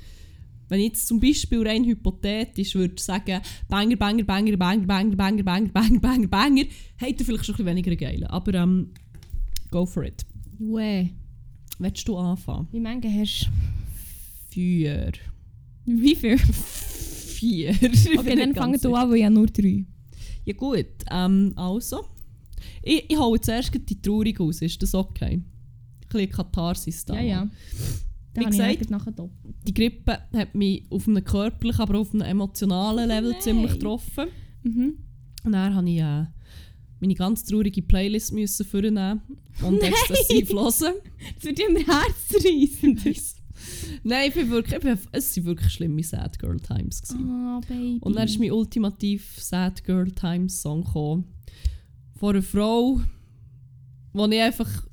Wenn 0.69 0.81
ich 0.81 0.89
jetzt 0.89 1.09
zum 1.09 1.19
Beispiel 1.19 1.67
rein 1.67 1.85
hypothetisch 1.85 2.75
würde 2.75 3.01
sagen, 3.01 3.41
Banger, 3.69 3.97
Banger, 3.97 4.25
Banger, 4.25 4.57
Banger, 4.57 4.87
Banger, 4.87 5.17
Banger, 5.17 5.43
Banger, 5.43 5.73
Banger, 5.73 5.99
Banger, 5.99 6.29
Banger, 6.29 6.65
ihr 7.21 7.25
vielleicht 7.25 7.47
schon 7.47 7.55
ein 7.55 7.65
bisschen 7.65 7.67
weniger 7.67 7.97
geilen. 7.97 8.25
Aber 8.25 8.53
ähm, 8.55 8.91
go 9.71 9.87
for 9.87 10.05
it. 10.05 10.27
Ue. 10.59 11.09
Willst 11.79 12.07
du 12.07 12.17
anfangen? 12.17 12.69
Wie 12.71 12.81
mange 12.81 13.09
hast 13.09 13.45
du? 13.45 13.51
Vier. 14.51 15.13
Wie 15.85 16.17
viel? 16.17 16.39
Vier. 16.39 17.71
Okay, 17.71 18.37
dann 18.37 18.55
fangen 18.55 18.81
du 18.81 18.95
an, 18.95 19.11
weil 19.11 19.19
ich 19.19 19.25
habe 19.25 19.35
nur 19.35 19.47
drei. 19.47 19.85
Ja 20.45 20.55
gut, 20.55 20.87
ähm, 21.11 21.53
also. 21.57 22.05
Ich, 22.83 23.09
ich 23.09 23.19
hole 23.19 23.41
zuerst 23.41 23.71
die 23.75 24.03
Traurig 24.03 24.41
aus, 24.41 24.61
ist 24.61 24.83
das 24.83 24.95
okay? 24.95 25.35
Ein 25.35 25.45
bisschen 26.09 26.31
Katharsis 26.31 27.05
da. 27.05 27.15
Ja, 27.15 27.21
ja. 27.21 27.51
Wie 28.41 28.47
gesagt- 28.47 28.91
nachher. 28.91 29.13
Die 29.67 29.75
Grippe 29.75 30.19
hat 30.33 30.55
mich 30.55 30.85
auf 30.91 31.07
einem 31.09 31.25
körperlichen, 31.25 31.81
aber 31.81 31.97
auch 31.97 32.01
auf 32.03 32.15
einem 32.15 32.23
emotionalen 32.23 33.09
Level 33.09 33.33
nein. 33.33 33.41
ziemlich 33.41 33.73
getroffen. 33.73 34.27
Mhm. 34.63 34.99
Und 35.45 35.53
dann 35.53 35.75
habe 35.75 35.89
ich 35.89 35.99
äh, 36.01 36.27
meine 37.01 37.15
ganz 37.15 37.45
traurige 37.45 37.83
Playlist 37.83 38.33
müssen 38.33 38.67
vornehmen 38.67 39.21
und 39.63 39.79
exzessiv 39.83 40.51
hören. 40.51 40.95
Das 41.35 41.45
wird 41.45 41.61
immer 41.61 41.81
herzzerreißend. 41.81 43.35
Nein, 44.05 44.29
ich 44.29 44.35
bin 44.35 44.51
wirklich, 44.51 44.75
ich 44.77 44.83
bin, 44.83 44.99
es 45.13 45.37
waren 45.37 45.45
wirklich 45.45 45.73
schlimme 45.73 46.03
Sad 46.03 46.39
Girl 46.39 46.59
Times. 46.59 47.03
Gewesen. 47.03 47.29
Ah, 47.29 47.61
Baby. 47.67 47.99
Und 48.01 48.15
dann 48.17 48.27
ist 48.27 48.39
mein 48.39 48.53
ultimativ 48.53 49.37
Sad 49.39 49.83
Girl 49.85 50.11
Times 50.13 50.63
Song 50.63 50.85
gekommen. 50.85 51.25
Von 52.15 52.31
einer 52.37 52.43
Frau, 52.43 53.01
die 54.15 54.35
ich 54.35 54.41
einfach 54.41 54.87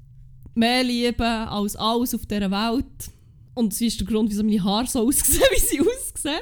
mehr 0.56 0.84
liebe 0.84 1.26
als 1.26 1.76
alles 1.76 2.16
auf 2.16 2.26
dieser 2.26 2.52
Welt. 2.52 3.12
Und 3.56 3.74
sie 3.74 3.88
ist 3.88 4.00
der 4.00 4.08
Grund, 4.08 4.30
wieso 4.30 4.44
meine 4.44 4.64
Haare 4.64 4.86
so 4.88 5.00
aussehen, 5.08 5.42
wie 5.54 5.60
sie 5.60 5.80
aussehen. 5.82 6.42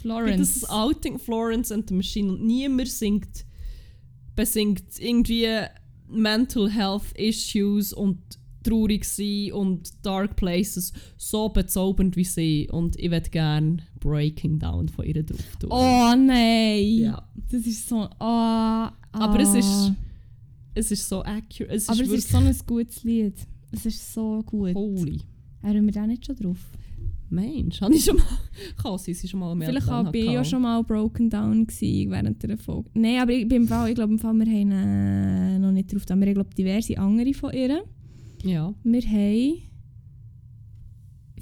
Florence. 0.00 0.38
Das 0.38 0.56
ist 0.56 0.70
Outing 0.70 1.18
Florence 1.18 1.70
and 1.72 1.88
the 1.88 1.94
Machine. 1.94 2.30
Und 2.32 2.44
niemand 2.44 2.88
singt, 2.88 3.44
besingt 4.34 4.84
irgendwie 4.98 5.48
Mental 6.08 6.70
Health 6.70 7.12
Issues 7.18 7.92
und 7.92 8.18
traurig 8.62 9.04
sein 9.04 9.52
und 9.52 9.92
Dark 10.04 10.36
Places 10.36 10.92
so 11.16 11.48
bezaubernd 11.48 12.16
wie 12.16 12.24
sie. 12.24 12.68
Und 12.70 12.98
ich 12.98 13.10
würde 13.10 13.30
gerne 13.30 13.78
Breaking 14.00 14.58
Down 14.58 14.88
von 14.88 15.04
ihr 15.04 15.22
drauf 15.22 15.56
tun. 15.58 15.70
Oh 15.72 16.14
nein. 16.16 16.84
Ja. 16.84 17.28
Das 17.50 17.66
ist 17.66 17.88
so. 17.88 18.08
ah, 18.18 18.92
Aber 19.12 19.40
es 19.40 19.54
ist, 19.54 19.92
es 20.74 20.90
ist 20.90 21.08
so 21.08 21.22
accurate. 21.22 21.74
Es 21.74 21.88
Aber 21.88 22.02
ist 22.02 22.10
es 22.12 22.18
ist 22.18 22.30
so 22.30 22.38
ein 22.38 22.56
gutes 22.66 23.02
Lied. 23.04 23.34
Es 23.72 23.86
ist 23.86 24.12
so 24.14 24.42
gut. 24.44 24.74
holy. 24.74 25.22
Haben 25.66 25.86
wir 25.86 25.92
da 25.92 26.06
nicht 26.06 26.24
schon 26.24 26.36
drauf? 26.36 26.58
Mensch, 27.28 27.80
habe 27.80 27.94
ich 27.94 28.04
schon 28.04 28.16
mal. 28.16 28.24
Kann 28.82 28.98
sein, 28.98 29.14
sie 29.14 29.28
schon 29.28 29.40
mal 29.40 29.54
mehr 29.54 29.68
Vielleicht 29.68 29.88
auch, 29.88 30.10
bin 30.10 30.26
ich 30.26 30.32
ja 30.32 30.44
schon 30.44 30.62
mal 30.62 30.82
broken 30.84 31.28
down 31.28 31.66
gewesen 31.66 32.10
während 32.10 32.42
der 32.42 32.56
Folge. 32.56 32.88
Nein, 32.94 33.20
aber 33.20 33.32
ich, 33.32 33.48
bin 33.48 33.62
im 33.62 33.68
Fall, 33.68 33.88
ich 33.88 33.96
glaube, 33.96 34.12
im 34.12 34.18
Fall, 34.18 34.34
wir 34.34 34.46
haben 34.46 34.70
äh, 34.70 35.58
noch 35.58 35.72
nicht 35.72 35.92
drauf. 35.92 36.06
da. 36.06 36.14
Wir 36.14 36.26
haben 36.26 36.34
glaube 36.34 36.54
diverse 36.54 36.96
andere 36.98 37.34
von 37.34 37.52
ihr. 37.52 37.82
Ja. 38.44 38.72
Wir 38.84 39.02
haben 39.02 39.62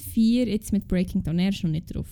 vier 0.00 0.48
jetzt 0.48 0.72
mit 0.72 0.88
Breaking 0.88 1.22
Down. 1.22 1.38
Er 1.38 1.50
ist 1.50 1.62
noch 1.62 1.70
nicht 1.70 1.94
drauf. 1.94 2.08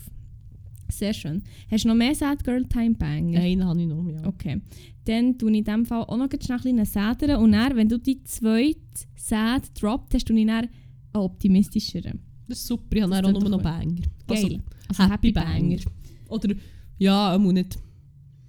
Sehr 0.89 1.13
schön. 1.13 1.41
Hast 1.71 1.85
du 1.85 1.87
noch 1.87 1.95
mehr 1.95 2.13
Sad 2.13 2.43
Girl 2.43 2.63
Time 2.65 2.93
Banger? 2.93 3.39
Einen 3.39 3.65
habe 3.65 3.81
ich 3.81 3.87
noch, 3.87 4.07
ja. 4.07 4.27
Okay. 4.27 4.61
Dann 5.05 5.37
tue 5.37 5.51
ich 5.51 5.57
in 5.57 5.63
dem 5.63 5.85
Fall 5.85 6.03
auch 6.03 6.17
noch 6.17 6.29
schnell 6.39 6.59
ein 6.63 6.75
bisschen 6.77 6.85
sädern. 6.85 7.41
Und 7.41 7.53
dann, 7.53 7.75
wenn 7.75 7.89
du 7.89 7.97
die 7.97 8.23
zweite 8.23 8.77
Sad 9.15 9.63
droppt, 9.81 10.13
hast 10.13 10.29
du 10.29 10.45
dann 10.45 10.69
optimistischeren. 11.13 12.19
Das 12.47 12.59
ist 12.59 12.67
super, 12.67 12.95
ich 12.95 13.03
habe 13.03 13.15
auch 13.15 13.31
nur 13.31 13.49
noch 13.49 13.61
Banger. 13.61 14.01
Geil. 14.27 14.61
Also, 14.87 15.09
Happy 15.09 15.31
Banger. 15.31 15.79
Oder, 16.27 16.55
ja, 16.97 17.37
muss 17.37 17.53
nicht. 17.53 17.79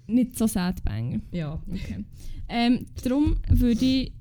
Nicht 0.06 0.36
so 0.36 0.46
Sad 0.46 0.82
Banger. 0.84 1.20
Ja. 1.32 1.62
Okay. 1.68 2.04
Ähm, 2.48 2.86
darum 3.02 3.36
würde 3.48 3.84
ich 3.84 4.12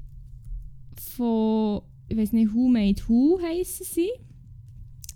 von, 0.98 1.82
ich 2.08 2.18
weiß 2.18 2.32
nicht, 2.34 2.54
Who 2.54 2.70
Made 2.70 3.02
Who 3.08 3.40
heissen 3.42 3.86
sie, 3.86 4.10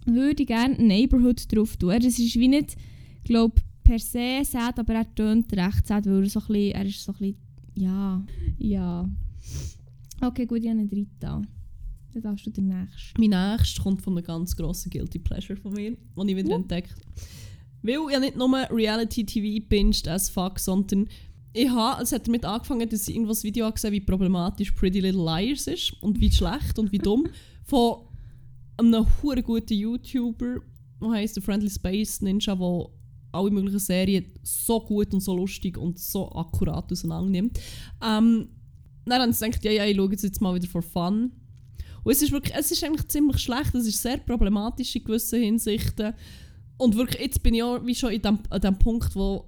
würde 0.05 0.43
ich 0.43 0.47
gerne 0.47 0.75
Neighborhood 0.81 1.51
drauf 1.53 1.77
tun. 1.77 1.89
Das 1.89 2.19
ist 2.19 2.35
wie 2.35 2.47
nicht, 2.47 2.75
glaube 3.23 3.61
per 3.83 3.99
se 3.99 4.41
sad, 4.43 4.79
aber 4.79 4.95
er 4.95 5.15
tönt 5.15 5.51
recht 5.53 5.87
sad, 5.87 6.05
weil 6.05 6.23
er 6.23 6.29
so 6.29 6.39
ein 6.41 6.47
bisschen, 6.47 6.71
er 6.73 6.85
ist 6.85 7.03
so 7.03 7.11
ein 7.13 7.17
bisschen, 7.17 7.37
ja, 7.75 8.25
ja. 8.57 9.09
Okay, 10.21 10.45
gut, 10.45 10.59
ich 10.59 10.69
habe 10.69 10.79
einen 10.79 11.09
da. 11.19 11.41
Dann 12.17 12.31
darfst 12.31 12.47
du 12.47 12.49
den 12.49 12.67
nächsten. 12.67 13.21
Mein 13.21 13.57
nächster 13.57 13.83
kommt 13.83 14.01
von 14.01 14.17
einem 14.17 14.25
ganz 14.25 14.55
grossen 14.55 14.89
Guilty 14.89 15.19
Pleasure 15.19 15.55
von 15.55 15.73
mir, 15.73 15.91
den 15.91 16.29
ich 16.29 16.35
wieder 16.35 16.49
Uh. 16.49 16.55
entdeckt 16.55 16.95
Weil 17.83 17.99
ich 18.11 18.19
nicht 18.19 18.35
nur 18.35 18.49
Reality-TV 18.49 19.63
binged 19.69 20.07
as 20.07 20.27
fuck, 20.27 20.57
sondern 20.57 21.07
ich 21.53 21.69
habe, 21.69 22.01
es 22.01 22.11
hat 22.11 22.27
damit 22.27 22.43
angefangen, 22.43 22.89
dass 22.89 23.07
ich 23.07 23.15
irgendwas 23.15 23.43
Video 23.43 23.71
gesehen 23.71 23.91
wie 23.91 24.01
problematisch 24.01 24.71
Pretty 24.71 24.99
Little 24.99 25.23
Liars 25.23 25.67
ist 25.67 25.93
und 26.01 26.19
wie 26.19 26.31
schlecht 26.31 26.79
und 26.79 26.91
wie 26.91 26.97
dumm. 26.97 27.27
Von 27.65 28.07
einem 28.77 29.05
hure 29.21 29.43
guten 29.43 29.75
YouTuber, 29.75 30.61
der 30.99 31.09
heisst 31.11 31.35
der 31.35 31.43
Friendly 31.43 31.69
Space 31.69 32.21
Ninja, 32.21 32.55
der 32.55 32.85
alle 33.31 33.51
möglichen 33.51 33.79
Serien 33.79 34.25
so 34.41 34.79
gut 34.79 35.13
und 35.13 35.19
so 35.19 35.37
lustig 35.37 35.77
und 35.77 35.99
so 35.99 36.31
akkurat 36.31 36.91
auseinandernimmt. 36.91 37.59
Ähm, 38.03 38.49
dann 39.05 39.21
haben 39.21 39.33
sie 39.33 39.45
gedacht, 39.45 39.65
ja, 39.65 39.71
ja, 39.71 39.85
ich 39.85 39.95
schaue 39.95 40.09
jetzt, 40.09 40.23
jetzt 40.23 40.41
mal 40.41 40.55
wieder 40.55 40.67
for 40.67 40.81
fun. 40.81 41.31
Und 42.07 42.13
es 42.13 42.21
ist 42.21 42.31
wirklich, 42.31 42.55
es 42.55 42.71
ist 42.71 42.81
eigentlich 42.85 43.05
ziemlich 43.09 43.37
schlecht, 43.37 43.75
es 43.75 43.85
ist 43.85 44.01
sehr 44.01 44.15
problematisch 44.15 44.95
in 44.95 45.03
gewissen 45.03 45.41
Hinsichten. 45.41 46.13
Und 46.77 46.95
wirklich, 46.95 47.21
jetzt 47.21 47.43
bin 47.43 47.53
ich 47.53 47.61
auch 47.61 47.85
wie 47.85 47.95
schon 47.95 48.13
in 48.13 48.21
dem, 48.21 48.39
an 48.49 48.61
dem 48.61 48.79
Punkt, 48.79 49.13
wo 49.13 49.43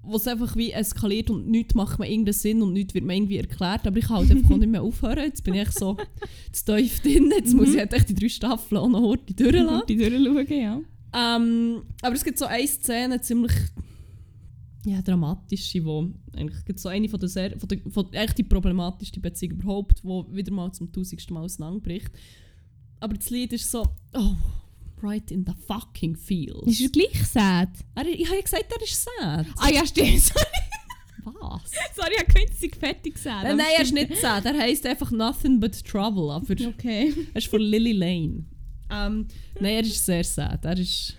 wo 0.00 0.16
es 0.16 0.26
einfach 0.26 0.56
wie 0.56 0.70
eskaliert 0.70 1.28
und 1.28 1.50
nichts 1.50 1.74
macht 1.74 1.98
mir 1.98 2.08
irgendeinen 2.08 2.32
Sinn 2.32 2.62
und 2.62 2.72
nichts 2.72 2.94
wird 2.94 3.04
mir 3.04 3.14
irgendwie 3.14 3.36
erklärt, 3.36 3.86
aber 3.86 3.98
ich 3.98 4.06
kann 4.06 4.16
halt 4.16 4.30
einfach 4.30 4.52
auch 4.52 4.56
nicht 4.56 4.70
mehr 4.70 4.82
aufhören. 4.82 5.18
Jetzt 5.18 5.44
bin 5.44 5.52
ich 5.52 5.70
so 5.70 5.98
zu 6.52 6.76
tief 6.76 7.00
drin, 7.00 7.30
jetzt 7.36 7.52
muss 7.52 7.74
ich 7.74 7.78
halt 7.78 7.92
echt 7.92 8.08
die 8.08 8.14
drei 8.14 8.30
Staffeln 8.30 8.80
auch 8.80 8.88
noch 8.88 9.02
heute 9.02 9.34
durchlassen. 9.34 9.86
Die 9.86 9.96
durchschauen, 9.96 10.46
ja. 10.48 10.80
Ähm, 11.12 11.82
aber 12.00 12.14
es 12.14 12.24
gibt 12.24 12.38
so 12.38 12.46
eine 12.46 12.66
Szene, 12.66 13.20
ziemlich 13.20 13.52
ja, 14.84 15.02
dramatische, 15.02 15.84
wo 15.84 16.08
eigentlich 16.36 16.78
so 16.78 16.88
eine 16.88 17.08
von 17.08 17.20
der, 17.20 17.28
sehr, 17.28 17.58
von 17.58 17.68
der 17.68 17.78
von, 17.90 18.06
eigentlich 18.14 18.34
die 18.34 18.44
problematischste 18.44 19.20
Beziehung 19.20 19.52
überhaupt, 19.60 20.04
wo 20.04 20.26
wieder 20.32 20.52
mal 20.52 20.72
zum 20.72 20.90
tausendsten 20.92 21.34
Mal 21.34 21.44
auseinanderbricht. 21.44 22.10
Aber 23.00 23.14
das 23.14 23.30
Lied 23.30 23.52
ist 23.52 23.70
so, 23.70 23.86
oh, 24.14 24.34
right 25.02 25.30
in 25.30 25.44
the 25.46 25.52
fucking 25.66 26.16
feels. 26.16 26.66
Ist 26.66 26.80
er 26.80 26.88
gleich 26.90 27.26
sad? 27.26 27.68
Er, 27.94 28.06
ich 28.06 28.26
habe 28.26 28.36
ja 28.36 28.42
gesagt, 28.42 28.72
er 28.72 28.82
ist 28.82 29.04
sad. 29.04 29.46
Ah 29.56 29.68
ja, 29.70 29.84
stimmt. 29.86 30.20
Sorry, 30.20 30.46
Was? 31.24 31.70
Sorry 31.94 32.12
ich 32.14 32.20
habe 32.20 32.32
gemeint, 32.32 32.54
sie 32.54 32.70
fertig 32.70 33.18
sad. 33.18 33.42
Nein, 33.44 33.56
nein, 33.58 33.66
er 33.76 33.82
ist 33.82 33.92
nicht 33.92 34.16
sad. 34.16 34.44
Er 34.44 34.56
heisst 34.58 34.86
einfach 34.86 35.10
Nothing 35.10 35.60
But 35.60 35.84
Trouble. 35.84 36.32
Aber 36.32 36.50
Okay. 36.50 37.12
er 37.32 37.36
ist 37.36 37.48
von 37.48 37.60
Lily 37.60 37.92
Lane. 37.92 38.44
Ähm, 38.90 39.26
nein, 39.60 39.74
er 39.74 39.80
ist 39.82 40.04
sehr 40.04 40.24
sad. 40.24 40.64
Er 40.64 40.78
ist, 40.78 41.14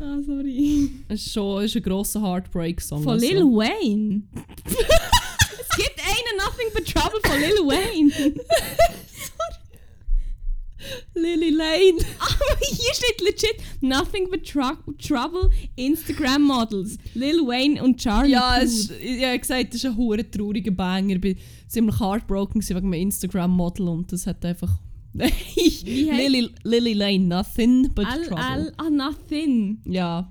Ah, 0.00 0.18
sorry. 0.24 0.90
er 1.08 1.14
ist 1.14 1.32
schon 1.32 1.62
ist 1.64 1.76
ein 1.76 1.82
grosser 1.82 2.22
Heartbreak-Song. 2.22 3.02
Von 3.02 3.12
also. 3.12 3.26
Lil 3.26 3.42
Wayne. 3.44 4.22
es 4.64 5.76
gibt 5.76 5.98
einen 6.00 6.36
Nothing 6.38 6.68
But 6.74 6.86
Trouble 6.86 7.20
von 7.24 7.38
Lil 7.38 7.66
Wayne. 7.66 8.34
Lily 11.14 11.50
Lane. 11.50 11.98
Aber 12.18 12.56
hier 12.62 12.94
steht 12.94 13.20
legit 13.20 13.56
Nothing 13.82 14.30
But 14.30 14.46
Tru 14.48 14.62
Trouble 14.98 15.50
Instagram 15.76 16.42
Models. 16.42 16.96
Lil 17.14 17.46
Wayne 17.46 17.82
und 17.82 17.98
Charlie 18.00 18.32
Ja, 18.32 18.58
es, 18.62 18.72
ist- 18.90 18.92
ich 19.00 19.22
habe 19.24 19.38
gesagt, 19.38 19.74
es 19.74 19.84
ist 19.84 19.90
ein 19.90 19.96
hure 19.96 20.28
trauriger 20.30 20.70
Banger. 20.70 21.16
Ich 21.16 21.22
war 21.22 21.42
ziemlich 21.68 22.00
heartbroken 22.00 22.66
wegen 22.66 22.88
meinem 22.88 23.02
Instagram-Model 23.02 23.88
und 23.88 24.10
das 24.12 24.26
hat 24.26 24.44
einfach... 24.44 24.78
Lily, 25.84 26.50
Lily 26.64 26.94
Lane, 26.94 27.26
Nothing 27.26 27.90
But 27.94 28.06
L, 28.06 28.24
Trouble. 28.26 28.44
L, 28.44 28.72
ah, 28.78 28.90
Nothing. 28.90 29.80
Ja, 29.84 30.30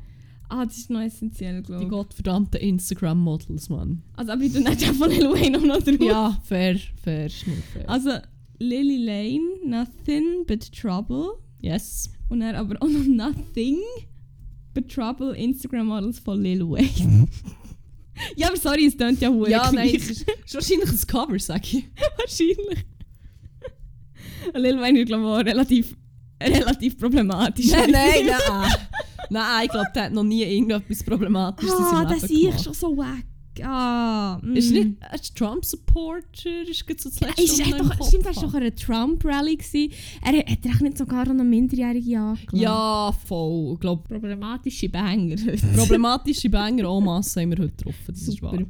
Ah, 0.51 0.65
das 0.65 0.77
ist 0.77 0.89
noch 0.89 1.01
essentiell, 1.01 1.57
die 1.57 1.67
glaube 1.67 1.83
ich. 1.83 1.89
gottverdammten 1.89 2.59
Instagram-Models, 2.59 3.69
Mann. 3.69 4.01
Also, 4.15 4.31
aber 4.31 4.41
tue 4.49 4.61
nicht 4.61 4.83
von 4.83 5.09
Lil 5.11 5.29
Wayne 5.31 5.59
auch 5.59 5.61
noch 5.63 5.83
drauf. 5.83 5.99
Ja, 6.01 6.41
fair, 6.43 6.75
fair, 7.03 7.27
ist 7.27 7.45
nicht 7.45 7.61
fair. 7.71 7.87
Also, 7.87 8.13
Lily 8.57 8.97
Lane, 8.97 9.41
Nothing 9.65 10.45
But 10.47 10.71
Trouble. 10.73 11.33
yes. 11.61 12.09
Und 12.29 12.39
dann 12.39 12.55
aber 12.55 12.81
auch 12.81 12.87
noch 12.89 13.05
Nothing 13.05 13.77
But 14.73 14.89
Trouble 14.89 15.33
Instagram 15.35 15.85
Models 15.85 16.17
von 16.17 16.41
Lil 16.41 16.67
Wayne. 16.67 17.27
ja, 18.35 18.47
aber 18.47 18.57
sorry, 18.57 18.87
es 18.87 18.97
klingt 18.97 19.21
ja 19.21 19.29
hure 19.29 19.51
Ja, 19.51 19.71
nein, 19.71 19.91
es 19.95 20.09
ist, 20.09 20.27
ist 20.45 20.53
wahrscheinlich 20.55 20.89
ein 20.89 21.07
Cover, 21.07 21.37
sag 21.37 21.63
ich. 21.71 21.85
Wahrscheinlich. 22.17 22.85
Lil 24.53 24.79
Wayne 24.79 24.99
ist, 24.99 25.07
glaube 25.07 25.41
ich, 25.41 25.47
relativ, 25.53 25.95
relativ 26.41 26.97
problematisch. 26.97 27.71
nein, 27.71 27.91
nein, 27.91 28.25
nein. 28.25 28.71
Nein, 29.31 29.65
ich 29.65 29.69
glaube, 29.71 29.87
der 29.93 30.03
hat 30.05 30.13
noch 30.13 30.23
nie 30.23 30.41
irgendetwas 30.41 31.03
Problematisches 31.03 31.71
Ah, 31.71 32.03
das 32.03 32.23
Leben 32.23 32.33
ich 32.33 32.41
gemacht. 32.47 32.63
schon 32.63 32.73
so 32.73 32.97
wack. 32.97 33.23
Ah, 33.63 34.39
mm. 34.41 34.55
Ist 34.55 34.71
nicht 34.71 34.87
ein 35.01 35.19
Trump-Supporter? 35.35 36.61
Ist 36.67 36.83
so 36.99 37.09
das 37.09 37.19
Ja, 37.19 37.27
letzte, 37.27 37.43
ist 37.43 37.57
mir 37.59 37.77
im 37.77 37.89
doch, 37.89 38.07
stimmt, 38.07 38.25
er 38.25 38.35
war 38.35 38.43
doch 38.43 38.53
an 38.55 38.61
einer 38.63 38.75
Trump-Rally. 38.75 39.57
Er 40.23 40.37
hat 40.39 40.65
er 40.65 40.81
nicht 40.83 40.97
sogar 40.97 41.21
an 41.27 41.31
eine 41.31 41.43
Minderjährige 41.43 42.17
angeklagt. 42.17 42.53
Ja, 42.57 43.11
voll. 43.11 43.73
Ich 43.73 43.79
glaube, 43.81 44.07
Problematische 44.07 44.89
Banger. 44.89 45.35
problematische 45.75 46.49
Banger 46.49 46.85
en 46.89 47.03
masse 47.03 47.41
haben 47.41 47.51
wir 47.51 47.57
heute 47.59 47.71
getroffen. 47.75 48.05
Das 48.07 48.17
ist 48.21 48.25
Super. 48.39 48.53
wahr. 48.53 48.63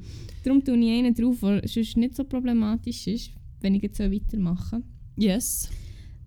Darum 0.43 0.63
tue 0.63 0.77
ich 0.77 0.89
einen 0.91 1.13
drauf, 1.13 1.37
der 1.41 1.67
sonst 1.67 1.95
nicht 1.95 2.15
so 2.15 2.23
problematisch 2.25 3.07
ist, 3.07 3.31
wenn 3.61 3.75
ich 3.75 3.83
jetzt 3.83 3.97
so 3.97 4.03
weitermache. 4.11 4.81
Yes. 5.19 5.69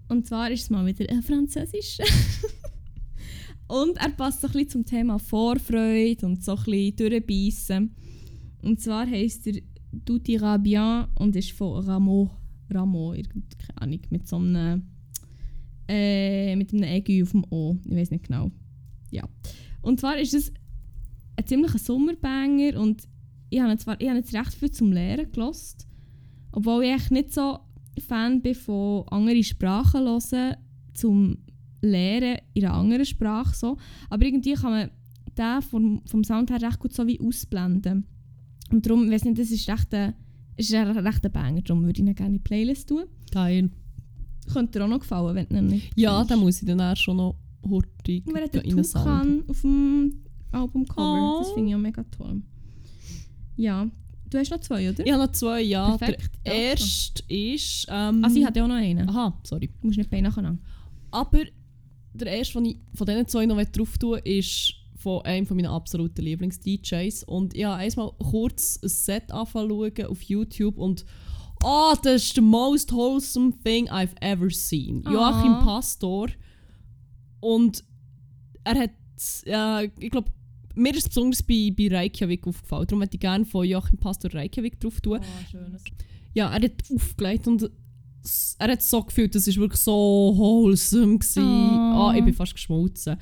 Und 0.09 0.26
zwar 0.26 0.51
ist 0.51 0.64
es 0.64 0.70
mal 0.70 0.84
wieder 0.84 1.09
ein 1.09 1.22
Französisch. 1.22 1.97
und 3.68 3.97
er 3.97 4.11
passt 4.11 4.43
so 4.43 4.49
ein 4.49 4.53
bisschen 4.53 4.68
zum 4.68 4.84
Thema 4.84 5.18
Vorfreude 5.18 6.26
und 6.26 6.45
so 6.45 6.57
ein 6.57 6.64
bisschen 6.64 6.97
durchbeissen. 6.97 7.95
Und 8.62 8.82
zwar 8.82 9.07
heisst 9.09 9.47
er 9.47 9.62
«Tout 10.05 10.28
ira 10.28 10.59
bien» 10.59 11.07
und 11.14 11.34
ist 11.36 11.53
von 11.53 11.82
Rameau. 11.82 12.30
Rameau, 12.70 13.12
keine 13.12 13.80
Ahnung, 13.80 14.01
mit 14.11 14.28
so 14.28 14.36
einem... 14.36 14.82
Äh, 15.88 16.55
mit 16.57 16.74
einem 16.74 16.84
Aigu 16.84 17.22
auf 17.22 17.30
dem 17.30 17.45
O. 17.49 17.78
Ich 17.86 17.97
weiß 17.97 18.11
nicht 18.11 18.28
genau. 18.28 18.51
Ja. 19.11 19.26
Und 19.80 20.01
zwar 20.01 20.18
ist 20.18 20.34
es 20.34 20.53
ein 21.36 21.47
ziemlicher 21.47 21.78
Sommerbanger 21.78 22.78
und 22.78 23.09
ich 23.49 23.61
habe 23.61 23.76
zwar 23.78 24.01
ich 24.01 24.09
habe 24.09 24.18
jetzt 24.18 24.34
recht 24.34 24.55
viel 24.55 24.70
zum 24.70 24.93
Lehren 24.93 25.32
gelost, 25.32 25.88
obwohl 26.53 26.84
ich 26.84 26.93
echt 26.93 27.11
nicht 27.11 27.32
so 27.32 27.59
Fan 28.01 28.40
bin 28.43 28.55
von 28.55 29.07
anderen 29.09 29.43
Sprachen 29.45 30.01
hören, 30.07 30.57
zum 30.95 31.38
Lehren 31.82 32.38
in 32.55 32.64
einer 32.64 32.74
anderen 32.74 33.05
Sprache. 33.05 33.55
So. 33.55 33.76
Aber 34.09 34.24
irgendwie 34.24 34.55
kann 34.55 34.70
man 34.70 34.90
den 35.36 35.62
vom, 35.62 36.03
vom 36.07 36.24
Sound 36.24 36.51
her 36.51 36.62
recht 36.62 36.78
gut 36.78 36.93
so 36.95 37.07
wie 37.07 37.20
ausblenden. 37.20 38.07
Und 38.70 38.86
darum, 38.86 39.05
ich 39.05 39.11
weiß 39.11 39.24
nicht, 39.24 39.38
das 39.38 39.51
ist 39.51 39.68
echt 39.68 39.93
ein, 39.95 40.14
ist 40.57 40.72
ein 40.74 40.88
recht 40.97 41.24
ein 41.24 41.32
Banger, 41.32 41.62
darum 41.62 41.84
würde 41.84 42.01
ich 42.01 42.07
ihn 42.07 42.14
gerne 42.14 42.28
in 42.30 42.34
die 42.34 42.38
Playlist 42.49 42.88
tun. 42.88 43.05
Geil. 43.30 43.70
Könnte 44.53 44.78
dir 44.78 44.84
auch 44.84 44.88
noch 44.88 45.01
gefallen, 45.01 45.34
wenn 45.34 45.47
du 45.49 45.57
ihn 45.59 45.66
nicht 45.66 45.90
Ja, 45.97 46.24
dann 46.24 46.40
muss 46.40 46.61
ich 46.62 46.66
dann 46.68 46.80
auch 46.80 46.97
schon 46.97 47.16
noch 47.16 47.36
hurtig 47.68 48.24
wer 48.26 48.43
hat 48.45 48.53
Sound. 48.55 48.93
Tukan 48.93 49.45
auf 49.49 49.61
dem 49.61 50.12
Albumcover? 50.51 51.38
Das 51.40 51.49
Oh. 51.51 51.55
finde 51.55 51.70
ich 51.70 51.74
auch 51.76 51.80
mega 51.80 52.03
toll. 52.05 52.43
Ja, 53.57 53.88
du 54.33 54.39
hast 54.39 54.51
noch 54.51 54.61
zwei, 54.61 54.91
oder? 54.91 55.05
Ich 55.05 55.12
habe 55.12 55.24
noch 55.24 55.33
zwei, 55.33 55.61
ja. 55.62 55.97
Perfekt. 55.97 56.30
Der 56.47 56.55
Ja, 56.55 56.61
erste 56.70 57.22
ist... 57.28 57.87
Ähm, 57.89 58.24
Also 58.24 58.39
ich 58.39 58.45
hatte 58.45 58.62
auch 58.62 58.68
noch 58.68 58.74
einen. 58.76 59.09
Aha, 59.09 59.39
sorry. 59.45 59.68
Du 59.80 59.87
musst 59.87 59.99
nicht 59.99 60.11
beide 60.11 60.22
nacheinander. 60.22 60.62
Aber 61.11 61.41
der 62.14 62.26
erste, 62.39 62.55
den 62.55 62.66
ich 62.66 62.76
von 62.95 63.07
diesen 63.07 63.28
zwei 63.28 63.47
noch 63.47 63.62
drauf 63.64 63.99
tue, 63.99 64.18
ist 64.20 64.74
von 64.97 65.22
einem 65.24 65.47
von 65.47 65.57
meinen 65.57 65.66
absoluten 65.66 66.22
Lieblings-DJs. 66.22 67.24
Und 67.24 67.55
ich 67.55 67.64
habe 67.64 67.76
einmal 67.76 68.12
kurz 68.18 68.78
ein 68.83 68.89
Set 68.89 69.33
anfangen 69.33 69.93
auf 70.07 70.22
YouTube 70.22 70.78
und 70.78 71.05
oh, 71.64 71.95
das 72.03 72.24
ist 72.24 72.35
the 72.35 72.41
most 72.41 72.93
wholesome 72.93 73.53
thing 73.64 73.89
I've 73.89 74.14
ever 74.20 74.51
seen. 74.51 75.03
Ah. 75.07 75.12
Joachim 75.12 75.59
Pastor. 75.64 76.28
Und 77.41 77.85
er 78.64 78.74
hat, 78.78 78.91
äh, 79.47 79.91
ich 79.99 80.11
glaube, 80.11 80.30
mir 80.75 80.93
ist 80.93 81.03
es 81.03 81.09
besonders 81.09 81.43
bei, 81.43 81.73
bei 81.77 81.89
Reykjavik 81.89 82.47
aufgefallen. 82.47 82.87
Darum 82.87 83.03
hätte 83.03 83.16
ich 83.16 83.20
gerne 83.20 83.45
von 83.45 83.66
Joachim 83.66 83.99
Pastor 83.99 84.33
Reykjavik 84.33 84.81
drauf 84.81 85.01
tun. 85.01 85.20
Oh, 85.20 85.51
schönes. 85.51 85.85
Ja, 86.35 86.49
er 86.55 86.62
hat 86.62 86.73
aufgelegt 86.95 87.47
und 87.47 87.70
er 88.59 88.73
hat 88.73 88.83
so 88.83 89.03
gefühlt, 89.03 89.35
das 89.35 89.47
war 89.49 89.57
wirklich 89.57 89.81
so 89.81 89.93
wholesome. 90.37 91.18
Gewesen. 91.18 91.43
Ah. 91.43 92.11
Ah, 92.11 92.14
ich 92.16 92.25
bin 92.25 92.35
fast 92.35 92.55
geschmolzen. 92.55 93.16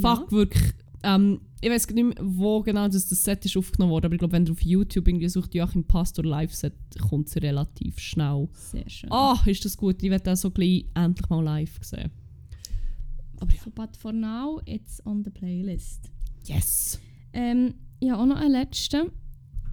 Fuck, 0.00 0.32
wirklich. 0.32 0.74
Ähm, 1.02 1.40
ich 1.60 1.70
weiß 1.70 1.88
nicht 1.90 2.04
mehr, 2.04 2.14
wo 2.20 2.62
genau 2.62 2.86
das, 2.88 3.08
das 3.08 3.24
Set 3.24 3.44
ist 3.44 3.56
aufgenommen 3.56 3.92
wurde, 3.92 4.06
aber 4.06 4.14
ich 4.14 4.18
glaube, 4.18 4.32
wenn 4.32 4.44
du 4.44 4.52
auf 4.52 4.62
YouTube 4.62 5.08
irgendwie 5.08 5.28
sucht 5.28 5.54
Joachim 5.54 5.84
Pastor 5.84 6.24
Live-Set, 6.24 6.74
kommt 7.08 7.28
es 7.28 7.36
relativ 7.36 7.98
schnell. 7.98 8.48
Sehr 8.52 8.88
schön. 8.88 9.10
Ah, 9.10 9.40
ist 9.46 9.64
das 9.64 9.76
gut. 9.76 10.02
Ich 10.02 10.10
werde 10.10 10.24
das 10.24 10.42
so 10.42 10.50
gleich 10.50 10.86
endlich 10.94 11.28
mal 11.28 11.42
live 11.42 11.78
sehen. 11.82 12.10
Aber 13.40 13.52
ja. 13.52 13.60
So, 13.62 13.70
but 13.70 13.96
for 13.96 14.12
now, 14.12 14.60
it's 14.66 15.04
on 15.06 15.24
the 15.24 15.30
playlist. 15.30 16.10
Yes. 16.48 17.00
Ähm, 17.32 17.74
ich 18.00 18.10
habe 18.10 18.22
auch 18.22 18.26
noch 18.26 18.36
einen 18.36 18.52
letzten. 18.52 19.10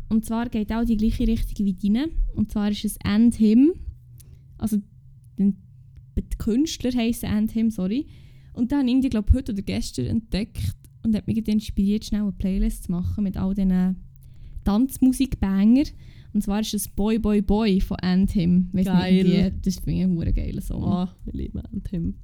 Und 0.10 0.26
zwar 0.26 0.50
geht 0.50 0.72
auch 0.72 0.86
die 0.86 0.98
gleiche 0.98 1.28
Richtung 1.28 1.66
wie 1.66 1.74
deine. 1.74 2.10
Und 2.36 2.52
zwar 2.52 2.72
ist 2.72 2.86
es 2.86 2.98
And 3.04 3.34
Him. 3.36 3.74
Also, 4.58 4.78
den, 5.38 5.58
die 6.18 6.38
Künstler 6.38 6.92
heißen 6.92 7.30
And 7.30 7.52
Him, 7.52 7.72
sorry. 7.72 8.06
Und 8.54 8.72
dann 8.72 8.88
habe 8.88 9.00
ich 9.00 9.10
glaube 9.10 9.34
heute 9.34 9.52
oder 9.52 9.62
gestern 9.62 10.06
entdeckt 10.06 10.76
und 11.04 11.16
hat 11.16 11.28
mich 11.28 11.46
inspiriert, 11.48 12.06
schnell 12.06 12.22
eine 12.22 12.32
Playlist 12.32 12.86
zu 12.86 12.92
machen 12.92 13.24
mit 13.24 13.38
all 13.38 13.54
diesen 13.54 13.98
Tanzmusik-Banger. 14.64 15.84
Und 16.34 16.42
zwar 16.42 16.62
ist 16.62 16.74
es 16.74 16.88
Boy 16.88 17.20
Boy 17.20 17.42
Boy 17.42 17.80
von 17.80 17.98
And 18.02 18.32
Him. 18.32 18.70
Weiss 18.74 18.86
Geil. 18.86 19.24
Nicht, 19.24 19.34
irgendwie, 19.34 19.62
das 19.62 19.76
finde 19.80 19.92
ich 19.92 20.04
ein 20.04 20.16
hure 20.16 20.34
geiler 20.34 20.62
Song. 20.62 20.84
Ah, 20.84 21.16
ich 21.26 21.34
liebe 21.34 21.64
Tim. 21.84 22.16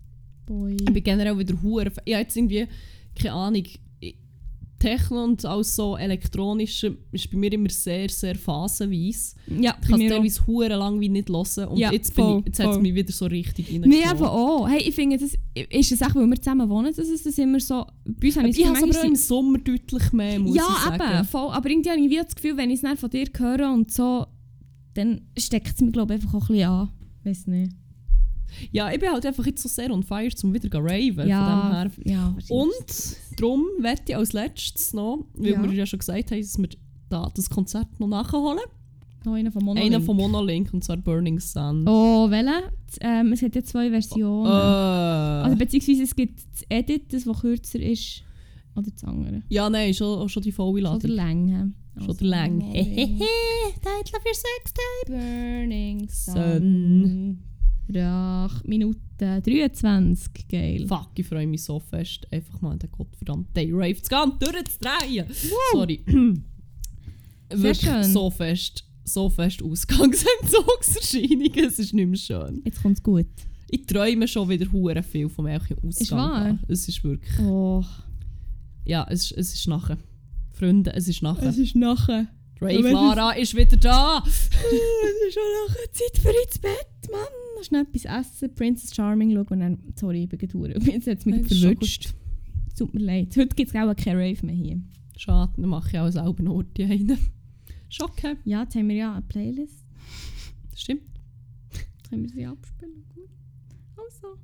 Boy. 0.46 0.74
Ich 0.74 0.94
bin 0.94 1.04
generell 1.04 1.38
wieder 1.38 1.62
hure. 1.62 1.92
Ich 2.06 2.14
habe 2.14 2.24
jetzt 2.24 2.36
irgendwie, 2.36 2.68
keine 3.16 3.34
Ahnung, 3.34 3.64
Techno 4.82 5.24
und 5.24 5.46
auch 5.46 5.64
so 5.64 5.96
elektronische 5.96 6.98
ist 7.12 7.30
bei 7.32 7.38
mir 7.38 7.54
immer 7.54 7.70
sehr, 7.70 8.10
sehr 8.10 8.36
phasenweise. 8.36 9.36
Ja, 9.48 9.78
Ich 9.82 9.88
kann 9.88 9.94
es 9.94 9.98
mir 10.00 10.10
teilweise 10.10 10.48
hure 10.48 10.70
lang 10.70 11.00
wie 11.00 11.10
nicht 11.10 11.30
hören 11.30 11.68
und 11.70 11.78
Ja, 11.78 11.92
jetzt, 11.92 12.16
bin 12.16 12.26
voll, 12.26 12.40
ich, 12.40 12.46
jetzt 12.48 12.60
hat 12.60 12.72
es 12.72 12.80
mich 12.80 12.96
wieder 12.96 13.12
so 13.12 13.26
richtig 13.28 13.72
Mir 13.72 13.82
reingenommen. 13.84 14.12
eben 14.16 14.26
auch. 14.26 14.68
Hey, 14.68 14.82
ich 14.82 14.96
finde, 14.96 15.18
das 15.18 15.38
ist 15.70 15.92
es 15.92 16.02
auch, 16.02 16.16
weil 16.16 16.28
wir 16.28 16.42
zusammen 16.42 16.68
wohnen, 16.70 16.94
dass 16.96 17.08
es 17.08 17.24
das 17.24 17.38
immer 17.38 17.60
so... 17.60 17.86
Bei 18.06 18.28
uns 18.28 18.38
habe 18.38 18.50
Ich 18.50 18.60
es 18.60 18.84
aber 18.84 19.04
im 19.04 19.16
Sommer 19.16 19.60
deutlich 19.60 20.12
mehr, 20.12 20.40
muss 20.40 20.56
ja, 20.56 20.64
ich 20.68 20.84
sagen. 20.84 21.18
eben, 21.18 21.26
voll. 21.26 21.52
Aber 21.52 21.70
irgendwie 21.70 21.90
habe 21.90 22.02
ich 22.02 22.18
das 22.18 22.36
Gefühl, 22.36 22.58
wenn 22.58 22.72
ich 22.72 22.84
es 22.84 23.00
von 23.00 23.10
dir 23.10 23.28
höre 23.38 23.72
und 23.72 23.92
so, 23.92 24.26
dann 24.96 25.22
steckt 25.38 25.76
es 25.76 25.82
mich, 25.82 25.94
glaube 25.94 26.16
ich, 26.16 26.22
einfach 26.22 26.34
auch 26.34 26.50
ein 26.50 26.56
bisschen 26.56 26.70
an. 26.70 26.90
Weiß 27.24 27.48
nicht. 27.48 27.72
Ja, 28.72 28.92
ich 28.92 29.00
bin 29.00 29.10
halt 29.12 29.26
einfach 29.26 29.46
jetzt 29.46 29.62
so 29.64 29.70
sehr 29.70 29.92
on 29.92 30.04
fire, 30.04 30.30
um 30.44 30.54
wieder 30.54 30.70
zu 30.70 30.78
raven. 30.78 31.28
Ja, 31.28 31.90
Von 31.94 32.06
dem 32.06 32.06
her. 32.06 32.14
ja. 32.14 32.36
Und 32.50 33.16
darum 33.38 33.66
werde 33.80 34.02
ich 34.08 34.16
als 34.16 34.34
letztes 34.34 34.94
noch, 34.94 35.26
weil 35.36 35.52
Ja. 35.52 35.64
wir 35.64 35.72
ja 35.74 35.86
schon 35.86 36.00
gesagt 36.00 36.32
haben, 36.32 36.42
dass 36.42 36.58
wir 36.58 36.70
da 37.10 37.30
das 37.36 37.50
Konzert 37.50 37.88
noch 38.00 38.08
nachholen. 38.08 38.60
noch 39.24 39.34
einer 39.34 39.52
von 39.52 39.64
Monolink. 39.64 39.94
Einer 39.94 40.04
von 40.04 40.16
Monolink, 40.18 40.74
und 40.74 40.84
zwar 40.84 40.98
Burning 40.98 41.40
Sun. 41.40 41.88
Oh, 41.88 42.28
welche? 42.32 42.72
Ähm, 43.02 43.32
es 43.34 43.40
gibt 43.42 43.56
ja 43.56 43.64
zwei 43.64 43.90
Versionen. 43.92 44.48
Äh, 44.50 45.44
Also 45.44 45.56
beziehungsweise 45.58 46.04
es 46.04 46.16
gibt 46.16 46.40
das 46.54 46.64
Edit, 46.70 47.14
das 47.14 47.28
was 47.28 47.40
kürzer 47.42 47.80
ist, 47.80 48.24
oder 48.76 48.90
das 48.90 49.04
andere. 49.04 49.44
ja, 49.50 49.70
nein, 49.70 49.94
schon, 49.94 50.28
schon 50.28 50.42
die 50.42 50.52
volle 50.52 50.82
Schon 50.88 51.00
der 51.00 51.10
Ladung. 51.12 51.28
Länge. 51.50 51.72
Schon 52.04 52.18
der 52.18 52.28
Länge. 52.28 52.64
Monolink. 52.66 53.20
Title 53.82 54.20
für 54.24 54.34
Sextape. 54.34 55.08
Burning 55.08 56.08
Sun. 56.10 56.34
Sun. 56.34 57.40
Rach, 57.90 58.64
Minute 58.64 59.00
23. 59.18 60.48
Geil. 60.48 60.86
Fuck, 60.88 61.10
ich 61.18 61.26
freue 61.28 61.48
mich 61.48 61.64
so 61.64 61.80
fest, 61.80 62.28
einfach 62.32 62.62
mal 62.62 62.78
den 62.78 62.92
gottverdammten 62.92 63.54
Day 63.54 63.70
Rave 63.72 64.02
zu 64.02 64.10
gehen 64.10 64.34
durchzudrehen. 64.40 65.26
Sorry. 65.74 66.04
Wirklich 67.54 68.06
so 68.06 68.30
fest, 68.30 68.86
so 69.04 69.30
fest 69.30 69.62
Ausgangsentzugserscheinungen, 69.62 71.66
es 71.66 71.80
ist 71.80 71.94
nicht 71.94 72.08
mehr 72.08 72.18
schön. 72.18 72.62
Jetzt 72.64 72.82
kommt 72.82 72.98
es 72.98 73.04
gut. 73.04 73.26
Ich 73.70 73.86
träume 73.86 74.26
schon 74.28 74.48
wieder 74.50 74.72
hure 74.72 75.04
viel 75.04 75.28
von 75.30 75.46
welchem 75.46 75.78
Ausgang. 75.80 76.02
Ist 76.02 76.12
wahr? 76.12 76.58
Es 76.68 76.88
ist 76.88 77.04
wirklich, 77.04 77.40
Oh, 77.40 77.84
ja, 78.86 79.06
es, 79.10 79.32
es 79.32 79.54
ist 79.54 79.68
nachher. 79.68 79.98
Freunde, 80.52 80.94
es 80.94 81.08
ist 81.08 81.22
nachher. 81.24 81.50
ist 81.50 81.76
nachher. 81.76 82.28
Rave 82.62 82.88
es- 82.88 82.94
Lara 82.94 83.32
ist 83.32 83.56
wieder 83.56 83.78
da. 83.78 84.24
es 84.26 84.50
ist 84.50 85.34
schon 85.34 85.44
nachher 85.68 85.92
Zeit 85.92 86.18
für 86.22 86.30
ins 86.30 86.60
Bett, 86.60 87.10
Mann. 87.12 87.28
Noch 87.62 87.68
schnell 87.68 87.84
etwas 87.84 88.06
essen, 88.06 88.56
Princess 88.56 88.96
Charming 88.96 89.34
schauen 89.34 89.48
und 89.48 89.60
dann... 89.60 89.78
Sorry, 89.96 90.24
ich 90.24 90.30
bin 90.30 90.40
gedauert. 90.40 90.84
Jetzt 90.84 91.06
hat 91.06 91.20
es 91.20 91.26
mich 91.28 91.48
verwünscht. 91.48 92.16
Tut 92.76 92.92
mir 92.92 93.02
leid. 93.02 93.38
Heute 93.38 93.56
gibt 93.56 93.70
es 93.70 93.76
auch 93.76 93.96
keinen 93.96 94.18
Rave 94.18 94.44
mehr 94.44 94.56
hier. 94.56 94.82
Schade, 95.16 95.54
dann 95.58 95.70
mache 95.70 95.90
ich 95.90 96.00
auch 96.00 96.10
selber 96.10 96.42
noch 96.42 96.64
die 96.64 96.86
einen. 96.86 97.20
Ist 97.88 98.02
okay, 98.02 98.36
Ja, 98.46 98.64
jetzt 98.64 98.74
haben 98.74 98.90
wir 98.90 98.96
ja 98.96 99.14
eine 99.14 99.22
Playlist. 99.22 99.86
stimmt. 100.76 101.04
Jetzt 101.72 102.10
können 102.10 102.24
wir 102.24 102.30
sie 102.30 102.46
abspielen. 102.48 103.04
Also. 103.96 104.40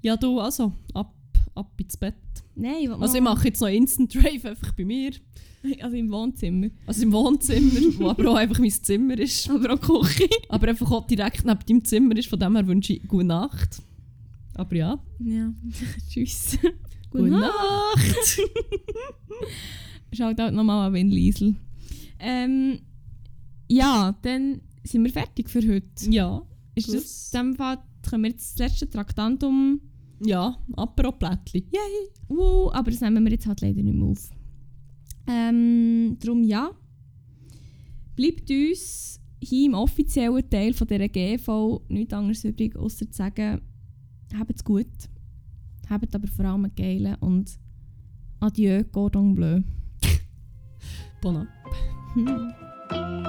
Ja, 0.00 0.16
du, 0.16 0.40
also, 0.40 0.72
ab, 0.94 1.14
ab 1.54 1.78
ins 1.78 1.98
Bett. 1.98 2.14
Nein, 2.58 2.90
Also 2.90 3.16
ich 3.16 3.22
mache 3.22 3.48
jetzt 3.48 3.60
noch 3.60 3.68
Instant 3.68 4.14
Rave 4.16 4.50
einfach 4.50 4.72
bei 4.72 4.84
mir. 4.84 5.12
Also 5.80 5.96
im 5.96 6.10
Wohnzimmer. 6.12 6.68
Also 6.86 7.02
im 7.02 7.12
Wohnzimmer, 7.12 7.80
wo 7.98 8.08
aber 8.10 8.30
auch 8.30 8.36
einfach 8.36 8.60
mein 8.60 8.70
Zimmer 8.70 9.18
ist. 9.18 9.50
Aber 9.50 9.74
auch 9.74 9.80
Küche. 9.80 10.28
Aber 10.48 10.68
einfach 10.68 10.88
auch 10.92 11.04
direkt 11.06 11.44
neben 11.44 11.58
deinem 11.66 11.84
Zimmer 11.84 12.16
ist. 12.16 12.28
Von 12.28 12.38
dem 12.38 12.54
her 12.54 12.66
wünsche 12.68 12.92
ich 12.92 13.08
gute 13.08 13.24
Nacht. 13.24 13.82
Aber 14.54 14.76
ja, 14.76 15.02
Ja. 15.18 15.52
Tschüss. 16.08 16.58
gute 17.10 17.28
Nacht. 17.30 18.38
Schaut 20.12 20.38
halt 20.38 20.54
nochmal 20.54 20.86
an 20.86 20.92
Win 20.94 21.10
Liesel. 21.10 21.56
Ähm, 22.20 22.78
ja, 23.68 24.16
dann 24.22 24.60
sind 24.84 25.04
wir 25.04 25.12
fertig 25.12 25.50
für 25.50 25.60
heute. 25.60 26.08
ja, 26.10 26.40
Ist 26.76 26.86
Gut. 26.86 26.96
das, 26.96 27.30
in 27.32 27.38
dem 27.40 27.56
Fall 27.56 27.78
können 28.08 28.22
wir 28.22 28.30
jetzt 28.30 28.58
das 28.60 28.70
letzte 28.70 28.88
Traktandum... 28.88 29.80
ja, 30.20 30.56
Apero-Plättchen. 30.76 31.64
Yay! 31.70 32.36
Uh, 32.36 32.70
aber 32.72 32.90
das 32.90 33.00
nehmen 33.00 33.24
wir 33.24 33.32
jetzt 33.32 33.46
halt 33.46 33.60
leider 33.60 33.82
nicht 33.82 33.94
mehr 33.94 34.08
auf. 34.08 34.30
Ähm, 35.26 36.16
darum 36.20 36.42
ja. 36.42 36.70
Bleibt 38.16 38.50
uns 38.50 39.20
hier 39.40 39.66
im 39.66 39.74
offiziellen 39.74 40.48
Teil 40.50 40.72
von 40.72 40.86
dieser 40.86 41.08
GV 41.08 41.82
nichts 41.88 42.12
anderes 42.12 42.44
übrig, 42.44 42.76
außer 42.76 43.08
zu 43.10 43.16
sagen, 43.16 43.60
habt's 44.36 44.64
gut. 44.64 44.86
Habt 45.88 46.14
aber 46.14 46.26
vor 46.26 46.44
allem 46.44 46.64
einen 46.64 46.74
geilen 46.74 47.14
und 47.20 47.58
adieu, 48.40 48.82
Cordon 48.90 49.34
Bleu. 49.34 49.60
Bon. 51.22 51.46